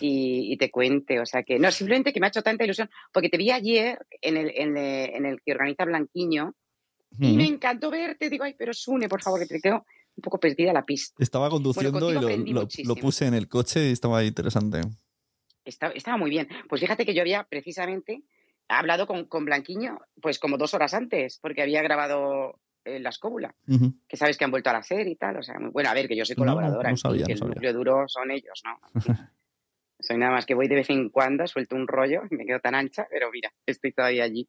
[0.00, 1.18] y, te cuente.
[1.18, 3.98] O sea que, no, simplemente que me ha hecho tanta ilusión, porque te vi ayer
[4.22, 6.54] en el, en el, que organiza Blanquiño
[7.18, 8.30] y me encantó verte.
[8.30, 9.84] Digo, ay, pero Sune, por favor, que te quedo
[10.16, 11.16] un poco perdida la pista.
[11.18, 12.52] Estaba conduciendo y
[12.84, 14.82] lo, puse en el coche y estaba interesante.
[15.64, 16.48] estaba muy bien.
[16.68, 18.22] Pues fíjate que yo había precisamente
[18.68, 23.54] hablado con, con Blanquiño, pues como dos horas antes, porque había grabado eh, La Escóbula,
[24.08, 25.38] que sabes que han vuelto a hacer y tal.
[25.38, 28.62] O sea, bueno, a ver, que yo soy colaboradora, y el núcleo duro son ellos,
[28.64, 28.78] ¿no?
[29.98, 32.60] soy nada más que voy de vez en cuando, suelto un rollo y me quedo
[32.60, 34.48] tan ancha, pero mira, estoy todavía allí,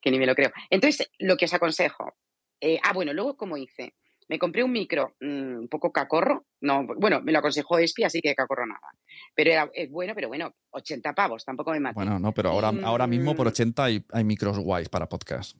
[0.00, 0.50] que ni me lo creo.
[0.70, 2.14] Entonces, lo que os aconsejo,
[2.60, 3.94] eh, ah, bueno, luego como hice,
[4.28, 8.20] me compré un micro mm, un poco cacorro, no, bueno, me lo aconsejó Espi, así
[8.20, 8.88] que cacorro nada.
[9.34, 11.94] Pero era bueno, pero bueno, 80 pavos, tampoco me maté.
[11.94, 13.84] Bueno, no, pero ahora, ahora mismo por 80 mm.
[13.84, 15.56] hay, hay micros guays para podcast.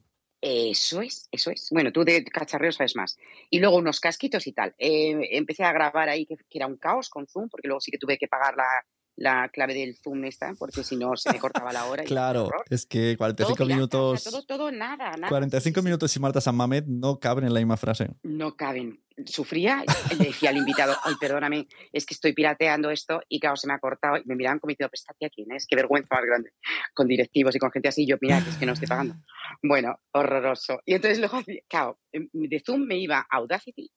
[0.47, 1.69] Eso es, eso es.
[1.71, 3.17] Bueno, tú de cacharreo sabes más.
[3.49, 4.75] Y luego unos casquitos y tal.
[4.77, 7.97] Eh, empecé a grabar ahí que, era un caos con Zoom, porque luego sí que
[7.97, 8.85] tuve que pagar la,
[9.17, 12.03] la clave del Zoom esta, porque si no se me cortaba la hora.
[12.03, 14.23] claro, es que 45 minutos.
[14.23, 15.29] todo, todo, nada, nada.
[15.29, 18.09] 45 minutos y Marta San Mamet no caben en la misma frase.
[18.23, 19.01] No caben.
[19.25, 23.55] Sufría y le decía al invitado, ay, perdóname, es que estoy pirateando esto y claro,
[23.55, 24.17] se me ha cortado.
[24.17, 25.65] Y me miraban como diciendo, ¿pero quién es?
[25.65, 26.51] Qué vergüenza más grande.
[26.93, 29.15] Con directivos y con gente así, yo, mira, que es que no estoy pagando.
[29.63, 30.81] Bueno, horroroso.
[30.85, 33.89] Y entonces luego, claro, em, de Zoom me iba a Audacity,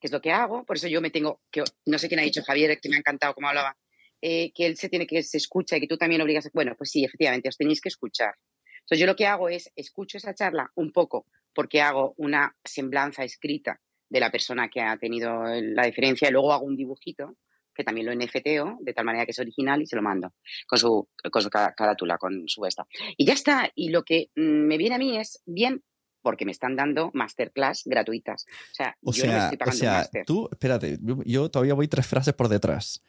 [0.00, 2.22] que es lo que hago, por eso yo me tengo, que no sé quién ha
[2.22, 3.76] dicho Javier, que me ha encantado cómo hablaba
[4.22, 6.48] eh, que él se tiene que se escucha y que tú también obligas.
[6.54, 8.34] Bueno, pues sí, efectivamente, os tenéis que escuchar.
[8.80, 13.24] Entonces yo lo que hago es escucho esa charla un poco porque hago una semblanza
[13.24, 17.36] escrita de la persona que ha tenido la diferencia y luego hago un dibujito
[17.74, 20.34] que también lo NFTO de tal manera que es original y se lo mando
[20.66, 22.86] con su, con su carátula, con su esta.
[23.16, 23.70] Y ya está.
[23.74, 25.82] Y lo que mm, me viene a mí es bien
[26.20, 28.46] porque me están dando masterclass gratuitas.
[28.46, 32.34] O sea, yo no estoy pagando o sea, tú, espérate, yo todavía voy tres frases
[32.34, 33.02] por detrás.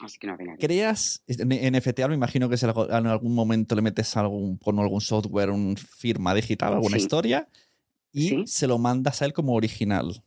[0.00, 2.08] Así que no ¿Creas en FTA?
[2.08, 6.34] Me imagino que si en algún momento le metes algún, con algún software, una firma
[6.34, 7.48] digital, alguna historia,
[8.12, 10.22] y se lo mandas a él como original.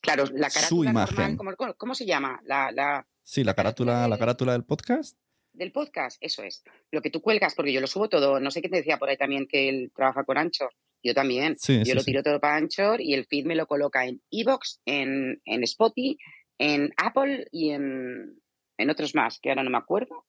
[0.00, 1.36] Claro, la carátula Su imagen.
[1.76, 2.40] ¿cómo, se llama?
[2.44, 5.16] La, sí, la carátula, la carátula del podcast.
[5.52, 6.64] Del podcast, eso es.
[6.90, 8.40] Lo que tú cuelgas, porque yo lo subo todo.
[8.40, 10.72] No sé qué te decía por ahí también que él trabaja con Anchor.
[11.04, 11.56] Yo también.
[11.84, 15.40] yo lo tiro todo para Anchor y el feed me lo coloca en Evox, en,
[15.44, 16.18] en Spotify,
[16.58, 18.41] en Apple y en,
[18.78, 20.26] en otros más, que ahora no me acuerdo,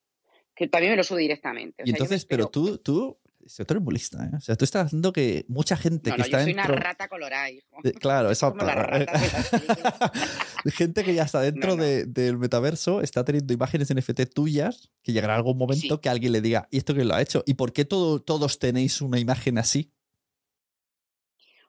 [0.56, 1.84] que también me lo subo directamente.
[1.86, 4.36] y entonces, pero tú, tú, tú eres muy lista, ¿eh?
[4.36, 7.50] O sea, tú estás haciendo que mucha gente que está yo soy una rata colorada,
[7.50, 7.78] hijo.
[8.00, 8.66] claro, exacto.
[10.72, 15.58] gente que ya está dentro del metaverso está teniendo imágenes NFT tuyas que llegará algún
[15.58, 17.44] momento que alguien le diga, ¿y esto quién lo ha hecho?
[17.46, 19.92] ¿Y por qué todo, todos tenéis una imagen así?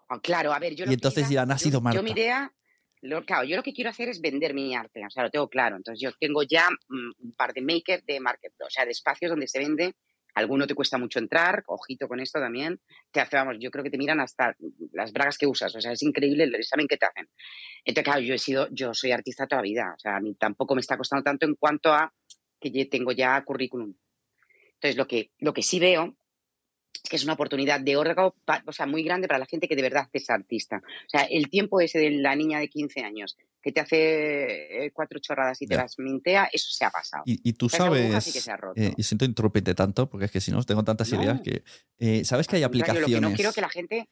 [0.08, 1.98] Ah, claro, a ver, yo Y entonces dirán, ha sido Marta.
[1.98, 2.52] Yo mi idea
[3.26, 5.76] claro, yo lo que quiero hacer es vender mi arte, o sea, lo tengo claro.
[5.76, 9.30] Entonces, yo tengo ya mm, un par de makers de market, o sea, de espacios
[9.30, 9.94] donde se vende.
[10.34, 12.80] Alguno te cuesta mucho entrar, ojito con esto también.
[13.12, 14.56] Te hace, vamos, yo creo que te miran hasta
[14.92, 17.28] las bragas que usas, o sea, es increíble el examen que te hacen.
[17.84, 20.34] Entonces, claro, yo he sido, yo soy artista toda la vida, o sea, a mí
[20.34, 22.12] tampoco me está costando tanto en cuanto a
[22.60, 23.94] que yo tengo ya currículum.
[24.74, 26.16] Entonces, lo que, lo que sí veo
[27.02, 28.34] que es una oportunidad de órgano,
[28.66, 30.76] o sea, muy grande para la gente que de verdad es artista.
[30.78, 34.90] O sea, el tiempo ese de la niña de 15 años que te hace eh,
[34.92, 37.22] cuatro chorradas y te las mintea, eso se ha pasado.
[37.26, 38.36] Y, tú sabes,
[38.76, 41.62] eh, y siento interrumpirte tanto, porque es que si no, tengo tantas ideas que...
[41.98, 43.20] Eh, ¿Sabes que hay aplicaciones?
[43.20, 44.08] no quiero que la gente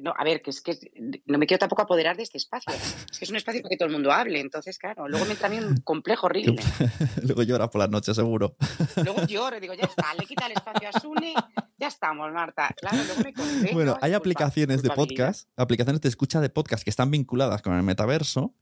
[0.00, 0.78] no, a ver, que es que
[1.26, 2.72] no me quiero tampoco apoderar de este espacio.
[2.74, 4.40] Es que es un espacio para que todo el mundo hable.
[4.40, 6.56] Entonces, claro, luego me entra a mí un complejo horrible.
[7.22, 8.56] luego lloras por las noches, seguro.
[8.96, 11.34] luego lloro y digo, ya está, le quita el espacio a Sune,
[11.76, 12.74] ya estamos, Marta.
[12.76, 17.10] Claro, luego me Bueno, hay aplicaciones de podcast, aplicaciones de escucha de podcast que están
[17.10, 18.54] vinculadas con el metaverso,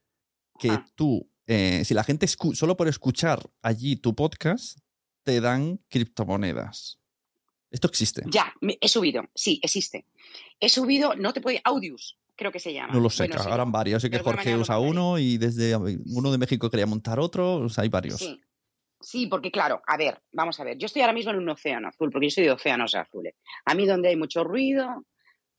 [0.58, 0.86] que ah.
[0.94, 4.78] tú, eh, si la gente solo por escuchar allí tu podcast,
[5.22, 6.98] te dan criptomonedas.
[7.72, 8.22] Esto existe.
[8.26, 10.06] Ya, he subido, sí, existe.
[10.62, 12.94] He subido, no te puede, Audius, creo que se llama.
[12.94, 14.00] No lo sé, ahora han varios.
[14.00, 17.82] Sé que Jorge usa uno y desde uno de México quería montar otro, o sea,
[17.82, 18.20] hay varios.
[18.20, 18.40] Sí.
[19.00, 21.88] Sí, porque claro, a ver, vamos a ver, yo estoy ahora mismo en un océano
[21.88, 23.34] azul, porque yo soy de océanos azules.
[23.64, 25.04] A mí donde hay mucho ruido,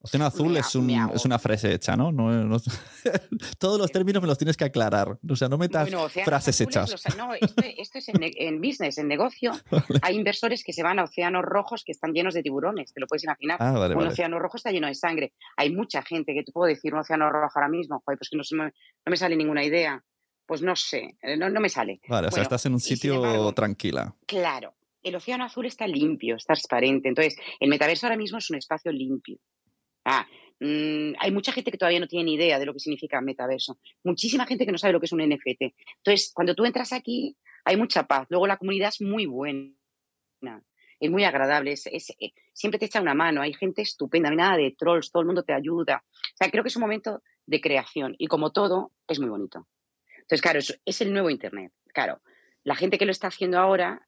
[0.06, 2.12] Océano azul es, un, es, una frase hecha, ¿no?
[2.12, 2.58] no,
[3.58, 5.18] todos los términos me los tienes que aclarar.
[5.30, 5.90] O sea, no metas
[6.26, 6.94] frases hechas.
[7.18, 9.54] no, esto, es en, business, en negocio.
[10.02, 13.08] Hay inversores que se van a océanos rojos que están llenos de tiburones, te lo
[13.08, 13.58] puedes imaginar.
[13.62, 15.32] Ah, un océano rojo está lleno de sangre.
[15.56, 18.44] Hay mucha gente que te puedo decir un océano rojo ahora mismo, pues que no,
[18.58, 20.04] me, no me sale ninguna idea.
[20.46, 22.02] Pues no sé, eh, no, no me sale.
[22.10, 24.14] Vale, o sea, estás en un sitio tranquila.
[24.26, 27.08] Claro, el océano azul está limpio, está transparente.
[27.08, 29.38] Entonces, el metaverso ahora mismo es un espacio limpio.
[30.06, 30.28] Ah,
[30.60, 33.80] mm, hay mucha gente que todavía no tiene ni idea de lo que significa metaverso.
[34.04, 35.74] Muchísima gente que no sabe lo que es un NFT.
[35.98, 38.28] Entonces, cuando tú entras aquí, hay mucha paz.
[38.30, 39.74] Luego la comunidad es muy buena.
[41.00, 41.74] Es muy agradable.
[41.74, 43.42] Es, eh, siempre te echa una mano.
[43.42, 44.30] Hay gente estupenda.
[44.30, 45.12] No hay nada de trolls.
[45.12, 46.04] Todo el mundo te ayuda.
[46.06, 48.16] O sea, creo que es un momento de creación.
[48.18, 49.68] Y como todo, es muy bonito.
[50.16, 51.72] Entonces, claro, es, es el nuevo Internet.
[51.94, 52.22] Claro,
[52.64, 54.08] la gente que lo está haciendo ahora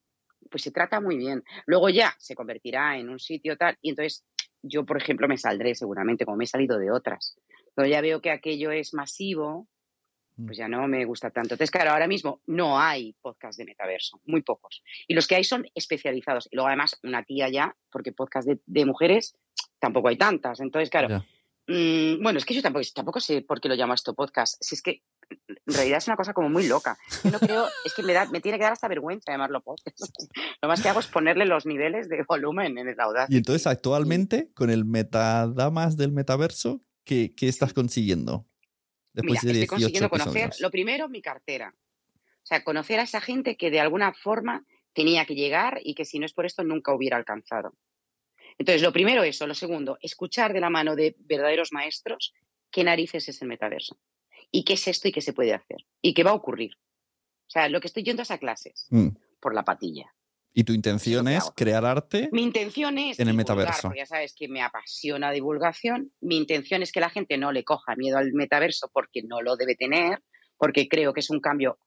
[0.50, 1.42] pues se trata muy bien.
[1.66, 4.24] Luego ya se convertirá en un sitio tal, y entonces
[4.68, 7.36] yo, por ejemplo, me saldré seguramente, como me he salido de otras.
[7.74, 9.68] Cuando ya veo que aquello es masivo,
[10.36, 10.46] mm.
[10.46, 11.54] pues ya no me gusta tanto.
[11.54, 14.82] Entonces, claro, ahora mismo no hay podcast de metaverso, muy pocos.
[15.06, 16.48] Y los que hay son especializados.
[16.50, 19.36] Y luego, además, una tía ya, porque podcast de, mujeres
[19.78, 20.60] tampoco hay tantas.
[20.60, 21.24] Entonces, claro,
[21.68, 24.56] mm, bueno, es que yo tampoco, tampoco sé por qué lo llamo esto podcast.
[24.60, 25.02] Si es que
[25.66, 26.96] en realidad es una cosa como muy loca.
[27.24, 29.98] Yo no creo, es que me, da, me tiene que dar hasta vergüenza llamarlo podcast.
[30.62, 33.30] Lo más que hago es ponerle los niveles de volumen en el audaz.
[33.30, 38.46] Y entonces, actualmente, con el metadamas del metaverso, ¿qué, qué estás consiguiendo?
[39.12, 41.74] Después Mira, estoy consiguiendo conocer, lo primero, mi cartera.
[42.14, 46.04] O sea, conocer a esa gente que de alguna forma tenía que llegar y que
[46.04, 47.74] si no es por esto nunca hubiera alcanzado.
[48.58, 49.46] Entonces, lo primero eso.
[49.46, 52.32] Lo segundo, escuchar de la mano de verdaderos maestros
[52.70, 53.98] qué narices es el metaverso
[54.50, 56.72] y qué es esto y qué se puede hacer y qué va a ocurrir.
[57.46, 59.08] O sea, lo que estoy yendo es a clases mm.
[59.40, 60.12] por la patilla.
[60.52, 62.30] ¿Y tu intención es crear arte?
[62.32, 63.92] Mi intención es en el metaverso.
[63.94, 66.12] Ya sabes que me apasiona divulgación.
[66.22, 69.56] Mi intención es que la gente no le coja miedo al metaverso porque no lo
[69.56, 70.22] debe tener,
[70.56, 71.78] porque creo que es un cambio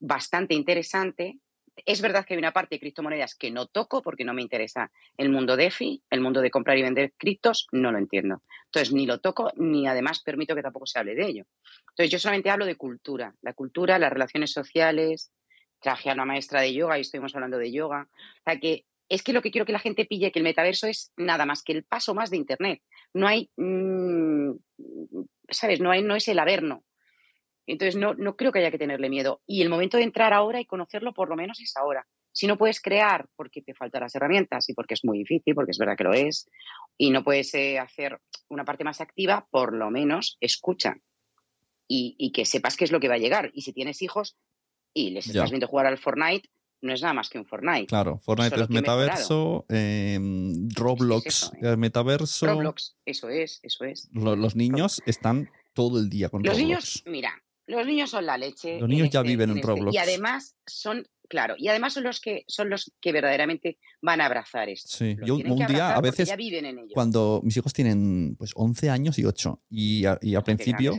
[0.00, 1.38] bastante interesante
[1.86, 4.90] es verdad que hay una parte de criptomonedas que no toco porque no me interesa
[5.16, 8.42] el mundo DeFi, el mundo de comprar y vender criptos, no lo entiendo.
[8.66, 11.44] Entonces, ni lo toco ni además permito que tampoco se hable de ello.
[11.90, 15.32] Entonces, yo solamente hablo de cultura, la cultura, las relaciones sociales.
[15.80, 18.06] Traje a una maestra de yoga y estuvimos hablando de yoga.
[18.10, 20.86] O sea, que es que lo que quiero que la gente pille que el metaverso
[20.86, 22.80] es nada más que el paso más de Internet.
[23.12, 24.52] No hay, mm,
[25.48, 25.80] ¿sabes?
[25.80, 26.84] No, hay, no es el averno.
[27.66, 29.42] Entonces, no, no creo que haya que tenerle miedo.
[29.46, 32.06] Y el momento de entrar ahora y conocerlo, por lo menos, es ahora.
[32.32, 35.72] Si no puedes crear porque te faltan las herramientas y porque es muy difícil, porque
[35.72, 36.48] es verdad que lo es,
[36.96, 38.18] y no puedes eh, hacer
[38.48, 40.96] una parte más activa, por lo menos escucha
[41.88, 43.50] y, que sepas qué es lo que va a llegar.
[43.52, 44.36] Y si tienes hijos
[44.94, 46.48] y les estás viendo jugar al Fortnite,
[46.82, 47.86] no es nada más que un Fortnite.
[47.86, 52.46] Claro, Fortnite es metaverso, em, Roblox es, metaverso.
[52.46, 54.08] Roblox, eso es, eso es.
[54.12, 58.78] Los, niños están todo el día con Los niños, mira, los niños son la leche.
[58.78, 59.94] Los niños ya este, viven en, este, Roblox.
[59.94, 64.26] Y además son, claro, y además son los que son los que verdaderamente van a
[64.26, 64.88] abrazar esto.
[64.90, 66.30] Sí, yo un día a veces
[66.92, 70.94] cuando mis hijos tienen pues 11 años y 8 y, y al principio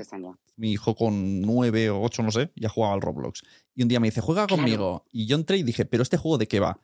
[0.55, 3.41] mi hijo con 9 o 8 no sé, ya jugaba al Roblox.
[3.75, 6.37] Y un día me dice, "Juega conmigo." Y yo entré y dije, "¿Pero este juego
[6.37, 6.79] de qué va?"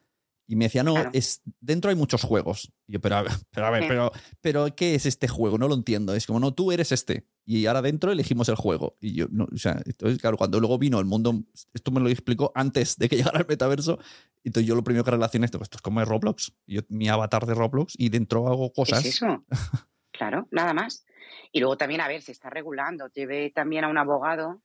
[0.47, 2.71] Y me decía, no, es, dentro hay muchos juegos.
[2.87, 5.57] Y yo, pero a ver, pero, a ver pero, pero, ¿qué es este juego?
[5.57, 6.15] No lo entiendo.
[6.15, 7.27] Es como, no, tú eres este.
[7.49, 8.97] Y ahora dentro elegimos el juego.
[8.99, 11.33] Y yo, no, o sea, entonces, claro, cuando luego vino el mundo,
[11.73, 13.99] esto me lo explicó antes de que llegara el metaverso.
[14.43, 16.51] Entonces yo lo primero que relacioné esto, esto es como es Roblox.
[16.67, 19.05] Yo, mi avatar de Roblox y dentro hago cosas.
[19.05, 19.45] Es eso.
[20.11, 21.05] claro, nada más.
[21.53, 23.07] Y luego también, a ver, se está regulando.
[23.13, 24.61] Llevé también a un abogado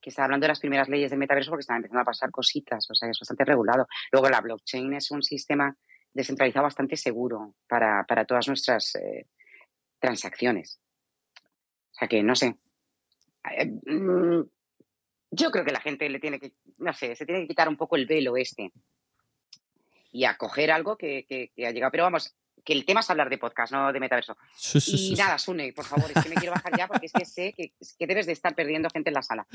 [0.00, 2.88] que está hablando de las primeras leyes del metaverso porque están empezando a pasar cositas,
[2.88, 3.88] o sea, es bastante regulado.
[4.12, 5.76] Luego la blockchain es un sistema
[6.12, 9.26] descentralizado bastante seguro para, todas nuestras eh,
[9.98, 10.80] transacciones.
[11.90, 12.56] O sea que, no sé.
[13.50, 14.42] Eh, mm,
[15.32, 17.76] yo creo que la gente le tiene que, no sé, se tiene que quitar un
[17.76, 18.72] poco el velo este
[20.12, 21.92] y acoger algo que, que ha llegado.
[21.92, 22.34] Pero vamos,
[22.64, 24.36] que el tema es hablar de podcast, no de metaverso.
[24.86, 27.54] y nada, Sune, por favor, es que me quiero bajar ya porque es que sé
[27.54, 27.72] que,
[28.06, 29.46] debes de estar perdiendo gente en la sala.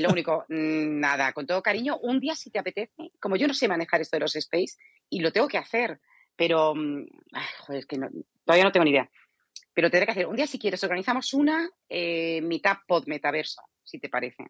[0.00, 3.54] lo único, mm, nada, con todo cariño, un día si te apetece, como yo no
[3.54, 4.76] sé manejar esto de los space
[5.08, 6.00] y lo tengo que hacer,
[6.36, 7.06] pero mm,
[7.60, 7.98] joder, es que
[8.44, 9.10] todavía no tengo ni idea.
[9.76, 13.98] Pero tendré que hacer, un día si quieres, organizamos una eh, mitad pod metaverso, si
[13.98, 14.46] te parece.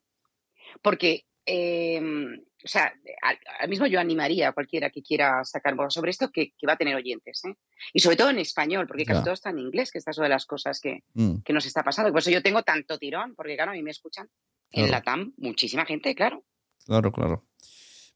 [0.81, 2.93] Porque Em, o sea,
[3.23, 6.77] al, mismo yo animaría a cualquiera que quiera sacar algo sobre esto que, va a
[6.77, 7.45] tener oyentes.
[7.45, 7.55] ¿eh?
[7.93, 10.27] Y sobre todo en español, porque casi todo está en inglés, que esta es una
[10.27, 11.43] de las cosas que, mm.
[11.45, 12.11] que, nos está pasando.
[12.11, 14.29] Por eso yo tengo tanto tirón, porque claro, a mí me escuchan
[14.73, 16.45] en la TAM muchísima gente, claro.
[16.85, 17.45] Claro, claro.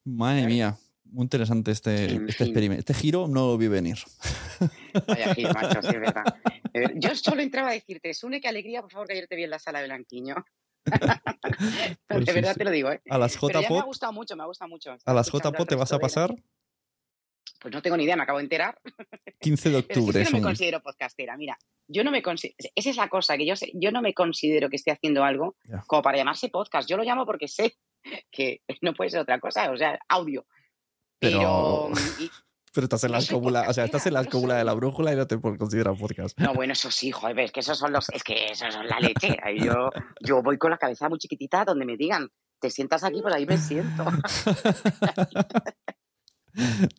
[0.03, 0.75] Madre mía,
[1.11, 2.79] muy interesante este, este experimento.
[2.79, 3.97] Este giro no lo vi venir.
[5.07, 6.23] Vaya giro, macho, sí, es verdad.
[6.73, 9.43] Eh, yo solo entraba a decirte, Sune, qué alegría, por favor, que ayer te vi
[9.43, 10.35] en la sala de Blanquiño.
[12.07, 13.01] Pues de verdad te lo digo, ¿eh?
[13.09, 13.69] A las JPOT.
[13.69, 14.95] Me ha gustado mucho, me ha gustado mucho.
[15.05, 16.33] ¿A las JPOT te vas a pasar?
[17.61, 18.79] Pues no tengo ni idea, me acabo de enterar.
[19.41, 20.23] 15 de octubre.
[20.23, 21.57] yo no me considero podcastera, mira.
[21.87, 24.69] Yo no me considero, esa es la cosa, que yo, sé, yo no me considero
[24.69, 25.55] que esté haciendo algo
[25.85, 26.89] como para llamarse podcast.
[26.89, 27.75] Yo lo llamo porque sé
[28.31, 30.47] que no puede ser otra cosa, o sea, audio.
[31.21, 31.91] Pero,
[32.73, 35.15] pero estás en la escóbula, o sea, estás en la escóbula de la brújula y
[35.15, 36.37] no te considerar podcast.
[36.39, 38.99] No, bueno, eso sí, joder, es que esos son los, es que esos son la
[38.99, 39.37] leche.
[39.57, 43.35] Yo, yo voy con la cabeza muy chiquitita donde me digan, te sientas aquí, pues
[43.35, 44.03] ahí me siento.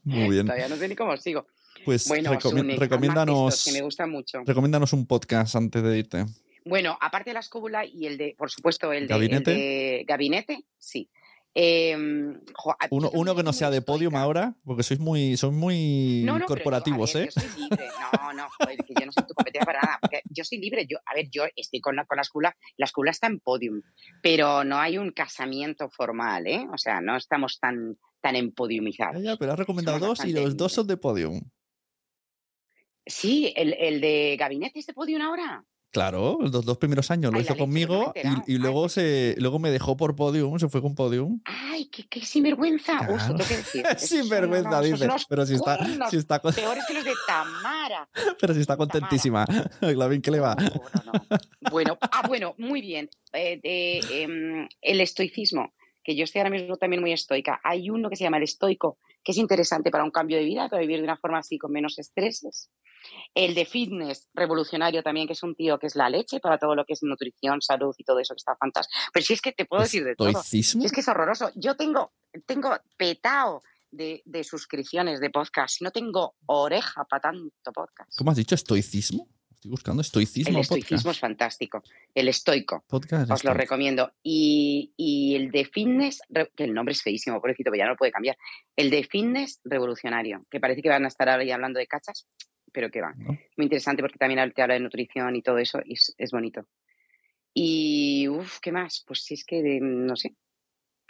[0.05, 0.47] Muy bien.
[0.47, 1.47] Todavía no sé ni cómo sigo.
[1.85, 2.33] Pues bueno,
[2.79, 4.41] recomiéndanos, que me gusta mucho.
[4.47, 6.25] recomiéndanos un podcast antes de irte.
[6.65, 10.65] Bueno, aparte de la escóbula y el de, por supuesto, el de ¿Gabinete?
[10.79, 11.11] sí.
[11.55, 12.41] Em,
[12.91, 17.29] uno, uno que no sea de podium ahora, porque sois muy, sois muy corporativos, ¿eh?
[17.35, 17.89] Yo soy libre.
[18.01, 20.01] No, no, joder, que yo no soy tu competencia para nada.
[20.31, 20.87] yo soy libre.
[20.89, 23.83] Yo, a ver, yo estoy con la, con la escuela, la escuela está en podium,
[24.23, 26.67] pero no hay un casamiento formal, ¿eh?
[26.73, 29.23] O sea, no estamos tan, tan empodiumizados.
[29.23, 31.43] Ya, pero has recomendado dos y los dos son de podium.
[33.05, 35.67] Sí, el, el de gabinete es de podium ahora.
[35.93, 38.15] Claro, los dos primeros años lo hizo conmigo
[38.47, 41.41] y, luego se luego me dejó por podium, se fue con podium.
[41.45, 42.97] Ay, qué, sinvergüenza.
[43.07, 43.37] Claro.
[43.37, 43.85] que decir.
[43.99, 45.07] sinvergüenza, dice.
[45.29, 48.09] Pero si está, si está peores que los de Tamara.
[48.41, 49.45] Pero si está contentísima.
[49.81, 50.57] La bien que le va.
[51.71, 53.11] bueno, ah, bueno, muy bien.
[53.35, 57.61] Eh, em, el estoicismo, que yo estoy ahora mismo también muy estoica.
[57.63, 60.69] Hay uno que se llama el estoico, que es interesante para un cambio de vida,
[60.69, 62.71] para vivir de una forma así con menos estreses.
[63.35, 66.75] El de fitness revolucionario también, que es un tío que es la leche para todo
[66.75, 68.99] lo que es nutrición, salud y todo eso que está fantástico.
[69.13, 70.43] Pero si es que te puedo decir de todo.
[70.43, 71.51] Si es que es horroroso.
[71.55, 72.13] Yo tengo,
[72.47, 73.63] tengo petao
[73.93, 75.83] de, suscripciones de podcast.
[75.83, 78.17] No tengo oreja para tanto podcast.
[78.17, 78.55] ¿Cómo has dicho?
[78.55, 79.29] ¿Estoicismo?
[79.63, 80.55] Estoy buscando estoicismo.
[80.57, 81.85] El estoicismo es fantástico.
[82.13, 82.85] El estoico.
[82.91, 84.13] Os lo recomiendo.
[84.21, 86.21] Y, y, el de fitness,
[86.57, 88.37] que el nombre es feísimo, pobrecito, pero ya no lo puede cambiar.
[88.75, 92.27] El de fitness revolucionario, que parece que van a estar ahora ya hablando de cachas
[92.73, 93.13] pero que va.
[93.15, 96.67] Muy interesante porque también te habla de nutrición y todo eso y es, bonito.
[97.55, 99.05] Y, uff, ¿qué más?
[99.07, 100.35] Pues si es que, no sé.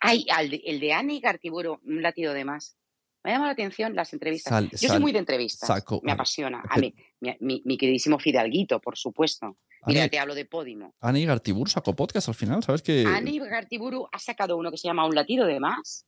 [0.00, 0.26] Ay,
[0.64, 2.76] el de Anne Gartiburo, un latido de más.
[3.24, 4.68] Me llama la atención las entrevistas.
[4.80, 5.84] Yo soy muy de entrevistas.
[6.02, 6.62] me apasiona.
[6.68, 9.56] A mí, mi, mi, queridísimo Fidalguito, por supuesto.
[9.86, 10.94] Mira, te hablo de Podimo.
[11.00, 13.04] Ani Gartiburu sacó podcast al final, ¿sabes qué?
[13.06, 16.06] Ani Gartiburu ha sacado uno que se llama Un latido de más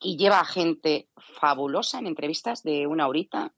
[0.00, 3.52] y lleva a gente fabulosa en entrevistas de una horita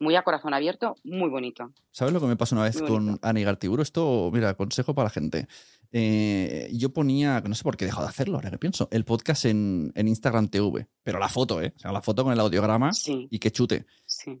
[0.00, 1.72] muy a corazón abierto, muy bonito.
[1.92, 3.82] ¿Sabes lo que me pasó una vez con Ani Gartiburu?
[3.82, 5.46] Esto, mira, consejo para la gente.
[5.92, 9.04] Eh, yo ponía, no sé por qué he dejado de hacerlo, ahora que pienso, el
[9.04, 11.74] podcast en, Instagram TV, pero la foto, ¿eh?
[11.76, 13.86] O sea, la foto con el audiograma y que chute.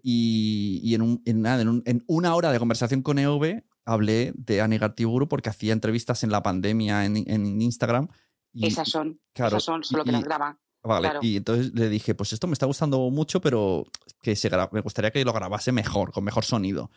[0.02, 5.72] Y, en, en, una hora de conversación con EV hablé de Ani Gartiburu porque hacía
[5.72, 7.16] entrevistas en la pandemia en,
[7.60, 8.08] Instagram.
[8.54, 10.58] esas son, esas son, solo que las graba.
[10.82, 13.84] Vale, y entonces le dije, pues esto me está gustando mucho, pero
[14.22, 16.90] que se me gustaría que lo grabase mejor, con mejor sonido.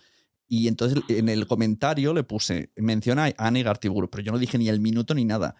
[0.48, 4.58] Y entonces en el comentario le puse, menciona a Anne Gartiburu, pero yo no dije
[4.58, 5.56] ni el minuto ni nada.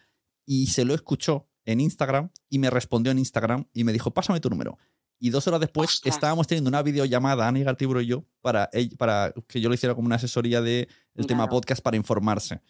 [0.46, 4.40] Y se lo escuchó en Instagram y me respondió en Instagram y me dijo, pásame
[4.40, 4.78] tu número.
[5.20, 9.62] Y dos horas después estábamos teniendo una videollamada, Anne Gartiburu y yo, para, para que
[9.62, 12.62] yo le hiciera como una asesoría del de tema podcast para informarse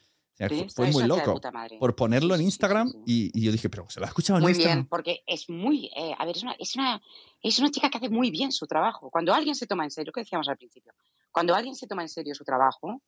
[0.76, 1.40] fue muy loco
[1.80, 4.78] por ponerlo en Instagram Y, yo dije, pero se lo ha escuchado en muy Instagram.
[4.78, 7.02] Muy bien, porque es muy, eh, a ver, es una, es, una,
[7.42, 9.10] es una chica que hace muy bien su trabajo.
[9.10, 10.94] Cuando alguien se toma en serio, lo que decíamos al principio,
[11.32, 13.02] cuando alguien se toma en serio su trabajo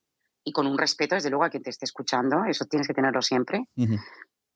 [0.44, 3.22] y con un respeto, desde luego, a quien te esté escuchando, eso tienes que tenerlo
[3.22, 3.68] siempre,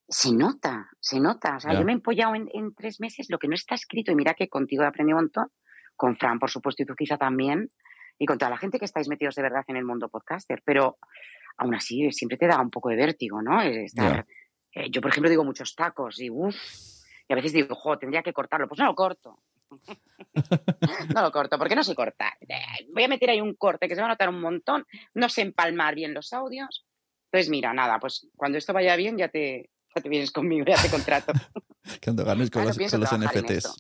[0.08, 1.58] se nota, se nota.
[1.58, 4.12] O sea, yo me he empollado en, en, tres meses lo que no está escrito
[4.12, 5.48] y mira que contigo he aprendido un montón,
[5.96, 7.72] con Fran, por supuesto, y tú quizá también,
[8.20, 10.98] y con toda la gente que estáis metidos de verdad en el mundo podcaster, pero
[11.60, 13.62] aún así siempre te da un poco de vértigo, ¿no?
[13.62, 14.26] Estar,
[14.74, 16.56] eh, yo, por ejemplo, digo muchos tacos y uff,
[17.28, 18.68] y a veces digo, jo, tendría que cortarlo.
[18.68, 19.40] Pues no lo corto.
[21.14, 22.34] no lo corto, porque no sé cortar.
[22.92, 25.42] Voy a meter ahí un corte que se va a notar un montón, no sé
[25.42, 26.88] empalmar bien los audios.
[27.26, 30.82] Entonces, mira, nada, pues cuando esto vaya bien ya te, ya te vienes conmigo, ya
[30.82, 31.34] te contrato.
[32.04, 33.76] cuando ganes con, los, NFTs.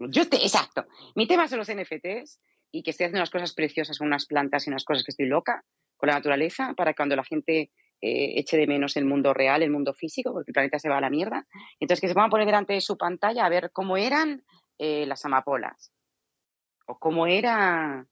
[0.00, 0.86] Yo te, exacto.
[1.14, 2.40] Mi tema son los NFTs
[2.72, 5.26] y que estoy haciendo unas cosas preciosas con unas plantas y unas cosas que estoy
[5.26, 5.64] loca
[5.96, 7.70] con la naturaleza para cuando la gente
[8.02, 10.98] eh, eche de menos el mundo real, el mundo físico, porque el planeta se va
[10.98, 11.46] a la mierda.
[11.80, 14.44] Entonces, que se van a poner delante de su pantalla a ver cómo eran
[14.78, 15.92] eh, las amapolas
[16.86, 18.06] o cómo era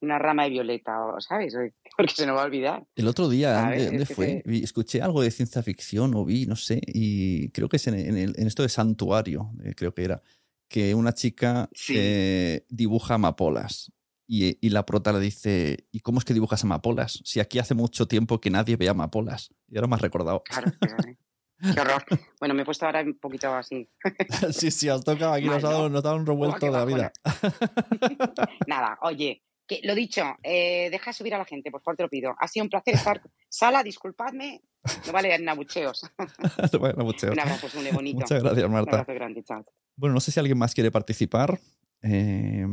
[0.00, 1.54] una rama de violeta, ¿sabes?
[1.96, 2.86] Porque se nos va a olvidar.
[2.94, 4.42] El otro día, ¿dónde, fue?
[4.46, 8.46] Escuché algo de ciencia ficción o vi, no sé, y creo que es en, en,
[8.46, 10.22] esto de santuario, eh, creo que era,
[10.68, 11.68] que una chica
[12.68, 13.92] dibuja amapolas
[14.30, 17.22] y, la prota le dice, ¿y cómo es que dibujas amapolas?
[17.24, 19.54] Si aquí hace mucho tiempo que nadie ve amapolas.
[19.68, 20.42] Y ahora me has recordado.
[20.44, 20.70] Claro,
[21.60, 22.04] Qué horror.
[22.38, 23.88] Bueno, me he puesto ahora un poquito así.
[24.52, 27.12] sí, sí, has tocado aquí, nos, ha dado, un revuelto de la vida.
[28.68, 32.08] Nada, oye, que, lo dicho, eh, deja subir a la gente, por favor, te lo
[32.10, 32.36] pido.
[32.38, 33.22] Ha sido un placer estar.
[33.48, 34.62] Sala, disculpadme,
[35.06, 36.02] no vale en abucheos.
[36.72, 37.32] no vale abucheos.
[37.32, 38.20] Un abrazo, es muy bonito.
[38.20, 38.90] Muchas gracias, Marta.
[38.90, 39.64] Un abrazo grande, chao.
[39.98, 41.60] Bueno, no sé si alguien más quiere participar.
[42.02, 42.64] Eh,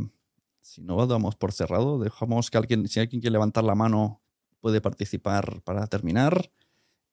[0.62, 4.22] si no damos por cerrado, dejamos que alguien, si alguien quiere levantar la mano,
[4.62, 6.52] puede participar para terminar.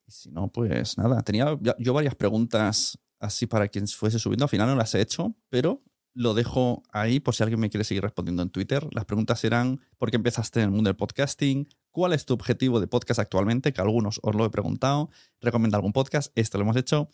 [0.06, 1.22] Y si no, pues nada.
[1.22, 4.44] Tenía yo varias preguntas así para quien fuese subiendo.
[4.44, 5.82] Al final no las he hecho, pero
[6.12, 8.86] lo dejo ahí por si alguien me quiere seguir respondiendo en Twitter.
[8.92, 11.68] Las preguntas eran, ¿por qué empezaste en el mundo del podcasting?
[11.90, 13.72] ¿Cuál es tu objetivo de podcast actualmente?
[13.72, 15.08] Que algunos os lo he preguntado.
[15.40, 16.30] ¿Recomienda algún podcast?
[16.34, 17.08] Esto lo hemos hecho.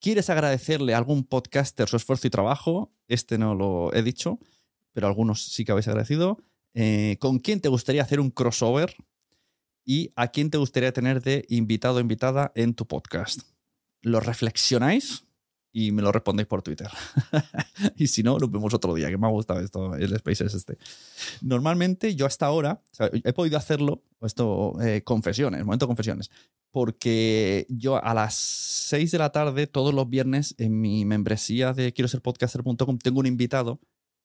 [0.00, 2.92] ¿Quieres agradecerle a algún podcaster su esfuerzo y trabajo?
[3.08, 4.38] Este no lo he dicho,
[4.92, 6.38] pero algunos sí que habéis agradecido.
[6.74, 8.94] Eh, ¿Con quién te gustaría hacer un crossover?
[9.84, 13.42] ¿Y a quién te gustaría tener de invitado o invitada en tu podcast?
[14.02, 15.26] ¿Lo reflexionáis?
[15.78, 16.88] y me lo respondéis por Twitter.
[17.96, 20.78] y si no, lo vemos otro día, que me ha gustado esto, el Spaces este.
[21.42, 22.80] Normalmente yo hasta ahora,
[23.12, 26.30] he podido hacerlo, esto, eh, confesiones, momento confesiones,
[26.76, 31.94] porque yo a las 6 de la tarde, todos los viernes, en mi membresía de
[31.94, 33.80] quiero ser podcaster.com, tengo un invitado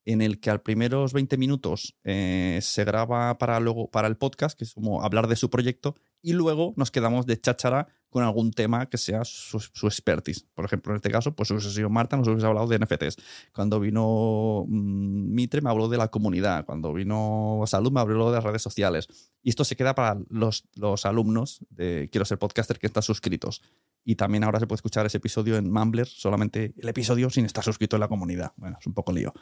[0.06, 4.58] en el que al primeros 20 minutos eh, se graba para, luego, para el podcast,
[4.58, 8.52] que es como hablar de su proyecto, y luego nos quedamos de cháchara con algún
[8.52, 9.58] tema que sea su,
[9.88, 10.46] expertise.
[10.54, 13.16] Por ejemplo, en este caso, pues hubiese sido Marta, nos hubiese hablado de NFTs.
[13.54, 16.66] Cuando vino mm, Mitre me habló de la comunidad.
[16.66, 19.08] Cuando vino Salud me habló de las redes sociales.
[19.42, 23.62] Y esto se queda para los, los alumnos de Quiero ser podcaster que están suscritos.
[24.04, 27.64] Y también ahora se puede escuchar ese episodio en Mumbler, solamente el episodio sin estar
[27.64, 28.52] suscrito en la comunidad.
[28.58, 29.34] Bueno, es un poco lío.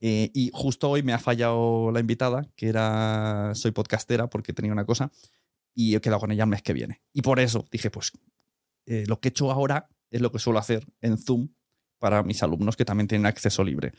[0.00, 4.72] Eh, y justo hoy me ha fallado la invitada, que era soy podcastera porque tenía
[4.72, 5.10] una cosa,
[5.74, 7.02] y he quedado con ella el mes que viene.
[7.12, 8.12] Y por eso dije, pues
[8.86, 11.48] eh, lo que he hecho ahora es lo que suelo hacer en Zoom
[11.98, 13.92] para mis alumnos que también tienen acceso libre.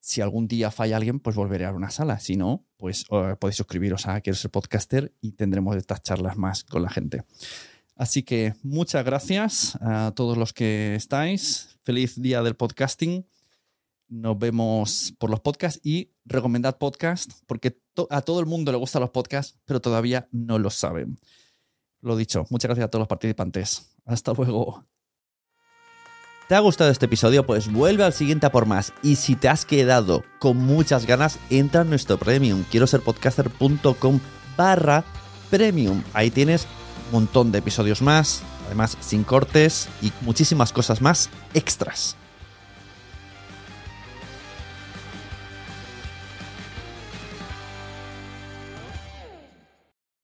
[0.00, 2.18] Si algún día falla alguien, pues volveré a una sala.
[2.18, 6.82] Si no, pues podéis suscribiros a Quiero ser podcaster y tendremos estas charlas más con
[6.82, 7.24] la gente.
[7.96, 11.78] Así que muchas gracias a todos los que estáis.
[11.82, 13.26] Feliz día del podcasting.
[14.10, 17.80] Nos vemos por los podcasts y recomendad podcast porque
[18.10, 21.16] a todo el mundo le gustan los podcasts, pero todavía no lo saben.
[22.00, 23.96] Lo dicho, muchas gracias a todos los participantes.
[24.04, 24.84] Hasta luego.
[26.48, 27.46] ¿Te ha gustado este episodio?
[27.46, 28.92] Pues vuelve al siguiente a por más.
[29.04, 32.64] Y si te has quedado con muchas ganas, entra en nuestro premium.
[32.68, 34.18] Quiero ser podcaster.com
[34.56, 35.04] barra
[35.50, 36.02] premium.
[36.14, 36.66] Ahí tienes
[37.06, 42.16] un montón de episodios más, además sin cortes y muchísimas cosas más extras.